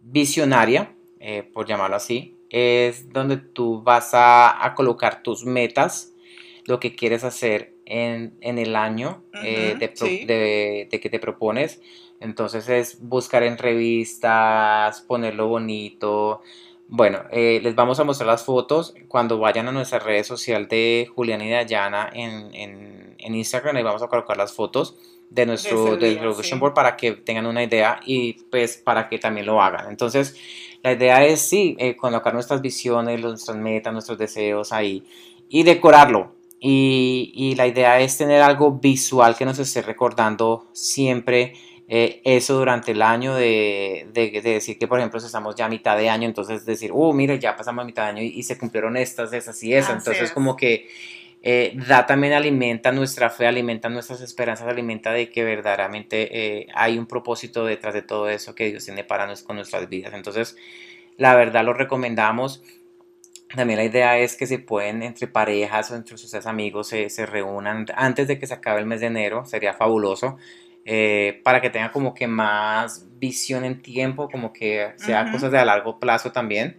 visionaria, 0.01 0.95
por 1.53 1.67
llamarlo 1.67 1.97
así, 1.97 2.35
es 2.49 3.13
donde 3.13 3.37
tú 3.37 3.83
vas 3.83 4.15
a, 4.15 4.65
a 4.65 4.73
colocar 4.73 5.21
tus 5.21 5.45
metas, 5.45 6.13
lo 6.65 6.79
que 6.79 6.95
quieres 6.95 7.23
hacer 7.23 7.70
en, 7.91 8.37
en 8.41 8.57
el 8.57 8.75
año 8.75 9.23
eh, 9.33 9.71
Ujú, 9.71 9.79
de, 9.79 9.89
pro- 9.89 10.07
sí. 10.07 10.25
de- 10.25 10.87
de 10.89 10.99
que 10.99 11.09
te 11.09 11.19
propones. 11.19 11.81
Entonces 12.19 12.69
es 12.69 12.99
buscar 13.01 13.43
en 13.43 13.57
revistas, 13.57 15.01
ponerlo 15.01 15.47
bonito. 15.47 16.41
Bueno, 16.87 17.23
eh, 17.31 17.59
les 17.63 17.73
vamos 17.75 17.99
a 17.99 18.03
mostrar 18.03 18.27
las 18.27 18.43
fotos 18.43 18.93
cuando 19.07 19.39
vayan 19.39 19.67
a 19.67 19.71
nuestra 19.71 19.99
red 19.99 20.23
social 20.23 20.67
de 20.67 21.09
Julián 21.15 21.41
y 21.41 21.49
Dayana 21.49 22.09
en, 22.13 22.53
en, 22.53 23.15
en 23.17 23.35
Instagram. 23.35 23.75
Ahí 23.77 23.83
vamos 23.83 24.03
a 24.03 24.07
colocar 24.07 24.37
las 24.37 24.53
fotos 24.53 24.97
de 25.29 25.45
nuestro, 25.45 25.95
día, 25.97 26.21
Revolution 26.21 26.57
sí. 26.57 26.59
Board 26.59 26.73
para 26.73 26.97
que 26.97 27.13
tengan 27.13 27.45
una 27.45 27.63
idea 27.63 28.01
y 28.05 28.33
pues 28.51 28.77
para 28.77 29.07
que 29.07 29.17
también 29.19 29.45
lo 29.45 29.61
hagan. 29.61 29.89
Entonces, 29.89 30.35
la 30.83 30.91
idea 30.93 31.23
es 31.25 31.39
sí, 31.41 31.75
eh, 31.79 31.95
colocar 31.95 32.33
nuestras 32.33 32.61
visiones, 32.61 33.21
nuestras 33.21 33.55
metas, 33.57 33.93
nuestros 33.93 34.17
deseos 34.17 34.73
ahí 34.73 35.05
y 35.49 35.63
decorarlo. 35.63 36.35
Y, 36.63 37.31
y 37.35 37.55
la 37.55 37.65
idea 37.67 37.99
es 37.99 38.17
tener 38.19 38.41
algo 38.41 38.73
visual 38.73 39.35
que 39.35 39.45
nos 39.45 39.57
esté 39.59 39.81
recordando 39.81 40.67
siempre 40.73 41.53
eh, 41.87 42.21
eso 42.23 42.55
durante 42.57 42.91
el 42.91 43.01
año, 43.01 43.33
de, 43.35 44.07
de- 44.13 44.29
de 44.31 44.41
decir 44.53 44.77
que, 44.77 44.87
por 44.87 44.99
ejemplo, 44.99 45.19
si 45.19 45.25
estamos 45.25 45.55
ya 45.55 45.65
a 45.65 45.69
mitad 45.69 45.97
de 45.97 46.09
año, 46.09 46.27
entonces 46.27 46.65
decir, 46.65 46.91
oh, 46.93 47.13
mire, 47.13 47.39
ya 47.39 47.55
pasamos 47.57 47.83
a 47.83 47.85
mitad 47.85 48.03
de 48.03 48.09
año 48.09 48.21
y, 48.23 48.27
y 48.39 48.43
se 48.43 48.57
cumplieron 48.59 48.95
estas, 48.95 49.33
esas 49.33 49.61
y 49.63 49.73
esas. 49.73 49.97
Así 49.97 49.97
Entonces, 49.97 50.31
es. 50.31 50.33
como 50.33 50.55
que 50.55 50.87
eh, 51.43 51.73
da 51.87 52.05
también, 52.05 52.33
alimenta 52.33 52.91
nuestra 52.91 53.29
fe, 53.31 53.47
alimenta 53.47 53.89
nuestras 53.89 54.21
esperanzas, 54.21 54.67
alimenta 54.67 55.11
de 55.11 55.29
que 55.29 55.43
verdaderamente 55.43 56.59
eh, 56.61 56.67
hay 56.75 56.97
un 56.99 57.07
propósito 57.07 57.65
detrás 57.65 57.93
de 57.95 58.03
todo 58.03 58.29
eso 58.29 58.53
que 58.55 58.67
Dios 58.69 58.85
tiene 58.85 59.03
para 59.03 59.25
nos, 59.25 59.41
con 59.43 59.55
nuestras 59.55 59.89
vidas. 59.89 60.13
Entonces, 60.13 60.55
la 61.17 61.35
verdad 61.35 61.63
lo 61.65 61.73
recomendamos. 61.73 62.63
También 63.55 63.77
la 63.77 63.85
idea 63.85 64.17
es 64.17 64.35
que 64.35 64.47
se 64.47 64.59
pueden 64.59 65.03
entre 65.03 65.27
parejas 65.27 65.91
o 65.91 65.95
entre 65.95 66.17
sus 66.17 66.33
amigos 66.45 66.87
se, 66.87 67.09
se 67.09 67.25
reúnan 67.25 67.85
antes 67.95 68.27
de 68.27 68.39
que 68.39 68.47
se 68.47 68.53
acabe 68.53 68.79
el 68.79 68.85
mes 68.85 69.01
de 69.01 69.07
enero, 69.07 69.45
sería 69.45 69.73
fabuloso, 69.73 70.37
eh, 70.85 71.41
para 71.43 71.61
que 71.61 71.69
tengan 71.69 71.91
como 71.91 72.13
que 72.13 72.27
más 72.27 73.05
visión 73.19 73.65
en 73.65 73.81
tiempo, 73.81 74.29
como 74.29 74.51
que 74.53 74.93
sea 74.95 75.31
cosas 75.31 75.51
de 75.51 75.59
a 75.59 75.65
largo 75.65 75.99
plazo 75.99 76.31
también. 76.31 76.77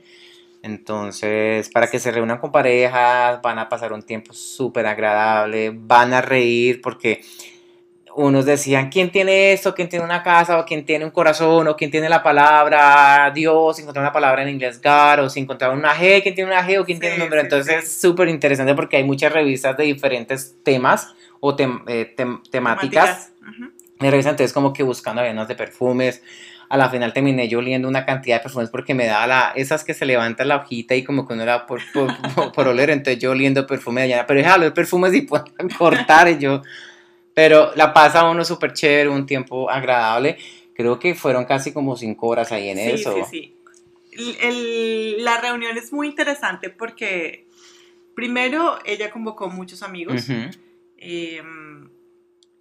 Entonces, 0.62 1.68
para 1.68 1.88
que 1.88 1.98
se 1.98 2.12
reúnan 2.12 2.38
con 2.38 2.52
parejas, 2.52 3.42
van 3.42 3.58
a 3.58 3.68
pasar 3.68 3.92
un 3.92 4.02
tiempo 4.02 4.32
súper 4.32 4.86
agradable, 4.86 5.72
van 5.74 6.12
a 6.14 6.20
reír 6.20 6.80
porque 6.80 7.20
unos 8.14 8.44
decían, 8.44 8.90
¿quién 8.90 9.10
tiene 9.10 9.52
esto? 9.52 9.74
¿Quién 9.74 9.88
tiene 9.88 10.04
una 10.04 10.22
casa? 10.22 10.58
¿O 10.58 10.64
quién 10.64 10.84
tiene 10.84 11.04
un 11.04 11.10
corazón? 11.10 11.66
¿O 11.68 11.76
quién 11.76 11.90
tiene 11.90 12.08
la 12.08 12.22
palabra 12.22 13.30
Dios? 13.34 13.76
Si 13.76 13.82
encontraron 13.82 14.06
una 14.06 14.12
palabra 14.12 14.42
en 14.42 14.50
inglés 14.50 14.80
God, 14.82 15.24
o 15.24 15.30
si 15.30 15.40
encontraron 15.40 15.78
una 15.78 15.94
G, 15.94 16.22
¿quién 16.22 16.34
tiene 16.34 16.50
una 16.50 16.66
G? 16.66 16.78
¿O 16.80 16.84
quién 16.84 17.00
tiene 17.00 17.14
un 17.14 17.20
Sí, 17.20 17.24
número? 17.24 17.40
sí, 17.42 17.46
Entonces 17.46 17.74
sí. 17.74 17.86
es 17.86 18.00
súper 18.00 18.28
interesante 18.28 18.74
porque 18.74 18.96
hay 18.98 19.04
muchas 19.04 19.32
revistas 19.32 19.76
de 19.76 19.84
diferentes 19.84 20.56
temas 20.62 21.14
o 21.40 21.56
tem- 21.56 21.82
eh, 21.88 22.14
tem- 22.16 22.42
temáticas. 22.50 23.32
Ujú. 23.40 23.70
Me 23.98 24.10
revisan 24.10 24.30
entonces 24.32 24.52
como 24.52 24.72
que 24.72 24.82
buscando 24.82 25.20
avenas 25.20 25.48
de 25.48 25.54
perfumes. 25.54 26.22
A 26.68 26.76
la 26.78 26.88
final 26.88 27.12
terminé 27.12 27.48
yo 27.48 27.58
oliendo 27.58 27.86
una 27.86 28.06
cantidad 28.06 28.36
de 28.36 28.42
perfumes 28.44 28.70
porque 28.70 28.94
me 28.94 29.06
daba 29.06 29.26
la, 29.26 29.52
esas 29.56 29.84
que 29.84 29.92
se 29.94 30.06
levanta 30.06 30.44
la 30.44 30.56
hojita 30.56 30.94
y 30.94 31.04
como 31.04 31.26
que 31.28 31.34
uno 31.34 31.42
era 31.42 31.66
por, 31.66 31.80
por, 31.92 32.10
por, 32.34 32.52
por 32.52 32.68
oler, 32.68 32.88
entonces 32.90 33.22
yo 33.22 33.30
oliendo 33.32 33.66
perfume 33.66 34.00
de 34.02 34.14
allá, 34.14 34.26
pero 34.26 34.38
dije, 34.40 34.58
los 34.58 34.72
perfumes 34.72 35.12
y 35.14 35.22
pueden 35.22 35.46
cortar 35.78 36.28
y 36.30 36.38
yo, 36.38 36.62
pero 37.35 37.72
la 37.76 37.93
pasa 37.93 38.28
uno 38.28 38.45
súper 38.45 38.72
chévere, 38.72 39.09
un 39.09 39.26
tiempo 39.26 39.70
agradable, 39.70 40.37
creo 40.74 40.99
que 40.99 41.14
fueron 41.14 41.45
casi 41.45 41.72
como 41.72 41.97
cinco 41.97 42.28
horas 42.28 42.53
ahí 42.53 42.68
en 42.68 42.78
Sí, 42.78 42.91
eso. 42.91 43.14
sí, 43.14 43.22
sí. 43.30 43.57
El- 44.12 44.37
el- 44.41 45.24
la 45.24 45.41
reunión 45.41 45.76
es 45.76 45.93
muy 45.93 46.07
interesante 46.09 46.68
porque 46.70 47.47
primero 48.14 48.78
ella 48.85 49.11
convocó 49.11 49.49
muchos 49.49 49.83
amigos, 49.83 50.28
eh, 50.99 51.43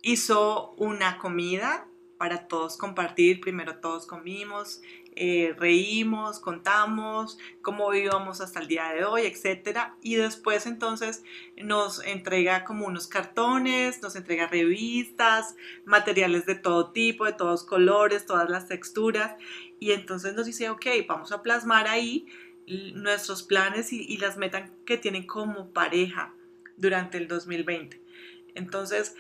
hizo 0.01 0.71
una 0.77 1.17
comida 1.17 1.87
para 2.17 2.47
todos 2.47 2.77
compartir, 2.77 3.41
primero 3.41 3.77
todos 3.77 4.05
comimos, 4.05 4.81
eh, 5.13 5.53
reímos, 5.57 6.39
contamos 6.39 7.37
cómo 7.61 7.93
íbamos 7.93 8.39
hasta 8.39 8.61
el 8.61 8.67
día 8.67 8.93
de 8.93 9.03
hoy, 9.03 9.23
etcétera, 9.23 9.95
y 10.01 10.15
después 10.15 10.65
entonces 10.65 11.23
nos 11.57 12.03
entrega 12.05 12.63
como 12.63 12.87
unos 12.87 13.07
cartones, 13.07 14.01
nos 14.01 14.15
entrega 14.15 14.47
revistas, 14.47 15.55
materiales 15.85 16.45
de 16.45 16.55
todo 16.55 16.91
tipo, 16.91 17.25
de 17.25 17.33
todos 17.33 17.63
colores, 17.63 18.25
todas 18.25 18.49
las 18.49 18.67
texturas, 18.67 19.35
y 19.79 19.91
entonces 19.91 20.33
nos 20.33 20.45
dice, 20.45 20.69
ok, 20.69 20.85
vamos 21.07 21.31
a 21.31 21.41
plasmar 21.41 21.87
ahí 21.87 22.27
nuestros 22.67 23.43
planes 23.43 23.91
y, 23.91 24.05
y 24.05 24.17
las 24.17 24.37
metas 24.37 24.71
que 24.85 24.97
tienen 24.97 25.27
como 25.27 25.71
pareja 25.71 26.33
durante 26.77 27.17
el 27.17 27.27
2020. 27.27 28.01
Entonces, 28.55 29.15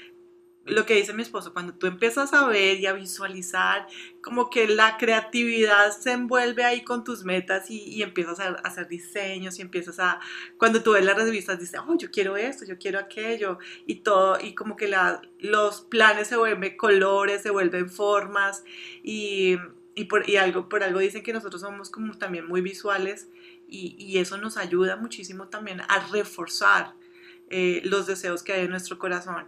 lo 0.65 0.85
que 0.85 0.95
dice 0.95 1.13
mi 1.13 1.23
esposo, 1.23 1.53
cuando 1.53 1.73
tú 1.73 1.87
empiezas 1.87 2.33
a 2.33 2.45
ver 2.45 2.79
y 2.79 2.85
a 2.85 2.93
visualizar, 2.93 3.87
como 4.21 4.49
que 4.51 4.67
la 4.67 4.97
creatividad 4.97 5.91
se 5.91 6.11
envuelve 6.11 6.63
ahí 6.63 6.83
con 6.83 7.03
tus 7.03 7.23
metas 7.23 7.71
y, 7.71 7.79
y 7.81 8.03
empiezas 8.03 8.39
a, 8.39 8.49
hacer 8.63 8.87
diseños 8.87 9.57
y 9.57 9.63
empiezas 9.63 9.99
a, 9.99 10.19
cuando 10.57 10.83
tú 10.83 10.91
ves 10.91 11.03
las 11.03 11.17
revistas, 11.17 11.59
dices, 11.59 11.79
oh, 11.87 11.97
yo 11.97 12.11
quiero 12.11 12.37
esto, 12.37 12.63
yo 12.65 12.77
quiero 12.77 12.99
aquello, 12.99 13.57
y 13.87 13.95
todo, 13.95 14.37
y 14.39 14.53
como 14.53 14.75
que 14.75 14.93
los 15.39 15.81
planes 15.81 16.27
se 16.27 16.37
vuelven 16.37 16.77
colores, 16.77 17.41
se 17.41 17.49
vuelven 17.49 17.89
formas, 17.89 18.63
y, 19.03 19.57
y 19.95 20.05
por, 20.05 20.29
y 20.29 20.37
algo, 20.37 20.69
por 20.69 20.83
algo 20.83 20.99
dicen 20.99 21.23
que 21.23 21.33
nosotros 21.33 21.61
somos 21.61 21.89
como 21.89 22.17
también 22.19 22.47
muy 22.47 22.61
visuales, 22.61 23.29
y, 23.67 23.95
y 23.97 24.19
eso 24.19 24.37
nos 24.37 24.57
ayuda 24.57 24.95
muchísimo 24.95 25.47
también 25.47 25.81
a 25.81 26.07
reforzar 26.11 26.93
eh, 27.53 27.81
los 27.83 28.07
deseos 28.07 28.43
que 28.43 28.53
hay 28.53 28.61
en 28.61 28.69
nuestro 28.69 28.97
corazón. 28.97 29.45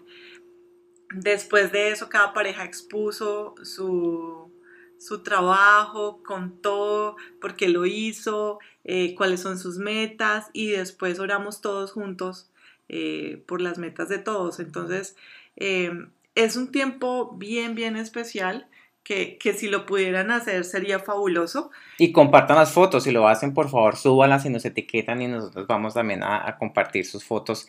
Después 1.13 1.71
de 1.71 1.91
eso, 1.91 2.09
cada 2.09 2.33
pareja 2.33 2.63
expuso 2.63 3.55
su, 3.63 4.51
su 4.97 5.23
trabajo, 5.23 6.21
contó 6.23 7.15
por 7.39 7.55
qué 7.55 7.69
lo 7.69 7.85
hizo, 7.85 8.59
eh, 8.83 9.15
cuáles 9.15 9.41
son 9.41 9.59
sus 9.59 9.77
metas 9.77 10.49
y 10.53 10.71
después 10.71 11.19
oramos 11.19 11.61
todos 11.61 11.91
juntos 11.91 12.49
eh, 12.89 13.43
por 13.47 13.61
las 13.61 13.77
metas 13.77 14.09
de 14.09 14.17
todos. 14.17 14.59
Entonces, 14.59 15.15
es 15.55 16.55
un 16.55 16.71
tiempo 16.71 17.35
bien, 17.37 17.75
bien 17.75 17.95
especial 17.95 18.67
que, 19.03 19.37
si 19.57 19.67
lo 19.67 19.85
pudieran 19.85 20.31
hacer 20.31 20.63
sería 20.63 20.99
fabuloso. 20.99 21.71
Y 21.97 22.11
compartan 22.11 22.57
las 22.57 22.71
fotos, 22.71 23.03
si 23.03 23.11
lo 23.11 23.27
hacen 23.27 23.53
por 23.53 23.69
favor 23.69 23.97
súbanlas 23.97 24.45
y 24.45 24.49
nos 24.49 24.65
etiquetan 24.65 25.21
y 25.21 25.27
nosotros 25.27 25.67
vamos 25.67 25.93
también 25.93 26.23
a, 26.23 26.55
compartir 26.57 27.05
sus 27.05 27.23
fotos 27.23 27.67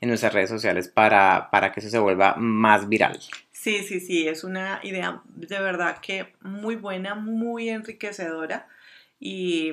en 0.00 0.08
nuestras 0.08 0.32
redes 0.32 0.50
sociales 0.50 0.88
para, 0.88 1.50
para 1.50 1.72
que 1.72 1.80
eso 1.80 1.90
se 1.90 1.98
vuelva 1.98 2.36
más 2.36 2.88
viral. 2.88 3.18
Sí, 3.52 3.82
sí, 3.82 4.00
sí, 4.00 4.28
es 4.28 4.44
una 4.44 4.80
idea 4.84 5.22
de 5.34 5.58
verdad 5.58 5.98
que 6.00 6.34
muy 6.42 6.76
buena, 6.76 7.16
muy 7.16 7.68
enriquecedora 7.68 8.68
y, 9.18 9.72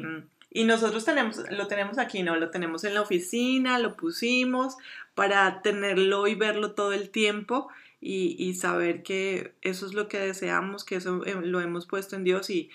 y 0.50 0.64
nosotros 0.64 1.06
tenemos, 1.06 1.44
lo 1.52 1.68
tenemos 1.68 2.00
aquí, 2.00 2.24
¿no? 2.24 2.36
Lo 2.36 2.50
tenemos 2.50 2.84
en 2.86 2.96
la 2.96 3.02
oficina, 3.02 3.78
lo 3.78 3.96
pusimos 3.96 4.78
para 5.14 5.62
tenerlo 5.62 6.28
y 6.28 6.34
verlo 6.34 6.72
todo 6.72 6.94
el 6.94 7.12
tiempo 7.12 7.70
y, 8.06 8.54
saber 8.56 9.02
que 9.02 9.56
eso 9.62 9.86
es 9.86 9.94
lo 9.94 10.10
que 10.10 10.20
deseamos, 10.20 10.84
que 10.84 10.98
eso 10.98 11.26
eh, 11.26 11.36
lo 11.42 11.62
hemos 11.62 11.88
puesto 11.88 12.18
en 12.18 12.26
Dios 12.26 12.50
y, 12.50 12.70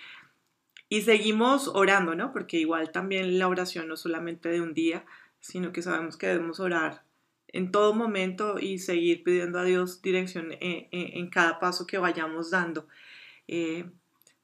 y 0.89 1.03
seguimos 1.03 1.69
orando, 1.69 2.15
¿no? 2.15 2.33
Porque 2.33 2.57
igual 2.57 2.91
también 2.93 3.39
la 3.39 3.47
oración 3.47 3.89
no 3.89 3.97
solamente 3.97 4.49
de 4.49 4.63
un 4.63 4.73
día, 4.73 5.05
sino 5.41 5.71
que 5.71 5.83
sabemos 5.83 6.17
que 6.17 6.29
debemos 6.29 6.61
orar 6.61 7.03
en 7.49 7.71
todo 7.71 7.95
momento 7.95 8.59
y 8.59 8.79
seguir 8.79 9.23
pidiendo 9.23 9.59
a 9.59 9.65
Dios 9.65 10.01
dirección 10.01 10.53
eh, 10.53 10.89
eh, 10.93 11.11
en, 11.15 11.29
cada 11.29 11.59
paso 11.61 11.87
que 11.87 11.99
vayamos 11.99 12.51
dando. 12.51 12.87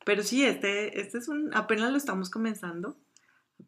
pero 0.05 0.23
sí, 0.23 0.45
este, 0.45 1.01
este 1.01 1.19
es 1.19 1.29
un, 1.29 1.55
apenas 1.55 1.91
lo 1.93 1.97
estamos 1.97 2.29
comenzando, 2.29 2.99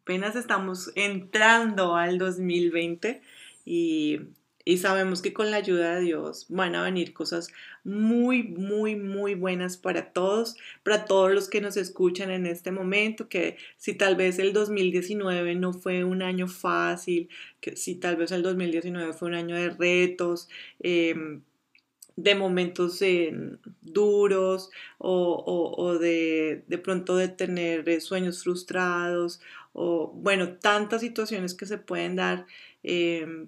apenas 0.01 0.35
estamos 0.35 0.91
entrando 0.95 1.95
al 1.95 2.19
2020 2.19 3.21
y 3.65 4.21
y 4.67 4.79
sabemos 4.79 5.21
que 5.21 5.31
con 5.31 5.49
la 5.49 5.57
ayuda 5.57 5.95
de 5.95 6.01
Dios 6.01 6.45
van 6.49 6.75
a 6.75 6.83
venir 6.83 7.13
cosas 7.13 7.47
muy, 7.85 8.43
muy, 8.43 8.97
muy 8.97 9.33
buenas 9.33 9.77
para 9.77 10.11
todos, 10.11 10.57
para 10.83 11.05
todos 11.05 11.31
los 11.31 11.47
que 11.47 11.61
nos 11.61 11.77
escuchan 11.77 12.31
en 12.31 12.45
este 12.45 12.71
momento, 12.71 13.29
que 13.29 13.55
si 13.77 13.93
tal 13.93 14.17
vez 14.17 14.39
el 14.39 14.51
2019 14.51 15.55
no 15.55 15.71
fue 15.71 16.03
un 16.03 16.21
año 16.21 16.49
fácil, 16.49 17.29
que 17.61 17.77
si 17.77 17.95
tal 17.95 18.17
vez 18.17 18.33
el 18.33 18.43
2019 18.43 19.13
fue 19.13 19.29
un 19.29 19.35
año 19.35 19.55
de 19.55 19.69
retos, 19.69 20.49
em, 20.81 21.43
de 22.17 22.35
momentos 22.35 23.01
em, 23.01 23.57
duros 23.81 24.69
o, 24.97 25.97
de, 25.97 26.65
de, 26.67 26.77
pronto 26.77 27.15
de 27.15 27.29
tener 27.29 27.87
eh, 27.87 28.01
sueños 28.01 28.43
frustrados 28.43 29.39
o 29.71 30.11
bueno, 30.13 30.57
tantas 30.57 30.99
situaciones 31.01 31.53
que 31.53 31.65
se 31.65 31.77
pueden 31.77 32.17
dar. 32.17 32.45
Em, 32.83 33.47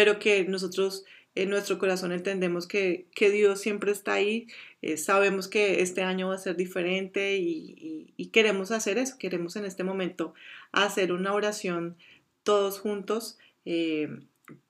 pero 0.00 0.18
que 0.18 0.44
nosotros 0.44 1.04
en 1.34 1.50
nuestro 1.50 1.78
corazón 1.78 2.12
entendemos 2.12 2.66
que, 2.66 3.06
Dios 3.18 3.60
siempre 3.60 3.92
está 3.92 4.14
ahí, 4.14 4.46
eh, 4.80 4.96
sabemos 4.96 5.46
que 5.46 5.82
este 5.82 6.00
año 6.00 6.28
va 6.28 6.36
a 6.36 6.38
ser 6.38 6.56
diferente 6.56 7.36
y, 7.36 8.30
queremos 8.32 8.70
hacer 8.70 8.96
eso, 8.96 9.18
queremos 9.18 9.56
en 9.56 9.66
este 9.66 9.84
momento 9.84 10.32
hacer 10.72 11.12
una 11.12 11.34
oración 11.34 11.98
todos 12.44 12.80
juntos 12.80 13.36
eh, 13.66 14.08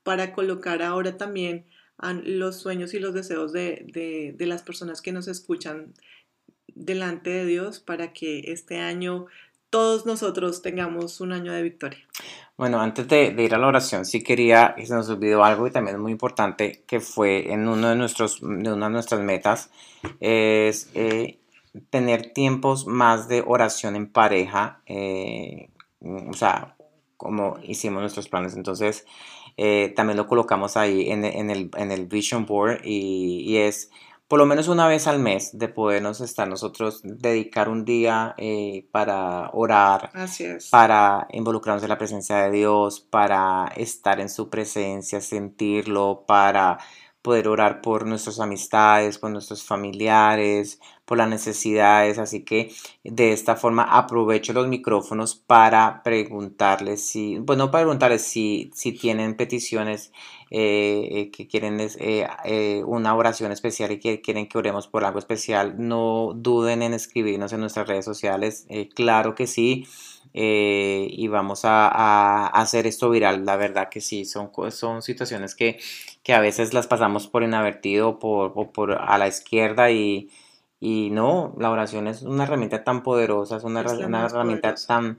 para 0.03 0.33
colocar 0.33 0.83
ahora 0.83 1.17
también 1.17 1.65
los 2.25 2.57
sueños 2.57 2.93
y 2.93 2.99
los 2.99 3.15
deseos 3.15 3.53
de, 3.53 4.35
de 4.37 4.47
las 4.47 4.65
personas 4.65 5.01
que 5.01 5.13
nos 5.13 5.29
escuchan 5.29 5.95
delante 6.67 7.31
de 7.31 7.47
Dios 7.47 7.79
para 7.79 8.13
que 8.13 8.51
este 8.51 8.79
año 8.79 9.27
todos 9.71 10.05
nosotros 10.05 10.63
tengamos 10.63 11.21
un 11.21 11.33
año 11.33 11.53
de 11.53 11.63
victoria. 11.63 12.01
Bueno, 12.57 12.81
antes 12.81 13.09
de, 13.09 13.35
ir 13.39 13.55
a 13.55 13.59
la 13.59 13.69
oración, 13.69 14.05
sí 14.05 14.23
quería, 14.23 14.75
se 14.85 14.93
nos 14.93 15.09
olvidó 15.09 15.45
algo 15.45 15.67
y 15.67 15.71
también 15.71 15.97
es 15.97 16.03
muy 16.03 16.13
importante, 16.13 16.85
que 16.87 17.01
fue 17.01 17.53
en 17.53 17.67
uno 17.67 17.89
de, 17.89 17.97
nuestros, 17.97 18.41
de 18.41 18.73
una 18.73 18.87
de 18.87 18.93
nuestras 18.93 19.21
metas, 19.23 19.71
es 20.19 20.91
eh, 20.95 21.39
tener 21.89 22.33
tiempos 22.33 22.87
más 22.87 23.29
de 23.29 23.43
oración 23.47 23.97
en 23.97 24.13
pareja, 24.13 24.83
eh, 24.87 25.71
o 26.01 26.35
sea, 26.35 26.77
como 27.17 27.59
hicimos 27.63 28.01
nuestros 28.01 28.29
planes. 28.29 28.55
Entonces, 28.57 29.07
eh, 29.57 29.93
también 29.95 30.17
lo 30.17 30.27
colocamos 30.27 30.77
ahí 30.77 31.11
en, 31.11 31.25
el, 31.25 31.71
en 31.77 31.93
el 31.93 32.07
Vision 32.07 32.45
Board 32.45 32.81
y, 32.85 33.43
y 33.47 33.59
es 33.59 33.91
por 34.31 34.39
lo 34.39 34.47
menos 34.47 34.69
una 34.69 34.87
vez 34.87 35.09
al 35.09 35.19
mes 35.19 35.59
de 35.59 35.67
podernos 35.67 36.21
estar 36.21 36.47
nosotros, 36.47 37.01
dedicar 37.03 37.69
un 37.69 37.85
día 37.85 38.37
eh, 38.39 38.87
para 38.93 39.51
orar, 39.53 40.13
para 40.71 41.27
involucrarnos 41.33 41.83
en 41.83 41.89
la 41.89 41.99
presencia 41.99 42.37
de 42.37 42.53
Dios, 42.53 43.01
para 43.01 43.67
estar 43.75 44.21
en 44.21 44.29
su 44.29 44.49
presencia, 44.49 45.21
sentirlo, 45.21 46.23
para 46.29 46.79
poder 47.23 47.49
orar 47.49 47.81
por 47.81 48.07
nuestras 48.07 48.39
amistades, 48.39 49.19
por 49.19 49.33
nuestros 49.33 49.65
familiares, 49.65 50.79
por 51.11 51.19
las 51.19 51.29
necesidades. 51.29 52.19
Así 52.19 52.45
que 52.45 52.73
de 53.03 53.33
esta 53.33 53.57
forma 53.57 53.83
aprovecho 53.83 54.53
los 54.53 54.69
micrófonos 54.69 55.35
para 55.35 56.05
preguntarles 56.05 57.05
si, 57.05 57.39
bueno, 57.39 57.73
para 57.73 57.83
preguntarles 57.83 58.23
si, 58.23 58.71
si 58.75 58.93
tienen 58.93 59.35
peticiones 59.35 60.13
eh, 60.53 61.09
eh, 61.11 61.31
que 61.33 61.49
quieren 61.49 61.79
eh, 61.81 62.83
una 62.87 63.17
oración 63.17 63.51
especial 63.51 63.91
y 63.91 63.99
que 63.99 64.21
quieren 64.21 64.47
que 64.47 64.57
oremos 64.57 64.87
por 64.87 65.05
algo 65.05 65.19
especial, 65.19 65.75
no 65.79 66.33
duden 66.37 66.83
en 66.83 66.95
escribirnos 66.95 67.53
en 67.53 67.59
nuestras 67.59 67.89
redes 67.89 68.05
sociales. 68.05 68.69
claro 68.95 69.35
que 69.35 69.49
sí. 69.49 69.89
y 70.33 71.27
vamos 71.27 71.65
a, 71.65 72.47
hacer 72.47 72.87
esto 72.87 73.11
viral, 73.11 73.45
la 73.45 73.57
verdad 73.57 73.89
que 73.91 74.01
sí, 74.01 74.25
son, 74.25 74.53
son 74.71 75.03
situaciones 75.03 75.57
que, 75.57 75.81
que 76.23 76.35
a 76.35 76.41
veces 76.41 76.73
las 76.73 76.87
pasamos 76.87 77.27
por 77.27 77.43
inadvertido 77.43 78.21
por, 78.21 78.53
o 78.55 78.71
por 78.71 78.93
a 78.93 79.19
la 79.19 79.27
izquierda 79.27 79.91
y, 79.91 80.31
y 80.81 81.11
no, 81.11 81.55
la 81.59 81.71
oración 81.71 82.09
es 82.09 82.23
una 82.23 82.45
herramienta 82.45 82.83
tan 82.85 83.03
poderosa, 83.03 83.59
es 83.59 83.65
una, 83.65 83.83
una 83.83 84.25
herramienta 84.25 84.75
tan, 84.75 85.19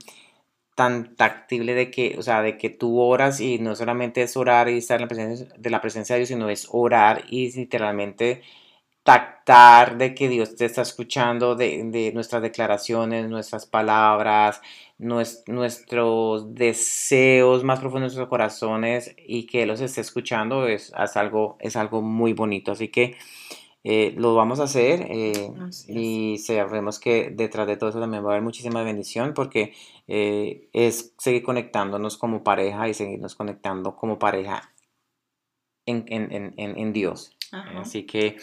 tan 0.74 1.14
tactible 1.16 1.74
de 1.74 1.90
que, 1.90 2.16
o 2.18 2.22
sea, 2.22 2.42
de 2.42 2.58
que 2.58 2.70
tú 2.70 3.00
oras 3.00 3.40
y 3.40 3.58
no 3.60 3.76
solamente 3.76 4.22
es 4.22 4.36
orar 4.36 4.68
y 4.68 4.78
estar 4.78 4.96
en 4.96 5.02
la 5.02 5.08
presencia 5.08 5.48
de 5.56 5.70
la 5.70 5.80
presencia 5.80 6.14
de 6.14 6.20
Dios, 6.20 6.28
sino 6.28 6.48
es 6.50 6.66
orar 6.70 7.24
y 7.28 7.52
literalmente 7.52 8.42
tactar 9.04 9.98
de 9.98 10.14
que 10.14 10.28
Dios 10.28 10.56
te 10.56 10.64
está 10.64 10.82
escuchando, 10.82 11.54
de, 11.56 12.10
nuestras 12.14 12.42
declaraciones, 12.42 13.28
nuestras 13.28 13.66
palabras, 13.66 14.60
nuestros 14.98 16.54
deseos 16.54 17.64
más 17.64 17.80
profundos 17.80 18.12
de 18.12 18.16
nuestros 18.18 18.28
corazones 18.28 19.14
y 19.18 19.46
que 19.46 19.62
Él 19.62 19.68
los 19.68 19.80
esté 19.80 20.00
escuchando 20.00 20.66
es, 20.68 20.92
es, 20.96 21.16
algo, 21.16 21.56
es 21.60 21.76
algo 21.76 22.02
muy 22.02 22.32
bonito. 22.32 22.72
Así 22.72 22.88
que 22.88 23.16
eh, 23.84 24.14
lo 24.16 24.34
vamos 24.34 24.60
a 24.60 24.64
hacer 24.64 25.06
eh, 25.10 25.50
y 25.88 26.38
sabemos 26.38 27.00
que 27.00 27.30
detrás 27.30 27.66
de 27.66 27.76
todo 27.76 27.90
eso 27.90 28.00
también 28.00 28.24
va 28.24 28.28
a 28.28 28.32
haber 28.32 28.42
muchísima 28.42 28.82
bendición 28.84 29.34
porque 29.34 29.74
eh, 30.06 30.68
es 30.72 31.14
seguir 31.18 31.42
conectándonos 31.42 32.16
como 32.16 32.44
pareja 32.44 32.88
y 32.88 32.94
seguirnos 32.94 33.34
conectando 33.34 33.96
como 33.96 34.18
pareja 34.18 34.72
en, 35.86 36.04
en, 36.08 36.54
en, 36.56 36.78
en 36.78 36.92
Dios. 36.92 37.36
Así 37.76 38.04
que 38.04 38.36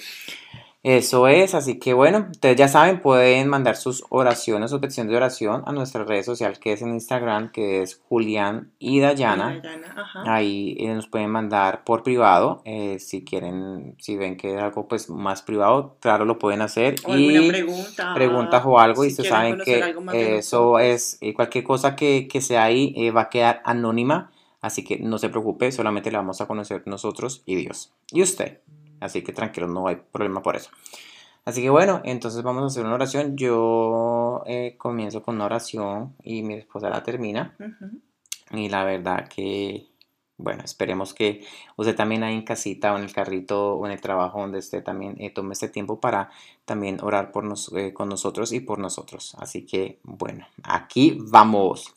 eso 0.82 1.28
es, 1.28 1.56
así 1.56 1.78
que 1.78 1.94
bueno, 1.94 2.28
ustedes 2.32 2.56
ya 2.56 2.70
saben, 2.70 3.02
pueden 3.02 3.50
mandar 3.50 3.76
sus 3.76 4.06
oraciones 4.10 4.72
o 4.72 4.80
peticiones 4.80 5.12
de 5.12 5.18
oración 5.18 5.62
a 5.66 5.74
nuestras 5.74 6.08
redes 6.08 6.26
sociales 6.26 6.58
que 6.58 6.72
es 6.72 6.82
en 6.82 6.94
Instagram, 6.94 7.52
que 7.52 7.82
es 7.82 8.02
Julián 8.08 8.72
y 8.80 9.02
Dayana. 9.02 9.62
Ahí 10.26 10.78
eh, 10.80 10.94
nos 10.94 11.08
pueden 11.08 11.32
mandar 11.32 11.84
por 11.84 12.02
privado, 12.02 12.62
eh, 12.64 12.98
si 13.00 13.26
quieren, 13.26 13.96
si 14.00 14.16
ven 14.16 14.38
que 14.38 14.56
es 14.56 14.62
algo 14.62 14.88
pues 14.88 15.10
más 15.10 15.42
privado, 15.42 15.98
claro, 16.00 16.24
lo 16.24 16.40
pueden 16.40 16.62
hacer. 16.62 16.96
O 17.04 17.18
y 17.18 17.50
pregunta. 17.50 18.14
Preguntas 18.14 18.64
o 18.66 18.80
algo, 18.80 19.04
y 19.04 19.10
ustedes 19.10 19.30
saben 19.30 19.60
que 19.60 20.38
eso 20.38 20.80
es, 20.80 21.18
eh, 21.20 21.34
cualquier 21.34 21.66
cosa 21.66 21.98
que, 21.98 22.30
que 22.30 22.40
sea 22.40 22.64
ahí 22.64 23.10
va 23.10 23.24
a 23.24 23.30
quedar 23.30 23.62
anónima, 23.66 24.32
así 24.62 24.86
que 24.86 24.98
no 24.98 25.18
se 25.18 25.28
preocupe, 25.28 25.74
solamente 25.74 26.10
la 26.10 26.20
vamos 26.20 26.40
a 26.40 26.48
conocer 26.48 26.84
nosotros 26.86 27.44
y 27.46 27.56
Dios. 27.56 27.92
Y 28.14 28.22
usted. 28.22 28.60
Así 29.00 29.24
que 29.24 29.34
tranquilo, 29.34 29.68
no 29.68 29.88
hay 29.88 29.97
problema 29.97 30.41
por 30.41 30.56
eso. 30.56 30.70
Así 31.45 31.62
que 31.62 31.70
bueno, 31.70 32.02
entonces 32.04 32.43
vamos 32.43 32.64
a 32.64 32.68
hacer 32.68 32.86
una 32.86 32.95
oración. 32.95 33.36
Yo 33.36 34.43
eh, 34.45 34.76
comienzo 34.78 35.24
con 35.24 35.36
una 35.36 35.45
oración 35.45 36.16
y 36.24 36.43
mi 36.43 36.56
esposa 36.56 36.89
la 36.89 37.02
termina. 37.02 37.56
Y 38.52 38.70
la 38.70 38.84
verdad 38.84 39.28
que, 39.28 39.88
bueno, 40.38 40.64
esperemos 40.64 41.14
que 41.14 41.45
usted 41.76 41.95
también 41.95 42.24
ahí 42.24 42.36
en 42.36 42.43
casita 42.43 42.93
o 42.93 42.97
en 42.97 43.04
el 43.04 43.14
carrito 43.14 43.74
o 43.76 43.86
en 43.86 43.93
el 43.93 44.02
trabajo 44.02 44.39
donde 44.41 44.60
esté 44.60 44.82
también 44.82 45.16
eh, 45.20 45.32
tome 45.32 45.54
este 45.54 45.70
tiempo 45.70 46.00
para 46.00 46.30
también 46.66 47.00
orar 47.02 47.32
por 47.32 47.43
nos, 47.43 47.72
eh, 47.74 47.93
con 47.93 48.10
nosotros 48.10 48.52
y 48.52 48.60
por 48.60 48.80
nosotros. 48.80 49.36
Así 49.39 49.66
que 49.66 50.00
bueno, 50.04 50.45
aquí 50.64 51.18
vamos. 51.20 51.95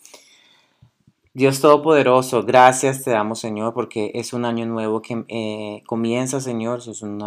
Dios 1.35 1.63
Todopoderoso, 1.63 2.43
gracias 2.43 3.05
te 3.05 3.11
damos, 3.11 3.41
Señor, 3.41 3.73
porque 3.73 4.11
es 4.15 4.35
un 4.35 4.45
año 4.45 4.67
nuevo 4.67 5.01
que 5.01 5.25
eh, 5.29 5.83
comienza, 5.87 6.43
Señor, 6.43 6.81
es 6.81 7.01
un, 7.01 7.23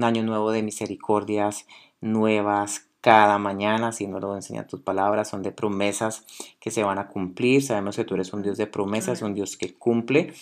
año 0.00 0.22
nuevo 0.22 0.52
de 0.52 0.62
misericordias 0.62 1.66
nuevas, 2.00 2.86
cada 3.00 3.36
mañana, 3.38 3.90
si 3.90 4.06
no 4.06 4.20
lo 4.20 4.36
enseña 4.36 4.68
tus 4.68 4.80
palabras, 4.82 5.28
son 5.28 5.42
de 5.42 5.50
promesas 5.50 6.24
que 6.60 6.70
se 6.70 6.84
van 6.84 7.00
a 7.00 7.08
cumplir. 7.08 7.60
Sabemos 7.62 7.96
que 7.96 8.04
tú 8.04 8.14
eres 8.14 8.32
un 8.32 8.42
Dios 8.42 8.58
de 8.58 8.68
promesas, 8.68 9.22
un 9.22 9.34
Dios 9.34 9.56
que 9.56 9.74
cumple 9.74 10.34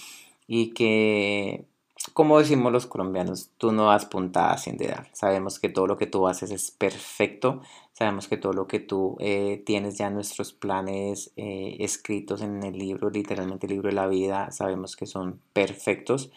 y 0.46 0.74
que, 0.74 1.64
como 2.12 2.38
decimos 2.38 2.72
los 2.72 2.86
colombianos, 2.86 3.50
tú 3.58 3.72
no 3.72 3.86
das 3.86 4.06
puntada 4.06 4.58
sin 4.58 4.76
dedal. 4.76 5.08
Sabemos 5.12 5.58
que 5.58 5.68
todo 5.68 5.86
lo 5.86 5.96
que 5.96 6.06
tú 6.06 6.28
haces 6.28 6.50
es 6.50 6.70
perfecto. 6.70 7.62
Sabemos 7.92 8.28
que 8.28 8.36
todo 8.36 8.52
lo 8.52 8.66
que 8.66 8.80
tú 8.80 9.16
eh, 9.18 9.62
tienes 9.64 9.96
ya 9.96 10.10
nuestros 10.10 10.52
planes 10.52 11.32
eh, 11.36 11.76
escritos 11.80 12.42
en 12.42 12.62
el 12.62 12.78
libro, 12.78 13.10
literalmente 13.10 13.66
el 13.66 13.72
libro 13.72 13.88
de 13.88 13.94
la 13.94 14.06
vida, 14.06 14.50
sabemos 14.52 14.96
que 14.96 15.06
son 15.06 15.40
perfectos. 15.52 16.30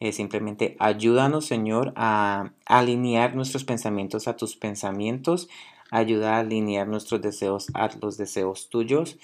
Eh, 0.00 0.12
simplemente 0.12 0.76
ayúdanos, 0.80 1.46
Señor, 1.46 1.92
a 1.96 2.52
alinear 2.66 3.36
nuestros 3.36 3.64
pensamientos 3.64 4.26
a 4.28 4.36
tus 4.36 4.56
pensamientos. 4.56 5.48
Ayuda 5.90 6.36
a 6.36 6.40
alinear 6.40 6.88
nuestros 6.88 7.22
deseos 7.22 7.68
a 7.74 7.88
los 8.00 8.16
deseos 8.16 8.68
tuyos 8.68 9.16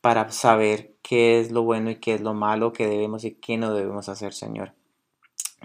para 0.00 0.30
saber 0.32 0.94
qué 1.02 1.40
es 1.40 1.52
lo 1.52 1.62
bueno 1.62 1.90
y 1.90 1.96
qué 1.96 2.14
es 2.14 2.20
lo 2.20 2.34
malo, 2.34 2.72
qué 2.72 2.86
debemos 2.86 3.24
y 3.24 3.32
qué 3.32 3.56
no 3.56 3.72
debemos 3.72 4.08
hacer, 4.08 4.34
Señor. 4.34 4.72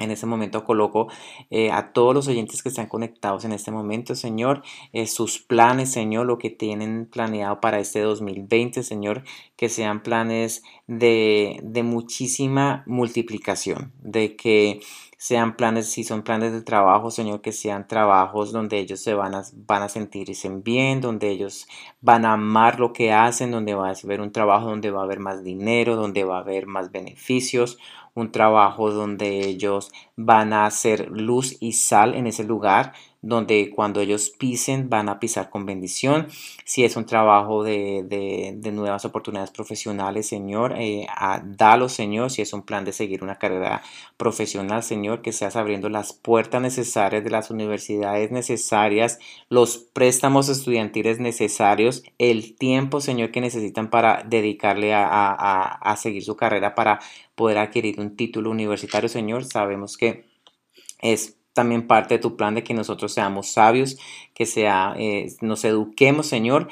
En 0.02 0.12
este 0.12 0.26
momento 0.26 0.64
coloco 0.64 1.08
eh, 1.50 1.72
a 1.72 1.94
todos 1.94 2.14
los 2.14 2.28
oyentes 2.28 2.64
que 2.64 2.70
están 2.70 2.88
conectados 2.88 3.46
en 3.46 3.52
este 3.52 3.72
momento, 3.72 4.16
Señor, 4.16 4.64
eh, 4.94 5.08
sus 5.08 5.40
planes, 5.40 5.92
Señor, 5.92 6.26
lo 6.26 6.38
que 6.38 6.50
tienen 6.50 7.06
planeado 7.06 7.62
para 7.62 7.80
este 7.80 8.02
2020, 8.02 8.84
Señor, 8.84 9.24
que 9.56 9.70
sean 9.70 10.02
planes 10.02 10.64
de, 10.88 11.62
muchísima 11.84 12.84
multiplicación, 12.86 13.92
de 14.02 14.36
que 14.36 14.82
sean 15.18 15.56
planes, 15.56 15.92
si 15.92 16.04
son 16.04 16.24
planes 16.24 16.52
de 16.52 16.64
trabajo, 16.64 17.12
Señor, 17.12 17.42
que 17.42 17.52
sean 17.52 17.88
trabajos 17.88 18.52
donde 18.52 18.80
ellos 18.80 19.00
se 19.02 19.14
van 19.14 19.36
a, 19.36 19.44
van 19.54 19.84
a 19.84 19.90
sentirse 19.90 20.50
bien, 20.50 21.00
donde 21.00 21.30
ellos 21.30 21.68
van 22.02 22.26
a 22.26 22.34
amar 22.34 22.80
lo 22.80 22.92
que 22.92 23.12
hacen, 23.12 23.52
donde 23.52 23.76
va 23.76 23.90
a 23.90 23.94
haber 24.04 24.20
un 24.20 24.32
trabajo 24.32 24.68
donde 24.68 24.90
va 24.90 25.02
a 25.02 25.04
haber 25.04 25.20
más 25.20 25.44
dinero, 25.44 25.96
donde 25.96 26.24
va 26.24 26.38
a 26.38 26.42
haber 26.42 26.66
más 26.66 26.92
beneficios, 26.92 27.78
un 28.14 28.32
trabajo 28.32 28.92
donde 28.92 29.48
ellos 29.48 29.92
van 30.16 30.54
a 30.54 30.66
hacer 30.66 31.10
luz 31.12 31.58
y 31.60 31.74
sal 31.74 32.16
en 32.16 32.28
ese 32.28 32.44
lugar, 32.44 32.94
donde 33.22 33.70
cuando 33.70 34.02
ellos 34.02 34.32
pisen 34.32 34.90
van 34.90 35.08
a 35.08 35.20
pisar 35.20 35.50
con 35.52 35.66
bendición. 35.66 36.28
Si 36.66 36.84
es 36.84 36.96
un 36.96 37.06
trabajo 37.06 37.64
de, 37.64 38.58
nuevas 38.74 39.06
oportunidades 39.06 39.52
profesionales, 39.52 40.28
Señor, 40.28 40.74
eh, 40.78 41.06
dalo, 41.44 41.88
Señor. 41.88 42.32
Si 42.32 42.42
es 42.42 42.52
un 42.54 42.64
plan 42.64 42.84
de 42.84 42.94
seguir 42.94 43.24
una 43.24 43.38
carrera 43.38 43.84
profesional, 44.18 44.82
Señor, 44.82 45.22
que 45.22 45.34
seas 45.34 45.56
abriendo 45.56 45.90
las 45.90 46.14
puertas 46.14 46.62
necesarias 46.62 47.24
de 47.24 47.30
las 47.30 47.52
universidades 47.52 48.32
necesarias, 48.32 49.20
los 49.50 49.78
préstamos 49.78 50.50
estudiantiles 50.50 51.20
necesarios, 51.20 52.04
el 52.18 52.56
tiempo, 52.56 53.02
Señor, 53.02 53.32
que 53.32 53.42
necesitan 53.42 53.90
para 53.92 54.24
dedicarle 54.24 54.94
a, 54.96 55.04
a 55.04 55.98
seguir 55.98 56.24
su 56.24 56.36
carrera, 56.36 56.74
para 56.74 57.00
poder 57.36 57.60
adquirir 57.60 58.00
un 58.00 58.16
título 58.16 58.50
universitario, 58.50 59.10
Señor. 59.10 59.46
Sabemos 59.46 59.98
que 59.98 60.26
es 61.02 61.41
también 61.54 61.88
parte 61.88 62.16
de 62.16 62.20
tu 62.20 62.36
plan 62.36 62.56
de 62.56 62.64
que 62.64 62.74
nosotros 62.74 63.14
seamos 63.14 63.48
sabios, 63.48 63.98
que 64.34 64.46
sea, 64.46 64.94
eh, 64.98 65.34
nos 65.42 65.66
eduquemos, 65.66 66.28
Señor, 66.28 66.70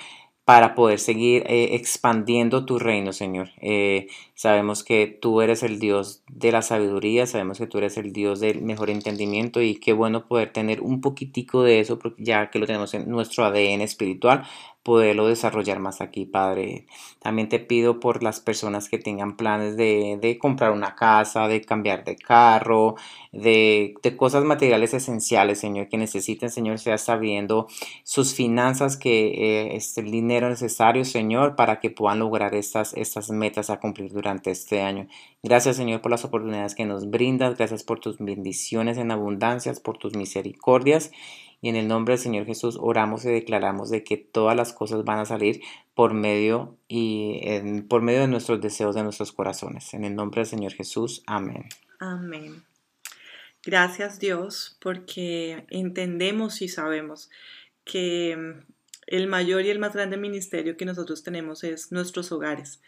para 0.49 0.73
poder 0.73 0.97
seguir 0.97 1.43
eh, 1.45 1.75
expandiendo 1.75 2.65
tu 2.65 2.79
reino, 2.79 3.13
Señor. 3.13 3.51
Eh, 3.61 4.07
sabemos 4.33 4.83
que 4.83 5.05
tú 5.05 5.41
eres 5.41 5.61
el 5.61 5.77
Dios 5.77 6.23
de 6.27 6.51
la 6.51 6.63
sabiduría, 6.63 7.27
sabemos 7.27 7.59
que 7.59 7.67
tú 7.67 7.77
eres 7.77 7.97
el 7.97 8.13
Dios 8.13 8.39
del 8.39 8.63
mejor 8.63 8.89
entendimiento 8.89 9.61
y 9.61 9.75
qué 9.75 9.93
bueno 9.93 10.27
poder 10.27 10.51
tener 10.51 10.81
un 10.81 11.01
poquitico 11.01 11.61
de 11.61 11.81
eso, 11.81 11.99
ya 12.17 12.49
que 12.49 12.57
lo 12.57 12.65
tenemos 12.65 12.95
en 12.95 13.07
nuestro 13.11 13.45
ADN 13.45 13.81
espiritual, 13.81 14.43
poderlo 14.89 15.27
desarrollar 15.27 15.77
más 15.77 16.01
aquí, 16.01 16.25
Padre. 16.25 16.87
También 17.19 17.47
te 17.47 17.59
pido 17.59 17.99
por 17.99 18.23
las 18.23 18.39
personas 18.39 18.89
que 18.89 18.97
tengan 18.97 19.37
planes 19.37 19.77
de, 19.77 20.37
comprar 20.41 20.71
una 20.71 20.95
casa, 20.95 21.47
de 21.47 21.61
cambiar 21.61 22.03
de 22.05 22.15
carro, 22.15 22.95
de, 23.31 23.93
cosas 24.17 24.45
materiales 24.45 24.95
esenciales, 24.95 25.59
Señor, 25.59 25.89
que 25.89 25.97
necesiten, 25.97 26.49
Señor, 26.49 26.79
sea 26.79 26.97
sabiendo 26.97 27.67
sus 28.03 28.33
finanzas, 28.33 28.97
que 28.97 29.27
eh, 29.27 29.75
es 29.75 29.95
el 29.99 30.09
dinero 30.09 30.49
necesario, 30.49 31.05
Señor, 31.05 31.55
para 31.55 31.79
que 31.79 31.91
puedan 31.91 32.17
lograr 32.17 32.55
estas, 32.55 32.95
estas 32.95 33.29
metas 33.29 33.69
a 33.69 33.79
cumplir 33.79 34.11
durante 34.11 34.49
este 34.49 34.81
año. 34.81 35.07
Gracias, 35.43 35.75
Señor, 35.75 36.01
por 36.01 36.09
las 36.09 36.25
oportunidades 36.25 36.73
que 36.73 36.85
nos 36.85 37.11
brindas. 37.11 37.55
Gracias 37.59 37.83
por 37.83 37.99
tus 37.99 38.17
bendiciones 38.17 38.97
en 38.97 39.11
abundancias, 39.11 39.79
por 39.79 39.99
tus 39.99 40.15
misericordias. 40.15 41.11
Y 41.61 41.69
en 41.69 41.75
el 41.75 41.87
nombre 41.87 42.13
del 42.13 42.21
Señor 42.21 42.45
Jesús 42.45 42.77
oramos 42.79 43.25
y 43.25 43.29
declaramos 43.29 43.89
de 43.89 44.03
que 44.03 44.17
todas 44.17 44.55
las 44.55 44.73
cosas 44.73 45.03
van 45.03 45.19
a 45.19 45.25
salir 45.25 45.61
por 45.93 46.13
medio 46.13 46.77
y 46.87 47.41
por 47.89 48.01
medio 48.01 48.21
de 48.21 48.27
nuestros 48.27 48.61
deseos 48.61 48.95
de 48.95 49.03
nuestros 49.03 49.31
corazones. 49.31 49.93
En 49.93 50.05
el 50.05 50.15
nombre 50.15 50.41
del 50.41 50.47
Señor 50.47 50.73
Jesús. 50.73 51.23
Amén. 51.25 51.65
Amén. 51.99 52.63
Gracias 53.63 54.19
Dios 54.19 54.77
porque 54.81 55.65
entendemos 55.69 56.61
y 56.61 56.69
sabemos 56.69 57.29
que 57.83 58.55
el 59.07 59.27
mayor 59.27 59.65
y 59.65 59.69
el 59.69 59.79
más 59.79 59.93
grande 59.93 60.17
ministerio 60.17 60.77
que 60.77 60.85
nosotros 60.85 61.23
tenemos 61.23 61.63
es 61.63 61.91
nuestros 61.91 62.31
hogares 62.31 62.79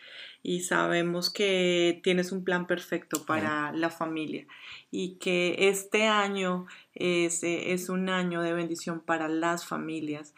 y 0.44 0.62
sabemos 0.62 1.30
que 1.30 2.00
tienes 2.04 2.32
un 2.32 2.44
plan 2.44 2.68
perfecto 2.68 3.26
para 3.26 3.72
la 3.72 3.90
familia 3.90 4.46
y 4.90 5.16
que 5.16 5.56
este 5.70 6.08
año 6.08 6.66
es, 6.94 7.44
es 7.44 7.90
un 7.90 8.10
año 8.10 8.42
de 8.42 8.54
bendición 8.54 9.00
para 9.00 9.28
las 9.28 9.66
familias, 9.66 10.34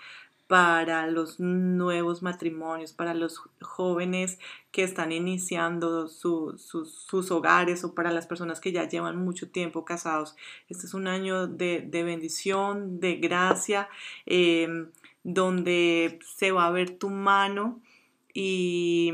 para 0.48 1.08
los 1.08 1.40
nuevos 1.40 2.22
matrimonios, 2.22 2.94
para 2.94 3.14
los 3.14 3.42
jóvenes 3.62 4.40
que 4.72 4.84
están 4.84 5.12
iniciando 5.12 6.08
sus 6.08 7.32
hogares 7.32 7.84
o 7.84 7.96
para 7.96 8.12
las 8.12 8.28
personas 8.28 8.60
que 8.60 8.72
ya 8.72 8.88
llevan 8.88 9.18
mucho 9.18 9.50
tiempo 9.50 9.86
casados. 9.86 10.36
Este 10.70 10.86
es 10.86 10.94
un 10.94 11.08
año 11.08 11.48
de, 11.48 11.88
bendición, 11.92 13.00
de 13.00 13.16
gracia. 13.16 13.90
Em, 14.26 14.90
donde 15.24 16.20
se 16.36 16.52
va 16.52 16.68
a 16.68 16.72
ver 16.72 16.98
tu 16.98 17.10
mano 17.10 17.82
y, 18.34 19.14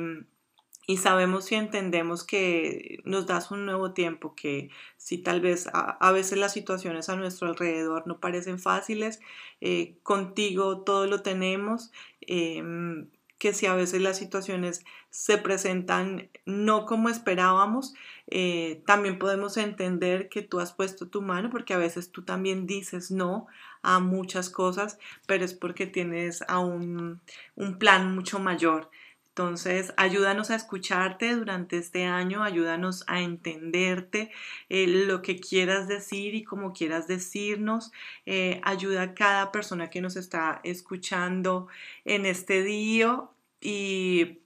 sabemos 0.98 1.52
y 1.52 1.56
entendemos 1.56 2.24
que 2.24 3.00
nos 3.06 3.28
das 3.28 3.52
un 3.52 3.66
nuevo 3.66 3.94
tiempo, 3.94 4.36
que 4.36 4.70
si 4.98 5.18
tal 5.20 5.42
vez 5.42 5.70
a, 5.74 6.12
veces 6.12 6.38
las 6.40 6.54
situaciones 6.54 7.10
a 7.10 7.16
nuestro 7.16 7.48
alrededor 7.48 8.08
no 8.08 8.20
parecen 8.20 8.60
fáciles, 8.60 9.20
eh, 9.62 9.96
contigo 10.04 10.82
todo 10.82 11.06
lo 11.06 11.22
tenemos. 11.22 11.92
Em, 12.22 13.08
que 13.40 13.54
si 13.54 13.66
a 13.66 13.74
veces 13.74 14.02
las 14.02 14.18
situaciones 14.18 14.84
se 15.10 15.38
presentan 15.38 16.30
no 16.46 16.86
como 16.86 17.10
esperábamos, 17.10 17.96
eh, 18.28 18.84
también 18.86 19.18
podemos 19.18 19.58
entender 19.58 20.30
que 20.30 20.42
tú 20.42 20.60
has 20.60 20.74
puesto 20.74 21.08
tu 21.08 21.22
mano, 21.22 21.50
porque 21.50 21.74
a 21.74 21.78
veces 21.78 22.12
tú 22.12 22.24
también 22.24 22.68
dices 22.68 23.12
no 23.12 23.48
a 23.82 24.00
muchas 24.00 24.50
cosas, 24.50 25.00
pero 25.26 25.46
es 25.46 25.54
porque 25.54 25.88
tienes 25.88 26.44
aún 26.50 27.22
un 27.56 27.80
plan 27.80 28.14
mucho 28.14 28.40
mayor. 28.40 28.92
Entonces, 29.40 29.94
ayúdanos 29.96 30.50
a 30.52 30.56
escucharte 30.56 31.34
durante 31.34 31.78
este 31.78 32.04
año, 32.04 32.44
ayúdanos 32.44 33.06
a 33.08 33.22
entenderte 33.22 34.32
eh, 34.68 34.86
lo 34.86 35.22
que 35.22 35.40
quieras 35.40 35.88
decir 35.88 36.36
y 36.36 36.44
como 36.44 36.74
quieras 36.74 37.08
decirnos. 37.08 37.94
Eh, 38.26 38.60
ayuda 38.66 39.02
a 39.02 39.14
cada 39.14 39.54
persona 39.54 39.90
que 39.90 40.02
nos 40.02 40.18
está 40.18 40.60
escuchando 40.66 41.70
en 42.04 42.26
este 42.26 42.64
día 42.64 43.30
y, 43.62 44.40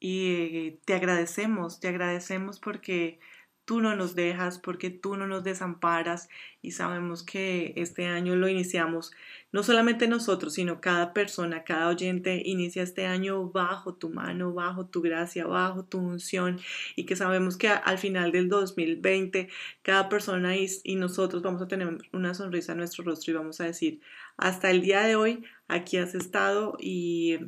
eh, 0.00 0.78
te 0.84 0.94
agradecemos, 0.94 1.80
te 1.80 1.88
agradecemos 1.88 2.60
porque 2.60 3.18
tú 3.64 3.80
no 3.80 3.94
nos 3.94 4.14
dejas, 4.14 4.58
porque 4.58 4.90
tú 4.90 5.16
no 5.16 5.26
nos 5.26 5.44
desamparas 5.44 6.28
y 6.60 6.72
sabemos 6.72 7.22
que 7.22 7.72
este 7.76 8.06
año 8.06 8.34
lo 8.34 8.48
iniciamos, 8.48 9.12
no 9.52 9.62
solamente 9.62 10.08
nosotros, 10.08 10.54
sino 10.54 10.80
cada 10.80 11.12
persona, 11.12 11.64
cada 11.64 11.88
oyente 11.88 12.42
inicia 12.44 12.82
este 12.82 13.06
año 13.06 13.50
bajo 13.50 13.94
tu 13.94 14.10
mano, 14.10 14.52
bajo 14.52 14.86
tu 14.86 15.02
gracia, 15.02 15.46
bajo 15.46 15.84
tu 15.84 15.98
unción 15.98 16.60
y 16.96 17.04
que 17.04 17.16
sabemos 17.16 17.56
que 17.56 17.68
al 17.68 17.98
final 17.98 18.32
del 18.32 18.48
2020 18.48 19.48
cada 19.82 20.08
persona 20.08 20.56
y, 20.56 20.68
y 20.84 20.96
nosotros 20.96 21.42
vamos 21.42 21.62
a 21.62 21.68
tener 21.68 21.98
una 22.12 22.34
sonrisa 22.34 22.72
en 22.72 22.78
nuestro 22.78 23.04
rostro 23.04 23.32
y 23.32 23.36
vamos 23.36 23.60
a 23.60 23.64
decir, 23.64 24.00
hasta 24.36 24.70
el 24.70 24.82
día 24.82 25.02
de 25.02 25.16
hoy 25.16 25.44
aquí 25.68 25.98
has 25.98 26.14
estado 26.14 26.76
y 26.80 27.38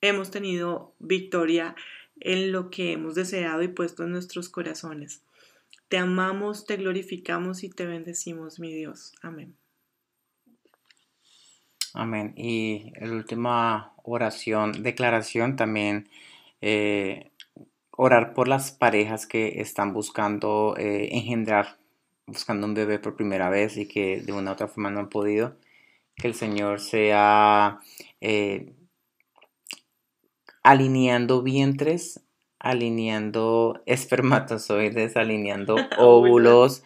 hemos 0.00 0.30
tenido 0.30 0.94
victoria 0.98 1.74
en 2.20 2.52
lo 2.52 2.70
que 2.70 2.92
hemos 2.92 3.14
deseado 3.14 3.62
y 3.62 3.68
puesto 3.68 4.04
en 4.04 4.12
nuestros 4.12 4.48
corazones. 4.48 5.22
Te 5.92 5.98
amamos, 5.98 6.64
te 6.64 6.78
glorificamos 6.78 7.64
y 7.64 7.68
te 7.68 7.84
bendecimos, 7.84 8.58
mi 8.58 8.72
Dios. 8.72 9.12
Amén. 9.20 9.54
Amén. 11.92 12.32
Y 12.34 12.94
la 12.98 13.12
última 13.12 13.92
oración, 14.02 14.82
declaración 14.82 15.54
también, 15.54 16.08
eh, 16.62 17.30
orar 17.90 18.32
por 18.32 18.48
las 18.48 18.70
parejas 18.70 19.26
que 19.26 19.60
están 19.60 19.92
buscando 19.92 20.76
eh, 20.78 21.10
engendrar, 21.12 21.76
buscando 22.26 22.66
un 22.66 22.72
bebé 22.72 22.98
por 22.98 23.14
primera 23.14 23.50
vez 23.50 23.76
y 23.76 23.86
que 23.86 24.22
de 24.22 24.32
una 24.32 24.52
u 24.52 24.54
otra 24.54 24.68
forma 24.68 24.88
no 24.88 25.00
han 25.00 25.10
podido 25.10 25.58
que 26.16 26.26
el 26.26 26.34
Señor 26.34 26.80
sea 26.80 27.80
eh, 28.22 28.72
alineando 30.62 31.42
vientres, 31.42 32.22
alineando 32.62 33.82
espermatozoides, 33.86 35.16
alineando 35.16 35.76
óvulos, 35.98 36.82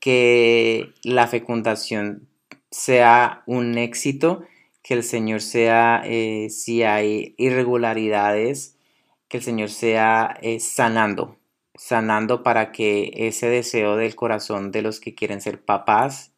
que 0.00 0.92
la 1.04 1.28
fecundación 1.28 2.26
sea 2.70 3.42
un 3.46 3.78
éxito, 3.78 4.42
que 4.82 4.94
el 4.94 5.04
Señor 5.04 5.42
sea, 5.42 6.02
eh, 6.04 6.48
si 6.50 6.82
hay 6.82 7.34
irregularidades, 7.36 8.76
que 9.28 9.36
el 9.36 9.42
Señor 9.44 9.70
sea 9.70 10.36
eh, 10.42 10.58
sanando, 10.58 11.36
sanando 11.76 12.42
para 12.42 12.72
que 12.72 13.12
ese 13.14 13.48
deseo 13.48 13.96
del 13.96 14.16
corazón 14.16 14.72
de 14.72 14.82
los 14.82 14.98
que 14.98 15.14
quieren 15.14 15.40
ser 15.40 15.62
papás 15.62 16.32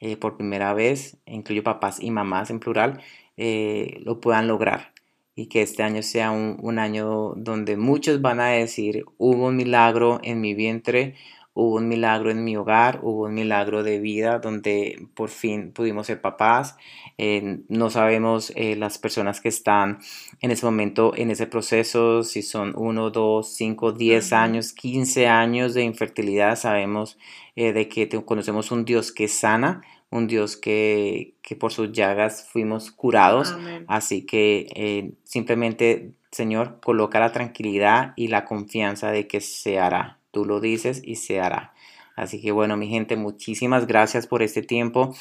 eh, 0.00 0.16
por 0.16 0.36
primera 0.36 0.72
vez, 0.72 1.18
incluyo 1.26 1.62
papás 1.62 2.00
y 2.00 2.10
mamás 2.10 2.50
en 2.50 2.60
plural, 2.60 3.02
lo 3.36 4.20
puedan 4.20 4.46
lograr 4.46 4.93
y 5.36 5.46
que 5.46 5.62
este 5.62 5.82
año 5.82 6.02
sea 6.02 6.30
un, 6.30 6.58
un, 6.62 6.78
año 6.78 7.34
donde 7.36 7.76
muchos 7.76 8.20
van 8.22 8.40
a 8.40 8.48
decir, 8.48 9.04
hubo 9.18 9.46
un 9.48 9.56
milagro 9.56 10.20
en 10.22 10.40
mi 10.40 10.54
vientre, 10.54 11.14
hubo 11.54 11.76
un 11.76 11.88
milagro 11.88 12.30
en 12.30 12.44
mi 12.44 12.56
hogar, 12.56 13.00
hubo 13.02 13.24
un 13.24 13.34
milagro 13.34 13.82
de 13.84 14.00
vida 14.00 14.40
donde 14.40 15.06
por 15.14 15.30
fin 15.30 15.72
pudimos 15.72 16.08
ser 16.08 16.20
papás. 16.20 16.76
Eh, 17.16 17.60
no 17.68 17.90
sabemos 17.90 18.52
eh, 18.56 18.74
las 18.74 18.98
personas 18.98 19.40
que 19.40 19.48
están 19.48 19.98
en 20.40 20.50
ese 20.50 20.66
momento, 20.66 21.12
en 21.16 21.30
ese 21.30 21.46
proceso, 21.46 22.24
si 22.24 22.42
son 22.42 22.72
1, 22.76 23.10
2, 23.10 23.48
5, 23.48 23.92
10 23.92 24.32
años, 24.32 24.72
15 24.72 25.28
años 25.28 25.74
de 25.74 25.84
infertilidad. 25.84 26.56
Sabemos 26.56 27.18
eh, 27.54 27.72
de 27.72 27.88
que 27.88 28.08
conocemos 28.24 28.72
un 28.72 28.84
Dios 28.84 29.12
que 29.12 29.28
sana, 29.28 29.82
un 30.14 30.28
Dios 30.28 30.56
que, 30.56 31.34
que 31.42 31.56
por 31.56 31.72
sus 31.72 31.90
llagas 31.90 32.48
fuimos 32.48 32.92
curados. 32.92 33.52
Así 33.88 34.24
que 34.24 34.68
eh, 34.76 35.14
simplemente, 35.24 36.12
Señor, 36.30 36.78
coloca 36.80 37.18
la 37.18 37.32
tranquilidad 37.32 38.12
y 38.14 38.28
la 38.28 38.44
confianza 38.44 39.10
de 39.10 39.26
que 39.26 39.40
se 39.40 39.80
hará. 39.80 40.20
Tú 40.30 40.44
lo 40.44 40.60
dices 40.60 41.02
y 41.04 41.16
se 41.16 41.40
hará. 41.40 41.74
Así 42.14 42.40
que 42.40 42.52
bueno, 42.52 42.76
mi 42.76 42.86
gente, 42.88 43.16
muchísimas 43.16 43.88
gracias 43.88 44.28
por 44.28 44.44
este 44.44 44.62
tiempo. 44.62 45.16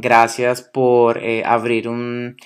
Gracias 0.00 0.62
por 0.62 1.18
eh, 1.18 1.42
abrir 1.44 1.88
un, 1.88 2.36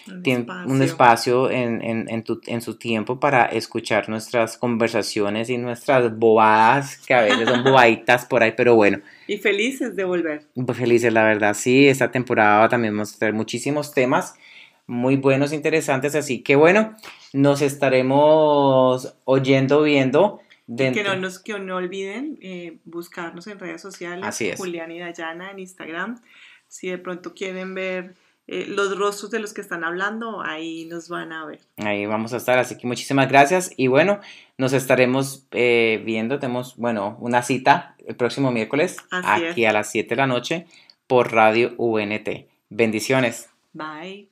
un 0.66 0.82
espacio, 0.82 1.50
en, 1.50 1.82
en, 1.82 2.08
en, 2.08 2.24
tu, 2.24 2.40
en, 2.46 2.62
su 2.62 2.78
tiempo 2.78 3.20
para 3.20 3.46
escuchar 3.46 4.08
nuestras 4.08 4.56
conversaciones 4.56 5.50
y 5.50 5.58
nuestras 5.58 6.16
bobadas, 6.16 6.98
que 6.98 7.14
a 7.14 7.22
veces 7.22 7.48
son 7.48 7.64
bobaditas 7.64 8.24
por 8.24 8.42
ahí, 8.42 8.54
pero 8.56 8.74
bueno. 8.74 9.00
Y 9.26 9.38
felices 9.38 9.94
de 9.96 10.04
volver. 10.04 10.46
Pues 10.54 10.78
felices, 10.78 11.12
la 11.12 11.24
verdad, 11.24 11.54
sí. 11.54 11.88
Esta 11.88 12.10
temporada 12.10 12.68
también 12.68 12.94
vamos 12.94 13.14
a 13.14 13.18
tener 13.18 13.34
muchísimos 13.34 13.92
temas 13.92 14.34
muy 14.86 15.16
buenos, 15.16 15.52
interesantes, 15.52 16.14
así 16.14 16.42
que 16.42 16.56
bueno, 16.56 16.96
nos 17.32 17.62
estaremos 17.62 19.16
oyendo, 19.24 19.82
viendo. 19.82 20.40
Que 20.76 21.02
no, 21.02 21.16
nos, 21.16 21.38
que 21.38 21.58
no 21.58 21.76
olviden 21.76 22.38
eh, 22.40 22.78
buscarnos 22.84 23.46
en 23.46 23.58
redes 23.58 23.82
sociales, 23.82 24.24
Así 24.26 24.48
es. 24.48 24.58
Julián 24.58 24.90
y 24.90 25.00
Dayana 25.00 25.50
en 25.50 25.58
Instagram 25.58 26.20
si 26.72 26.88
de 26.88 26.96
pronto 26.96 27.34
quieren 27.34 27.74
ver 27.74 28.14
eh, 28.46 28.64
los 28.66 28.96
rostros 28.96 29.30
de 29.30 29.38
los 29.40 29.52
que 29.52 29.60
están 29.60 29.84
hablando, 29.84 30.40
ahí 30.40 30.86
nos 30.86 31.10
van 31.10 31.30
a 31.30 31.44
ver. 31.44 31.60
Ahí 31.76 32.06
vamos 32.06 32.32
a 32.32 32.38
estar, 32.38 32.58
así 32.58 32.78
que 32.78 32.86
muchísimas 32.86 33.28
gracias 33.28 33.72
y 33.76 33.88
bueno, 33.88 34.20
nos 34.56 34.72
estaremos 34.72 35.46
eh, 35.50 36.02
viendo, 36.06 36.38
tenemos, 36.38 36.76
bueno, 36.78 37.18
una 37.20 37.42
cita 37.42 37.94
el 38.06 38.16
próximo 38.16 38.50
miércoles 38.50 38.96
aquí 39.10 39.66
a 39.66 39.72
las 39.74 39.90
7 39.90 40.08
de 40.08 40.16
la 40.16 40.26
noche 40.26 40.66
por 41.06 41.34
Radio 41.34 41.74
UNT. 41.76 42.46
Bendiciones. 42.70 43.50
Bye. 43.74 44.30